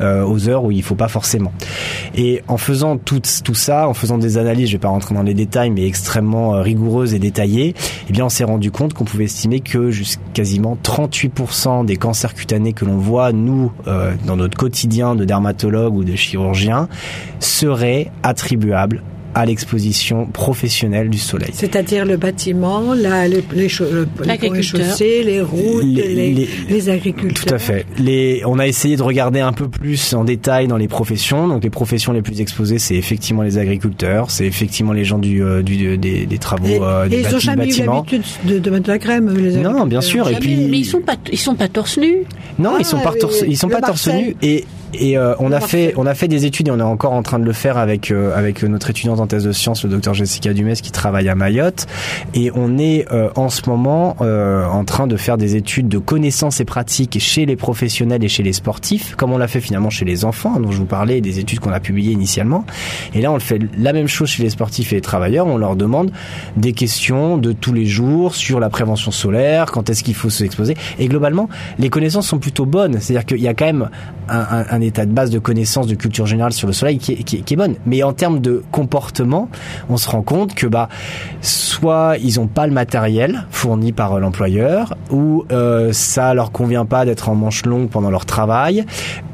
Euh, 0.00 0.24
aux 0.24 0.48
heures 0.48 0.64
où 0.64 0.70
il 0.70 0.83
faut 0.83 0.94
pas 0.94 1.09
forcément. 1.09 1.53
Et 2.14 2.42
en 2.48 2.57
faisant 2.57 2.96
tout, 2.96 3.20
ça, 3.55 3.88
en 3.88 3.94
faisant 3.94 4.18
des 4.18 4.38
analyses, 4.38 4.68
je 4.68 4.72
vais 4.72 4.79
pas 4.79 4.88
rentrer 4.88 5.14
dans 5.14 5.22
les 5.22 5.35
détails, 5.35 5.70
mais 5.70 5.87
extrêmement 5.87 6.55
euh, 6.55 6.62
rigoureuses 6.62 7.14
et 7.14 7.18
détaillées, 7.18 7.74
eh 8.09 8.12
bien 8.12 8.24
on 8.26 8.29
s'est 8.29 8.44
rendu 8.44 8.70
compte 8.70 8.94
qu'on 8.94 9.05
pouvait 9.05 9.24
estimer 9.24 9.61
que 9.61 9.90
jusqu'à 9.90 10.20
quasiment 10.33 10.76
38% 10.83 11.85
des 11.85 11.96
cancers 11.96 12.35
cutanés 12.35 12.72
que 12.72 12.85
l'on 12.85 12.98
voit 12.98 13.33
nous 13.33 13.72
euh, 13.87 14.12
dans 14.26 14.37
notre 14.37 14.57
quotidien 14.57 15.14
de 15.14 15.24
dermatologue 15.24 15.94
ou 15.94 16.05
de 16.05 16.14
chirurgien 16.14 16.88
seraient 17.40 18.11
attribuables 18.22 19.03
à 19.40 19.46
l'exposition 19.46 20.26
professionnelle 20.26 21.09
du 21.09 21.18
soleil. 21.18 21.50
C'est-à-dire 21.55 22.05
le 22.05 22.18
bâtiment, 22.18 22.92
la, 22.92 23.26
les, 23.26 23.42
les, 23.55 23.62
les 23.62 23.68
chaussées, 24.62 25.22
les 25.24 25.40
routes, 25.40 25.83
les, 25.83 26.46
les, 26.68 26.88
agriculteurs. 26.90 27.46
Tout 27.46 27.55
à 27.55 27.59
fait. 27.59 27.87
Les, 27.98 28.42
on 28.44 28.59
a 28.59 28.66
essayé 28.66 28.96
de 28.96 29.03
regarder 29.03 29.40
un 29.40 29.55
peu 29.55 29.68
plus 29.68 30.12
en 30.12 30.24
détail 30.24 30.68
dans 30.68 30.76
les 30.76 30.88
professions. 30.88 31.48
Donc 31.48 31.62
les 31.62 31.70
professions 31.70 32.12
les 32.12 32.20
plus 32.20 32.42
exposées, 32.42 32.79
c'est 32.79 32.96
effectivement 32.96 33.42
les 33.42 33.57
agriculteurs, 33.57 34.31
c'est 34.31 34.44
effectivement 34.44 34.92
les 34.92 35.05
gens 35.05 35.18
du, 35.18 35.42
euh, 35.42 35.62
du 35.62 35.96
des, 35.96 36.26
des, 36.26 36.38
travaux 36.38 36.66
euh, 36.66 37.09
des 37.09 37.16
et 37.16 37.20
ils 37.20 37.33
n'ont 37.33 37.38
jamais 37.38 37.74
eu 37.74 37.83
l'habitude 37.83 38.22
de, 38.44 38.59
de, 38.59 38.70
mettre 38.70 38.85
de 38.85 38.92
la 38.92 38.98
crème. 38.98 39.35
Les 39.35 39.57
non, 39.57 39.87
bien 39.87 40.03
sûr. 40.03 40.29
Et 40.29 40.35
puis, 40.35 40.68
mais 40.68 40.79
ils 40.79 40.85
sont 40.85 41.00
pas, 41.00 41.16
ils 41.33 41.38
sont 41.38 41.55
pas 41.55 41.68
torse 41.68 41.96
nu. 41.96 42.24
Non, 42.59 42.76
ils 42.79 42.85
sont 42.85 43.00
pas 43.00 43.14
torse, 43.14 43.42
ils 43.46 43.57
sont 43.57 43.68
pas 43.68 43.81
torse 43.81 44.09
nu 44.09 44.37
et 44.42 44.64
Et 44.94 45.16
euh, 45.16 45.35
on 45.38 45.53
a 45.53 45.61
fait, 45.61 45.94
on 45.96 46.07
a 46.07 46.14
fait 46.14 46.29
des 46.29 46.46
études 46.46 46.68
et 46.68 46.70
on 46.70 46.79
est 46.79 46.83
encore 46.83 47.12
en 47.12 47.22
train 47.22 47.38
de 47.38 47.44
le 47.44 47.53
faire 47.53 47.79
avec 47.79 48.11
euh, 48.11 48.37
avec 48.37 48.62
notre 48.62 48.90
étudiante 48.90 49.20
en 49.20 49.26
thèse 49.26 49.44
de 49.44 49.53
sciences, 49.53 49.85
le 49.85 49.90
docteur 49.90 50.14
Jessica 50.14 50.53
Dumès, 50.53 50.81
qui 50.81 50.90
travaille 50.90 51.29
à 51.29 51.35
Mayotte. 51.35 51.87
Et 52.35 52.50
on 52.55 52.79
est 52.79 53.07
euh, 53.12 53.31
en 53.37 53.48
ce 53.48 53.68
moment 53.68 54.16
en 54.20 54.85
train 54.85 55.07
de 55.07 55.16
faire 55.16 55.37
des 55.37 55.57
études 55.57 55.88
de 55.88 55.98
connaissances 55.98 56.61
et 56.61 56.64
pratiques 56.64 57.18
chez 57.20 57.46
les 57.46 57.57
professionnels 57.57 58.22
et 58.24 58.29
chez 58.29 58.42
les 58.42 58.53
sportifs, 58.53 59.14
comme 59.16 59.33
on 59.33 59.38
l'a 59.38 59.48
fait 59.48 59.61
finalement 59.61 59.90
chez 59.90 60.05
les 60.05 60.24
enfants, 60.24 60.59
dont 60.61 60.70
je 60.70 60.79
vous 60.79 60.85
parlais, 60.85 61.20
des 61.20 61.38
études 61.38 61.61
qu'on 61.61 61.72
a 61.72 61.81
publiées 61.81 62.12
initialement. 62.12 62.64
Et 63.14 63.20
là, 63.20 63.31
on 63.31 63.35
le 63.35 63.40
fait 63.40 63.61
la 63.79 63.92
même 63.92 64.09
chose 64.09 64.29
chez 64.29 64.42
les 64.42 64.50
sportifs 64.50 64.92
et 64.92 64.96
les 64.96 65.00
travailleurs. 65.00 65.46
On 65.46 65.59
leur 65.59 65.76
demande 65.76 66.11
des 66.57 66.72
questions 66.72 67.38
de 67.38 67.53
tous 67.53 67.72
les 67.72 67.87
jours 67.87 68.35
sur 68.35 68.61
la 68.61 68.70
prévention 68.70 69.11
solaire, 69.11 69.70
quand 69.70 69.90
est-ce 69.90 70.03
qu'il 70.03 70.14
faut 70.14 70.31
se 70.31 70.44
exposer. 70.44 70.74
Et 70.98 71.09
globalement, 71.09 71.48
les 71.79 71.90
connaissances 71.90 72.26
sont 72.26 72.38
plutôt 72.38 72.66
bonnes. 72.66 73.00
C'est-à-dire 73.00 73.26
qu'il 73.26 73.40
y 73.40 73.48
a 73.48 73.55
quand 73.55 73.66
même 73.66 73.90
un, 74.29 74.64
un, 74.70 74.80
état 74.81 75.07
de 75.07 75.12
base 75.12 75.31
de 75.31 75.38
connaissances 75.38 75.87
de 75.87 75.95
culture 75.95 76.27
générale 76.27 76.53
sur 76.53 76.66
le 76.66 76.73
soleil 76.73 76.99
qui 76.99 77.12
est, 77.12 77.23
qui, 77.23 77.57
bonne. 77.57 77.77
Mais 77.87 78.03
en 78.03 78.12
termes 78.12 78.40
de 78.40 78.62
comportement, 78.71 79.49
on 79.88 79.97
se 79.97 80.09
rend 80.09 80.23
compte 80.23 80.55
que 80.55 80.66
bah 80.66 80.88
soit 81.40 82.16
ils 82.23 82.38
n'ont 82.38 82.47
pas 82.47 82.66
le 82.66 82.73
matériel 82.73 83.47
fourni 83.51 83.93
par 83.93 84.19
l'employeur, 84.21 84.95
ou 85.11 85.45
euh, 85.53 85.93
ça 85.93 86.35
leur 86.35 86.53
convient 86.53 86.85
pas 86.85 87.05
d'être 87.05 87.29
en 87.29 87.35
manche 87.35 87.64
longue 87.64 87.88
pendant 87.88 88.11
leur 88.11 88.27
travail, 88.27 88.85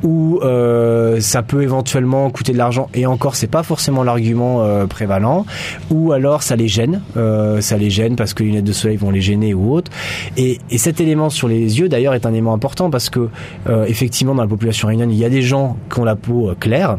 ou 0.03 0.41
euh, 0.43 1.21
ça 1.21 1.43
peut 1.43 1.63
éventuellement 1.63 2.31
coûter 2.31 2.53
de 2.53 2.59
l'argent. 2.59 2.89
Et 2.95 3.07
encore, 3.07 3.37
c'est 3.37 3.47
pas 3.47 3.63
forcément 3.63 4.03
l'argument 4.03 4.63
euh, 4.63 4.87
prévalent. 4.87 5.47
Ou 5.91 6.13
alors 6.13 6.43
ça 6.43 6.57
les 6.57 6.69
gêne, 6.69 7.03
euh, 7.17 7.61
ça 7.61 7.77
les 7.77 7.91
gêne 7.91 8.17
parce 8.17 8.35
que 8.35 8.43
les 8.43 8.51
lunettes 8.51 8.65
de 8.65 8.73
soleil 8.73 8.97
vont 8.97 9.11
les 9.11 9.21
gêner 9.21 9.55
ou 9.55 9.73
autre. 9.73 9.91
Et, 10.37 10.59
et 10.71 10.79
cet 10.79 11.01
élément 11.01 11.31
sur 11.31 11.49
les 11.49 11.79
yeux 11.79 11.89
d'ailleurs 11.89 12.15
est 12.15 12.27
un 12.27 12.33
élément 12.33 12.53
important 12.53 12.91
parce 12.91 13.11
que 13.11 13.29
euh, 13.69 13.85
effectivement 13.87 14.35
dans 14.35 14.43
la 14.43 14.49
population 14.49 14.89
réunionnais 14.89 15.15
il 15.15 15.19
y 15.19 15.25
a 15.25 15.31
des 15.31 15.36
gens 15.43 15.77
qui 15.93 16.01
ont 16.01 16.05
la 16.05 16.17
peau 16.17 16.51
euh, 16.51 16.55
claire 16.55 16.99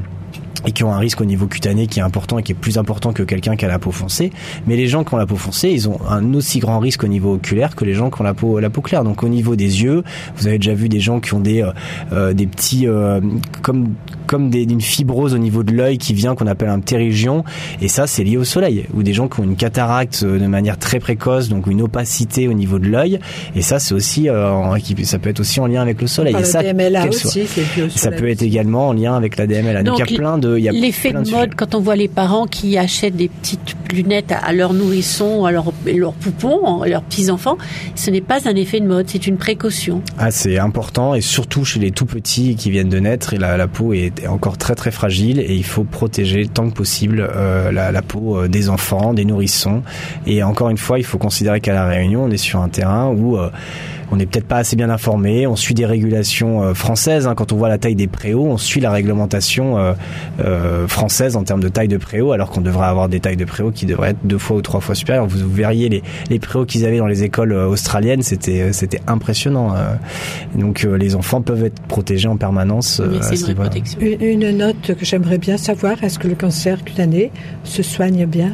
et 0.65 0.71
qui 0.71 0.84
ont 0.84 0.91
un 0.91 0.97
risque 0.97 1.21
au 1.21 1.26
niveau 1.26 1.47
cutané 1.47 1.88
qui 1.88 2.00
est 2.00 2.04
important 2.04 2.39
et 2.39 2.43
qui 2.43 2.52
est 2.52 2.56
plus 2.56 2.78
important 2.78 3.13
que 3.13 3.23
quelqu'un 3.23 3.56
qui 3.56 3.65
a 3.65 3.67
la 3.67 3.80
peau 3.80 3.91
foncée. 3.91 4.32
Mais 4.65 4.76
les 4.76 4.88
gens 4.88 5.04
qui 5.04 5.13
ont 5.13 5.17
la 5.17 5.26
peau 5.26 5.36
foncée, 5.36 5.69
ils 5.69 5.88
ont 5.88 6.00
un 6.10 6.34
aussi 6.34 6.60
grand 6.60 6.80
risque 6.80 7.04
au 7.04 7.08
niveau 7.08 7.36
oculaire 7.36 7.76
que 7.76 7.86
les 7.86 7.93
gens 7.93 8.10
qui 8.10 8.21
ont 8.21 8.23
la 8.23 8.34
peau 8.34 8.60
la 8.60 8.69
peau 8.69 8.82
claire. 8.82 9.04
Donc 9.04 9.23
au 9.23 9.30
niveau 9.30 9.56
des 9.56 9.84
yeux, 9.84 10.04
vous 10.36 10.47
avez 10.47 10.58
déjà 10.58 10.73
vu 10.73 10.89
des 10.89 11.00
gens 11.00 11.19
qui 11.19 11.34
ont 11.34 11.39
des 11.39 11.65
euh, 12.12 12.34
des 12.34 12.47
petits 12.47 12.88
euh, 12.88 13.21
comme 13.62 13.93
comme 14.27 14.49
d'une 14.49 14.81
fibrose 14.81 15.33
au 15.33 15.37
niveau 15.37 15.63
de 15.63 15.73
l'œil 15.73 15.97
qui 15.97 16.13
vient 16.13 16.35
qu'on 16.35 16.47
appelle 16.47 16.69
un 16.69 16.79
ptérygion 16.79 17.43
et 17.81 17.87
ça 17.87 18.07
c'est 18.07 18.23
lié 18.23 18.37
au 18.37 18.43
soleil 18.43 18.85
ou 18.93 19.03
des 19.03 19.13
gens 19.13 19.27
qui 19.27 19.39
ont 19.39 19.43
une 19.43 19.55
cataracte 19.55 20.23
de 20.23 20.47
manière 20.47 20.77
très 20.77 20.99
précoce 20.99 21.49
donc 21.49 21.67
une 21.67 21.81
opacité 21.81 22.47
au 22.47 22.53
niveau 22.53 22.79
de 22.79 22.87
l'œil. 22.87 23.19
Et 23.55 23.61
ça 23.61 23.79
c'est 23.79 23.93
aussi 23.93 24.29
euh, 24.29 24.77
ça 25.03 25.19
peut 25.19 25.29
être 25.29 25.39
aussi 25.39 25.59
en 25.59 25.67
lien 25.67 25.81
avec 25.81 26.01
le 26.01 26.07
soleil. 26.07 26.35
Et 26.37 26.43
ça 26.43 26.61
aussi, 27.07 27.47
ça 27.89 28.11
peut 28.11 28.29
être 28.29 28.41
également 28.41 28.89
en 28.89 28.93
lien 28.93 29.15
avec 29.15 29.37
la 29.37 29.47
DMLA 29.47 29.83
donc, 29.83 29.97
donc 29.97 30.09
il 30.09 30.11
y 30.11 30.15
a 30.15 30.17
plein 30.17 30.37
de 30.37 30.55
l'effet 30.55 31.11
de, 31.11 31.23
de 31.23 31.31
mode 31.31 31.55
quand 31.55 31.75
on 31.75 31.79
voit 31.79 31.95
les 31.95 32.07
parents 32.07 32.45
qui 32.45 32.77
achètent 32.77 33.15
des 33.15 33.29
petites 33.29 33.75
lunettes 33.91 34.31
à 34.31 34.53
leurs 34.53 34.73
nourrissons 34.73 35.45
à 35.45 35.51
leurs 35.51 35.71
leurs 35.85 36.13
poupons 36.13 36.81
à 36.81 36.87
leurs 36.87 37.03
petits 37.03 37.29
enfants 37.31 37.57
ce 37.95 38.09
n'est 38.11 38.21
pas 38.21 38.47
un 38.47 38.55
effet 38.55 38.79
de 38.79 38.87
mode 38.87 39.07
c'est 39.09 39.27
une 39.27 39.37
précaution. 39.37 40.01
Ah 40.17 40.31
c'est 40.31 40.57
important 40.57 41.15
et 41.15 41.21
surtout 41.21 41.65
chez 41.65 41.79
les 41.79 41.91
tout 41.91 42.05
petits 42.05 42.55
qui 42.55 42.71
viennent 42.71 42.89
de 42.89 42.99
naître 42.99 43.33
et 43.33 43.37
la, 43.37 43.57
la 43.57 43.67
peau 43.67 43.93
est 43.93 44.16
est 44.19 44.27
encore 44.27 44.58
très 44.58 44.75
très 44.75 44.91
fragile 44.91 45.39
et 45.39 45.56
il 45.56 45.65
faut 45.65 45.84
protéger 45.84 46.47
tant 46.47 46.69
que 46.69 46.73
possible 46.75 47.27
euh, 47.36 47.71
la, 47.71 47.91
la, 47.91 48.01
peau 48.01 48.38
euh, 48.38 48.47
des 48.47 48.69
enfants, 48.69 49.13
des 49.13 49.25
nourrissons. 49.25 49.84
Et 50.25 50.43
encore 50.43 50.69
une 50.69 50.77
fois, 50.77 50.99
il 50.99 51.06
faut 51.06 51.17
considérer 51.17 51.62
qu'à 51.62 51.73
la 51.73 51.86
Réunion, 51.86 52.23
on 52.23 52.32
est 52.32 52.38
sur 52.38 52.62
un 52.62 52.69
terrain 52.69 53.08
où 53.08 53.38
euh, 53.38 53.49
on 54.11 54.15
n'est 54.15 54.25
peut-être 54.25 54.47
pas 54.47 54.57
assez 54.57 54.75
bien 54.75 54.89
informé. 54.89 55.47
On 55.47 55.55
suit 55.55 55.73
des 55.73 55.85
régulations 55.85 56.63
euh, 56.63 56.73
françaises. 56.73 57.27
Hein. 57.27 57.35
Quand 57.35 57.51
on 57.51 57.57
voit 57.57 57.69
la 57.69 57.77
taille 57.77 57.95
des 57.95 58.07
préaux, 58.07 58.45
on 58.45 58.57
suit 58.57 58.79
la 58.79 58.91
réglementation 58.91 59.77
euh, 59.77 59.93
euh, 60.39 60.87
française 60.87 61.35
en 61.35 61.43
termes 61.43 61.61
de 61.61 61.69
taille 61.69 61.87
de 61.87 61.97
préaux, 61.97 62.31
alors 62.31 62.49
qu'on 62.49 62.61
devrait 62.61 62.87
avoir 62.87 63.09
des 63.09 63.19
tailles 63.19 63.37
de 63.37 63.45
préaux 63.45 63.71
qui 63.71 63.85
devraient 63.85 64.11
être 64.11 64.25
deux 64.25 64.37
fois 64.37 64.57
ou 64.57 64.61
trois 64.61 64.79
fois 64.79 64.95
supérieures. 64.95 65.27
Vous, 65.27 65.49
verriez 65.49 65.89
les, 65.89 66.03
les 66.29 66.39
préaux 66.39 66.65
qu'ils 66.65 66.85
avaient 66.85 66.97
dans 66.97 67.07
les 67.07 67.23
écoles 67.23 67.53
australiennes, 67.53 68.21
c'était 68.21 68.71
c'était 68.73 69.01
impressionnant. 69.07 69.73
Donc 70.55 70.83
les 70.83 71.15
enfants 71.15 71.41
peuvent 71.41 71.63
être 71.63 71.81
protégés 71.83 72.27
en 72.27 72.37
permanence. 72.37 73.01
une, 73.99 74.21
une 74.21 74.57
note 74.57 74.93
que 74.97 75.05
j'aimerais 75.05 75.37
bien 75.37 75.57
savoir 75.57 76.03
est-ce 76.03 76.19
que 76.19 76.27
le 76.27 76.35
cancer 76.35 76.83
cutané 76.83 77.31
se 77.63 77.83
soigne 77.83 78.25
bien? 78.25 78.51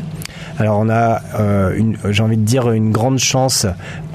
Alors 0.60 0.80
on 0.80 0.90
a, 0.90 1.22
euh, 1.40 1.94
j'ai 2.10 2.24
envie 2.24 2.38
de 2.38 2.44
dire, 2.44 2.72
une 2.72 2.92
grande 2.92 3.20
chance 3.20 3.66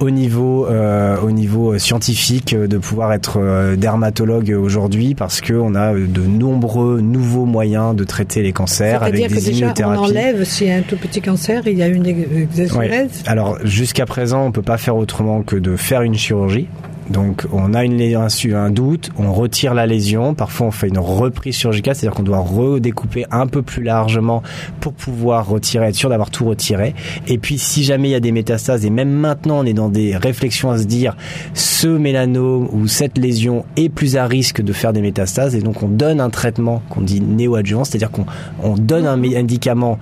au 0.00 0.10
niveau, 0.10 0.66
euh, 0.66 1.16
au 1.20 1.30
niveau 1.30 1.78
scientifique 1.78 2.54
de 2.54 2.78
pouvoir 2.78 3.12
être 3.12 3.38
euh, 3.40 3.76
dermatologue 3.76 4.50
aujourd'hui 4.50 5.14
parce 5.14 5.40
qu'on 5.40 5.74
a 5.74 5.92
de 5.92 6.22
nombreux 6.22 7.00
nouveaux 7.00 7.44
moyens 7.44 7.96
de 7.96 8.04
traiter 8.04 8.42
les 8.42 8.52
cancers 8.52 9.02
avec 9.02 9.28
des 9.28 9.34
que 9.34 9.50
immunothérapies. 9.50 9.98
On 10.00 10.04
enlève 10.04 10.44
a 10.70 10.74
un 10.74 10.82
tout 10.82 10.96
petit 10.96 11.20
cancer, 11.20 11.62
il 11.66 11.78
y 11.78 11.82
a 11.82 11.88
une 11.88 12.06
exagérèse. 12.06 13.22
Alors 13.26 13.58
jusqu'à 13.64 14.06
présent, 14.06 14.44
on 14.44 14.52
peut 14.52 14.62
pas 14.62 14.78
faire 14.78 14.96
autrement 14.96 15.42
que 15.42 15.56
de 15.56 15.76
faire 15.76 16.02
une 16.02 16.14
chirurgie 16.14 16.68
donc 17.10 17.46
on 17.52 17.74
a 17.74 17.84
une, 17.84 18.00
un, 18.00 18.28
un 18.54 18.70
doute, 18.70 19.10
on 19.18 19.32
retire 19.32 19.74
la 19.74 19.86
lésion, 19.86 20.34
parfois 20.34 20.66
on 20.66 20.70
fait 20.70 20.88
une 20.88 20.98
reprise 20.98 21.56
chirurgicale, 21.56 21.94
c'est-à-dire 21.94 22.16
qu'on 22.16 22.22
doit 22.22 22.38
redécouper 22.38 23.24
un 23.30 23.46
peu 23.46 23.62
plus 23.62 23.82
largement 23.82 24.42
pour 24.80 24.92
pouvoir 24.92 25.48
retirer, 25.48 25.86
être 25.86 25.94
sûr 25.94 26.10
d'avoir 26.10 26.30
tout 26.30 26.44
retiré. 26.44 26.94
Et 27.26 27.38
puis 27.38 27.58
si 27.58 27.84
jamais 27.84 28.08
il 28.08 28.12
y 28.12 28.16
a 28.16 28.20
des 28.20 28.32
métastases, 28.32 28.84
et 28.84 28.90
même 28.90 29.10
maintenant 29.10 29.60
on 29.60 29.64
est 29.64 29.72
dans 29.72 29.88
des 29.88 30.16
réflexions 30.16 30.70
à 30.70 30.78
se 30.78 30.84
dire 30.84 31.16
ce 31.54 31.88
mélanome 31.88 32.68
ou 32.72 32.86
cette 32.88 33.18
lésion 33.18 33.64
est 33.76 33.88
plus 33.88 34.16
à 34.16 34.26
risque 34.26 34.60
de 34.60 34.72
faire 34.72 34.92
des 34.92 35.02
métastases, 35.02 35.54
et 35.54 35.60
donc 35.60 35.82
on 35.82 35.88
donne 35.88 36.20
un 36.20 36.30
traitement 36.30 36.82
qu'on 36.88 37.00
dit 37.00 37.20
néoadjuvant, 37.20 37.84
c'est-à-dire 37.84 38.10
qu'on 38.10 38.26
on 38.62 38.74
donne 38.74 39.06
un 39.06 39.16
médicament 39.16 39.98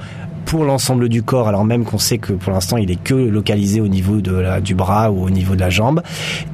pour 0.47 0.65
l'ensemble 0.65 1.09
du 1.09 1.23
corps, 1.23 1.49
alors 1.49 1.65
même 1.65 1.85
qu'on 1.85 1.99
sait 1.99 2.19
que 2.19 2.33
pour 2.33 2.53
l'instant 2.53 2.77
il 2.77 2.91
est 2.91 3.03
que 3.03 3.15
localisé 3.15 3.81
au 3.81 3.89
niveau 3.89 4.21
de 4.21 4.33
la, 4.33 4.61
du 4.61 4.75
bras 4.75 5.11
ou 5.11 5.25
au 5.25 5.31
niveau 5.31 5.55
de 5.55 5.61
la 5.61 5.71
jambe. 5.71 6.03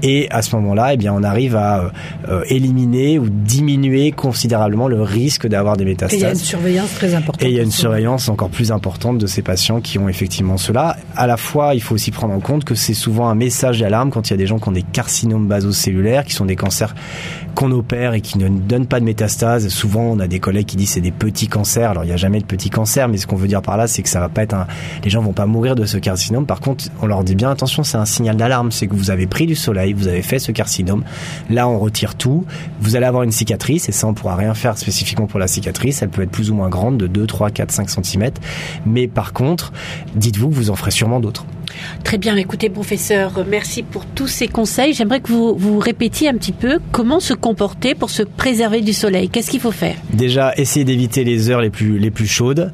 Et 0.02 0.28
à 0.30 0.42
ce 0.42 0.56
moment-là, 0.56 0.94
eh 0.94 0.96
bien, 0.96 1.14
on 1.14 1.22
arrive 1.22 1.54
à 1.56 1.92
euh, 2.28 2.42
éliminer 2.48 3.18
ou 3.18 3.28
diminuer 3.28 4.10
considérablement 4.10 4.88
le 4.88 5.02
risque 5.02 5.46
d'avoir 5.46 5.76
des 5.76 5.84
métastases. 5.84 6.14
Et 6.14 6.22
il 6.22 6.22
y 6.22 6.26
a 6.26 6.30
une 6.30 6.36
surveillance 6.36 6.94
très 6.94 7.14
importante. 7.14 7.42
Et 7.42 7.50
il 7.50 7.54
y 7.54 7.60
a 7.60 7.62
une 7.62 7.70
surveillance 7.70 8.28
encore 8.28 8.48
plus 8.48 8.72
importante 8.72 9.18
de 9.18 9.26
ces 9.26 9.42
patients 9.42 9.80
qui 9.80 9.98
ont 9.98 10.08
effectivement 10.08 10.56
cela. 10.56 10.96
À 11.14 11.26
la 11.26 11.36
fois, 11.36 11.74
il 11.74 11.82
faut 11.82 11.94
aussi 11.94 12.10
prendre 12.10 12.34
en 12.34 12.40
compte 12.40 12.64
que 12.64 12.74
c'est 12.74 12.94
souvent 12.94 13.28
un 13.28 13.34
message 13.34 13.80
d'alarme 13.80 14.10
quand 14.10 14.28
il 14.28 14.32
y 14.32 14.34
a 14.34 14.38
des 14.38 14.46
gens 14.46 14.58
qui 14.58 14.68
ont 14.68 14.72
des 14.72 14.82
carcinomes 14.82 15.46
basocellulaires, 15.46 16.24
qui 16.24 16.32
sont 16.32 16.46
des 16.46 16.56
cancers 16.56 16.94
qu'on 17.54 17.70
opère 17.70 18.14
et 18.14 18.22
qui 18.22 18.38
ne 18.38 18.48
donnent 18.48 18.86
pas 18.86 19.00
de 19.00 19.04
métastases. 19.04 19.68
Souvent, 19.68 20.02
on 20.02 20.18
a 20.18 20.26
des 20.26 20.40
collègues 20.40 20.66
qui 20.66 20.76
disent 20.76 20.90
c'est 20.90 21.00
des 21.00 21.10
petits 21.10 21.48
cancers. 21.48 21.90
Alors, 21.90 22.04
il 22.04 22.08
n'y 22.08 22.14
a 22.14 22.16
jamais 22.16 22.40
de 22.40 22.46
petits 22.46 22.70
cancers, 22.70 23.08
mais 23.08 23.18
ce 23.18 23.26
qu'on 23.26 23.36
veut 23.36 23.48
dire 23.48 23.62
par 23.62 23.76
là, 23.76 23.81
c'est 23.86 24.02
que 24.02 24.08
ça 24.08 24.20
va 24.20 24.28
pas 24.28 24.42
être 24.42 24.54
un, 24.54 24.66
les 25.04 25.10
gens 25.10 25.22
vont 25.22 25.32
pas 25.32 25.46
mourir 25.46 25.74
de 25.74 25.84
ce 25.84 25.98
carcinome. 25.98 26.46
Par 26.46 26.60
contre, 26.60 26.84
on 27.00 27.06
leur 27.06 27.24
dit 27.24 27.34
bien 27.34 27.50
attention, 27.50 27.82
c'est 27.82 27.98
un 27.98 28.04
signal 28.04 28.36
d'alarme, 28.36 28.72
c'est 28.72 28.86
que 28.86 28.94
vous 28.94 29.10
avez 29.10 29.26
pris 29.26 29.46
du 29.46 29.54
soleil, 29.54 29.92
vous 29.92 30.08
avez 30.08 30.22
fait 30.22 30.38
ce 30.38 30.52
carcinome. 30.52 31.04
Là, 31.50 31.68
on 31.68 31.78
retire 31.78 32.14
tout. 32.14 32.44
Vous 32.80 32.96
allez 32.96 33.06
avoir 33.06 33.22
une 33.22 33.32
cicatrice 33.32 33.88
et 33.88 33.92
ça, 33.92 34.06
on 34.06 34.14
pourra 34.14 34.36
rien 34.36 34.54
faire 34.54 34.76
spécifiquement 34.78 35.26
pour 35.26 35.40
la 35.40 35.48
cicatrice. 35.48 36.02
Elle 36.02 36.10
peut 36.10 36.22
être 36.22 36.30
plus 36.30 36.50
ou 36.50 36.54
moins 36.54 36.68
grande, 36.68 36.98
de 36.98 37.06
2, 37.06 37.26
3, 37.26 37.50
4, 37.50 37.70
5 37.70 37.90
cm. 37.90 38.30
Mais 38.86 39.08
par 39.08 39.32
contre, 39.32 39.72
dites-vous 40.14 40.48
que 40.48 40.54
vous 40.54 40.70
en 40.70 40.76
ferez 40.76 40.90
sûrement 40.90 41.20
d'autres. 41.20 41.44
Très 42.04 42.18
bien, 42.18 42.36
écoutez 42.36 42.68
professeur, 42.68 43.44
merci 43.48 43.82
pour 43.82 44.06
tous 44.06 44.28
ces 44.28 44.48
conseils. 44.48 44.92
J'aimerais 44.92 45.20
que 45.20 45.28
vous 45.28 45.54
vous 45.56 45.78
répétiez 45.78 46.28
un 46.28 46.34
petit 46.34 46.52
peu 46.52 46.78
comment 46.90 47.20
se 47.20 47.34
comporter 47.34 47.94
pour 47.94 48.10
se 48.10 48.22
préserver 48.22 48.80
du 48.80 48.92
soleil. 48.92 49.28
Qu'est-ce 49.28 49.50
qu'il 49.50 49.60
faut 49.60 49.70
faire? 49.70 49.96
Déjà, 50.12 50.52
essayer 50.56 50.84
d'éviter 50.84 51.24
les 51.24 51.50
heures 51.50 51.60
les 51.60 51.70
plus 51.70 51.98
les 51.98 52.10
plus 52.10 52.26
chaudes 52.26 52.72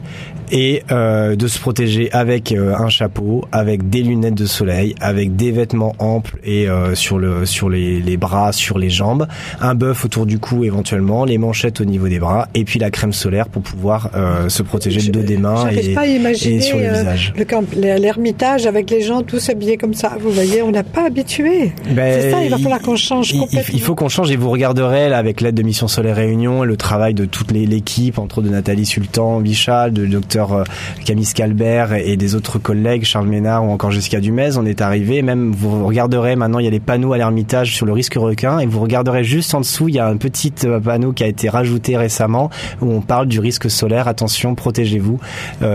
et 0.50 0.82
euh, 0.90 1.37
de 1.37 1.46
se 1.46 1.58
protéger 1.58 2.11
avec 2.12 2.52
euh, 2.52 2.74
un 2.74 2.88
chapeau, 2.88 3.44
avec 3.52 3.88
des 3.90 4.02
lunettes 4.02 4.34
de 4.34 4.46
soleil, 4.46 4.94
avec 5.00 5.37
des 5.37 5.50
vêtements 5.50 5.94
amples 5.98 6.38
et 6.44 6.68
euh, 6.68 6.94
sur 6.94 7.18
le 7.18 7.46
sur 7.46 7.68
les, 7.68 8.00
les, 8.00 8.16
bras, 8.16 8.52
sur 8.52 8.78
les 8.78 8.90
jambes, 8.90 9.26
un 9.61 9.74
bœuf 9.74 10.04
autour 10.04 10.26
du 10.26 10.38
cou 10.38 10.64
éventuellement, 10.64 11.24
les 11.24 11.38
manchettes 11.38 11.80
au 11.80 11.84
niveau 11.84 12.08
des 12.08 12.18
bras 12.18 12.48
et 12.54 12.64
puis 12.64 12.78
la 12.78 12.90
crème 12.90 13.12
solaire 13.12 13.48
pour 13.48 13.62
pouvoir 13.62 14.11
euh, 14.14 14.48
se 14.48 14.62
protéger 14.62 15.00
le 15.00 15.12
dos 15.12 15.22
des 15.22 15.37
mains 15.37 15.68
et, 15.68 15.94
pas 15.94 16.06
et, 16.06 16.61
sur 16.61 16.78
le 16.78 16.84
euh, 16.84 16.92
visage. 16.92 17.34
L'ermitage 17.76 18.66
avec 18.66 18.88
les 18.90 19.03
gens 19.03 19.22
tous 19.22 19.48
habillés 19.48 19.77
comme 19.77 19.94
ça, 19.94 20.16
vous 20.20 20.31
voyez, 20.31 20.62
on 20.62 20.70
n'a 20.70 20.85
pas 20.85 21.07
habitué. 21.07 21.72
Ben, 21.90 22.20
C'est 22.20 22.31
ça, 22.31 22.44
il 22.44 22.51
va 22.51 22.59
falloir 22.59 22.81
qu'on 22.81 22.96
change 22.96 23.33
il, 23.33 23.40
complètement. 23.40 23.74
Il 23.74 23.81
faut 23.81 23.94
qu'on 23.94 24.09
change 24.09 24.31
et 24.31 24.37
vous 24.37 24.51
regarderez 24.51 25.09
là, 25.09 25.18
avec 25.18 25.40
l'aide 25.40 25.55
de 25.55 25.62
Mission 25.62 25.88
Solaire 25.88 26.16
Réunion, 26.16 26.64
le 26.64 26.77
travail 26.77 27.14
de 27.14 27.24
toute 27.24 27.53
l'équipe, 27.53 28.18
entre 28.18 28.38
autres 28.38 28.48
de 28.48 28.53
Nathalie 28.53 28.87
Sultan, 28.87 29.40
Bichal, 29.40 29.92
de 29.92 30.07
docteur 30.07 30.29
docteur 30.29 30.64
Camille 31.07 31.24
Scalbert 31.24 31.94
et 31.94 32.16
des 32.18 32.35
autres 32.35 32.59
collègues, 32.59 33.05
Charles 33.05 33.29
Ménard 33.29 33.64
ou 33.64 33.70
encore 33.70 33.90
Jessica 33.90 34.20
Dumez, 34.20 34.59
on 34.59 34.66
est 34.66 34.83
arrivé. 34.83 35.22
Même 35.22 35.53
vous 35.53 35.87
regarderez 35.87 36.37
maintenant, 36.37 36.59
il 36.59 36.66
y 36.66 36.68
a 36.68 36.70
les 36.70 36.81
panneaux 36.81 37.14
à 37.14 37.18
l'Ermitage 37.18 37.74
sur 37.74 37.87
le 37.87 37.92
risque 37.92 38.14
requin 38.14 38.59
et 38.59 38.66
vous 38.66 38.81
regarderez 38.81 39.24
juste 39.24 39.55
en 39.55 39.61
dessous, 39.61 39.88
il 39.88 39.94
y 39.94 39.98
a 39.98 40.07
un 40.07 40.16
petit 40.16 40.53
panneau 40.85 41.12
qui 41.12 41.24
a 41.24 41.27
été 41.27 41.48
rajouté 41.48 41.96
récemment 41.96 42.51
où 42.83 42.92
on 42.92 43.01
parle 43.01 43.27
du 43.27 43.40
risque 43.40 43.70
solaire. 43.70 44.07
Attention, 44.07 44.55
protégez-vous. 44.55 45.18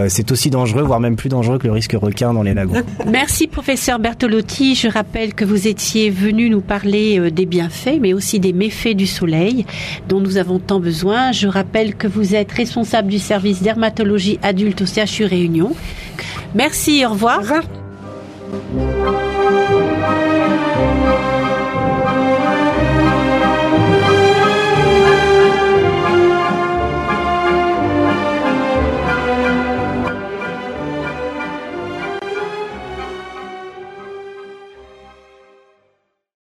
c'est 0.08 0.32
aussi 0.32 0.50
dangereux, 0.50 0.84
voire 0.84 1.00
même 1.00 1.16
plus 1.16 1.30
dangereux 1.30 1.58
que 1.58 1.68
le 1.68 1.74
risque 1.74 1.96
requin 2.00 2.34
dans 2.34 2.44
les 2.44 2.54
lagons. 2.54 2.84
Merci 3.08 3.48
professeur 3.48 4.00
Bertolotti. 4.00 4.76
Je 4.76 4.88
rappelle 4.88 5.34
que 5.34 5.46
vous 5.46 5.68
étiez 5.68 6.10
venu 6.10 6.50
nous 6.50 6.62
parler 6.62 7.32
des 7.32 7.46
bienfaits, 7.46 8.00
mais 8.00 8.14
aussi 8.14 8.40
des 8.40 8.54
méfaits 8.54 8.96
du 8.96 9.08
soleil 9.08 9.66
dont 10.08 10.20
nous 10.20 10.38
avons 10.38 10.60
tant 10.60 10.80
besoin. 10.80 11.32
Je 11.32 11.48
rappelle 11.48 11.96
que 11.96 12.08
vous 12.08 12.36
êtes 12.36 12.52
responsable 12.52 13.10
du 13.10 13.20
service 13.20 13.62
dermatologie 13.62 14.40
adulte 14.42 14.82
au 14.82 14.86
CHU 14.86 15.26
Réunion. 15.26 15.76
Merci, 16.56 17.06
au 17.06 17.10
revoir. 17.10 17.40
Au 17.40 17.42
revoir. 17.42 19.13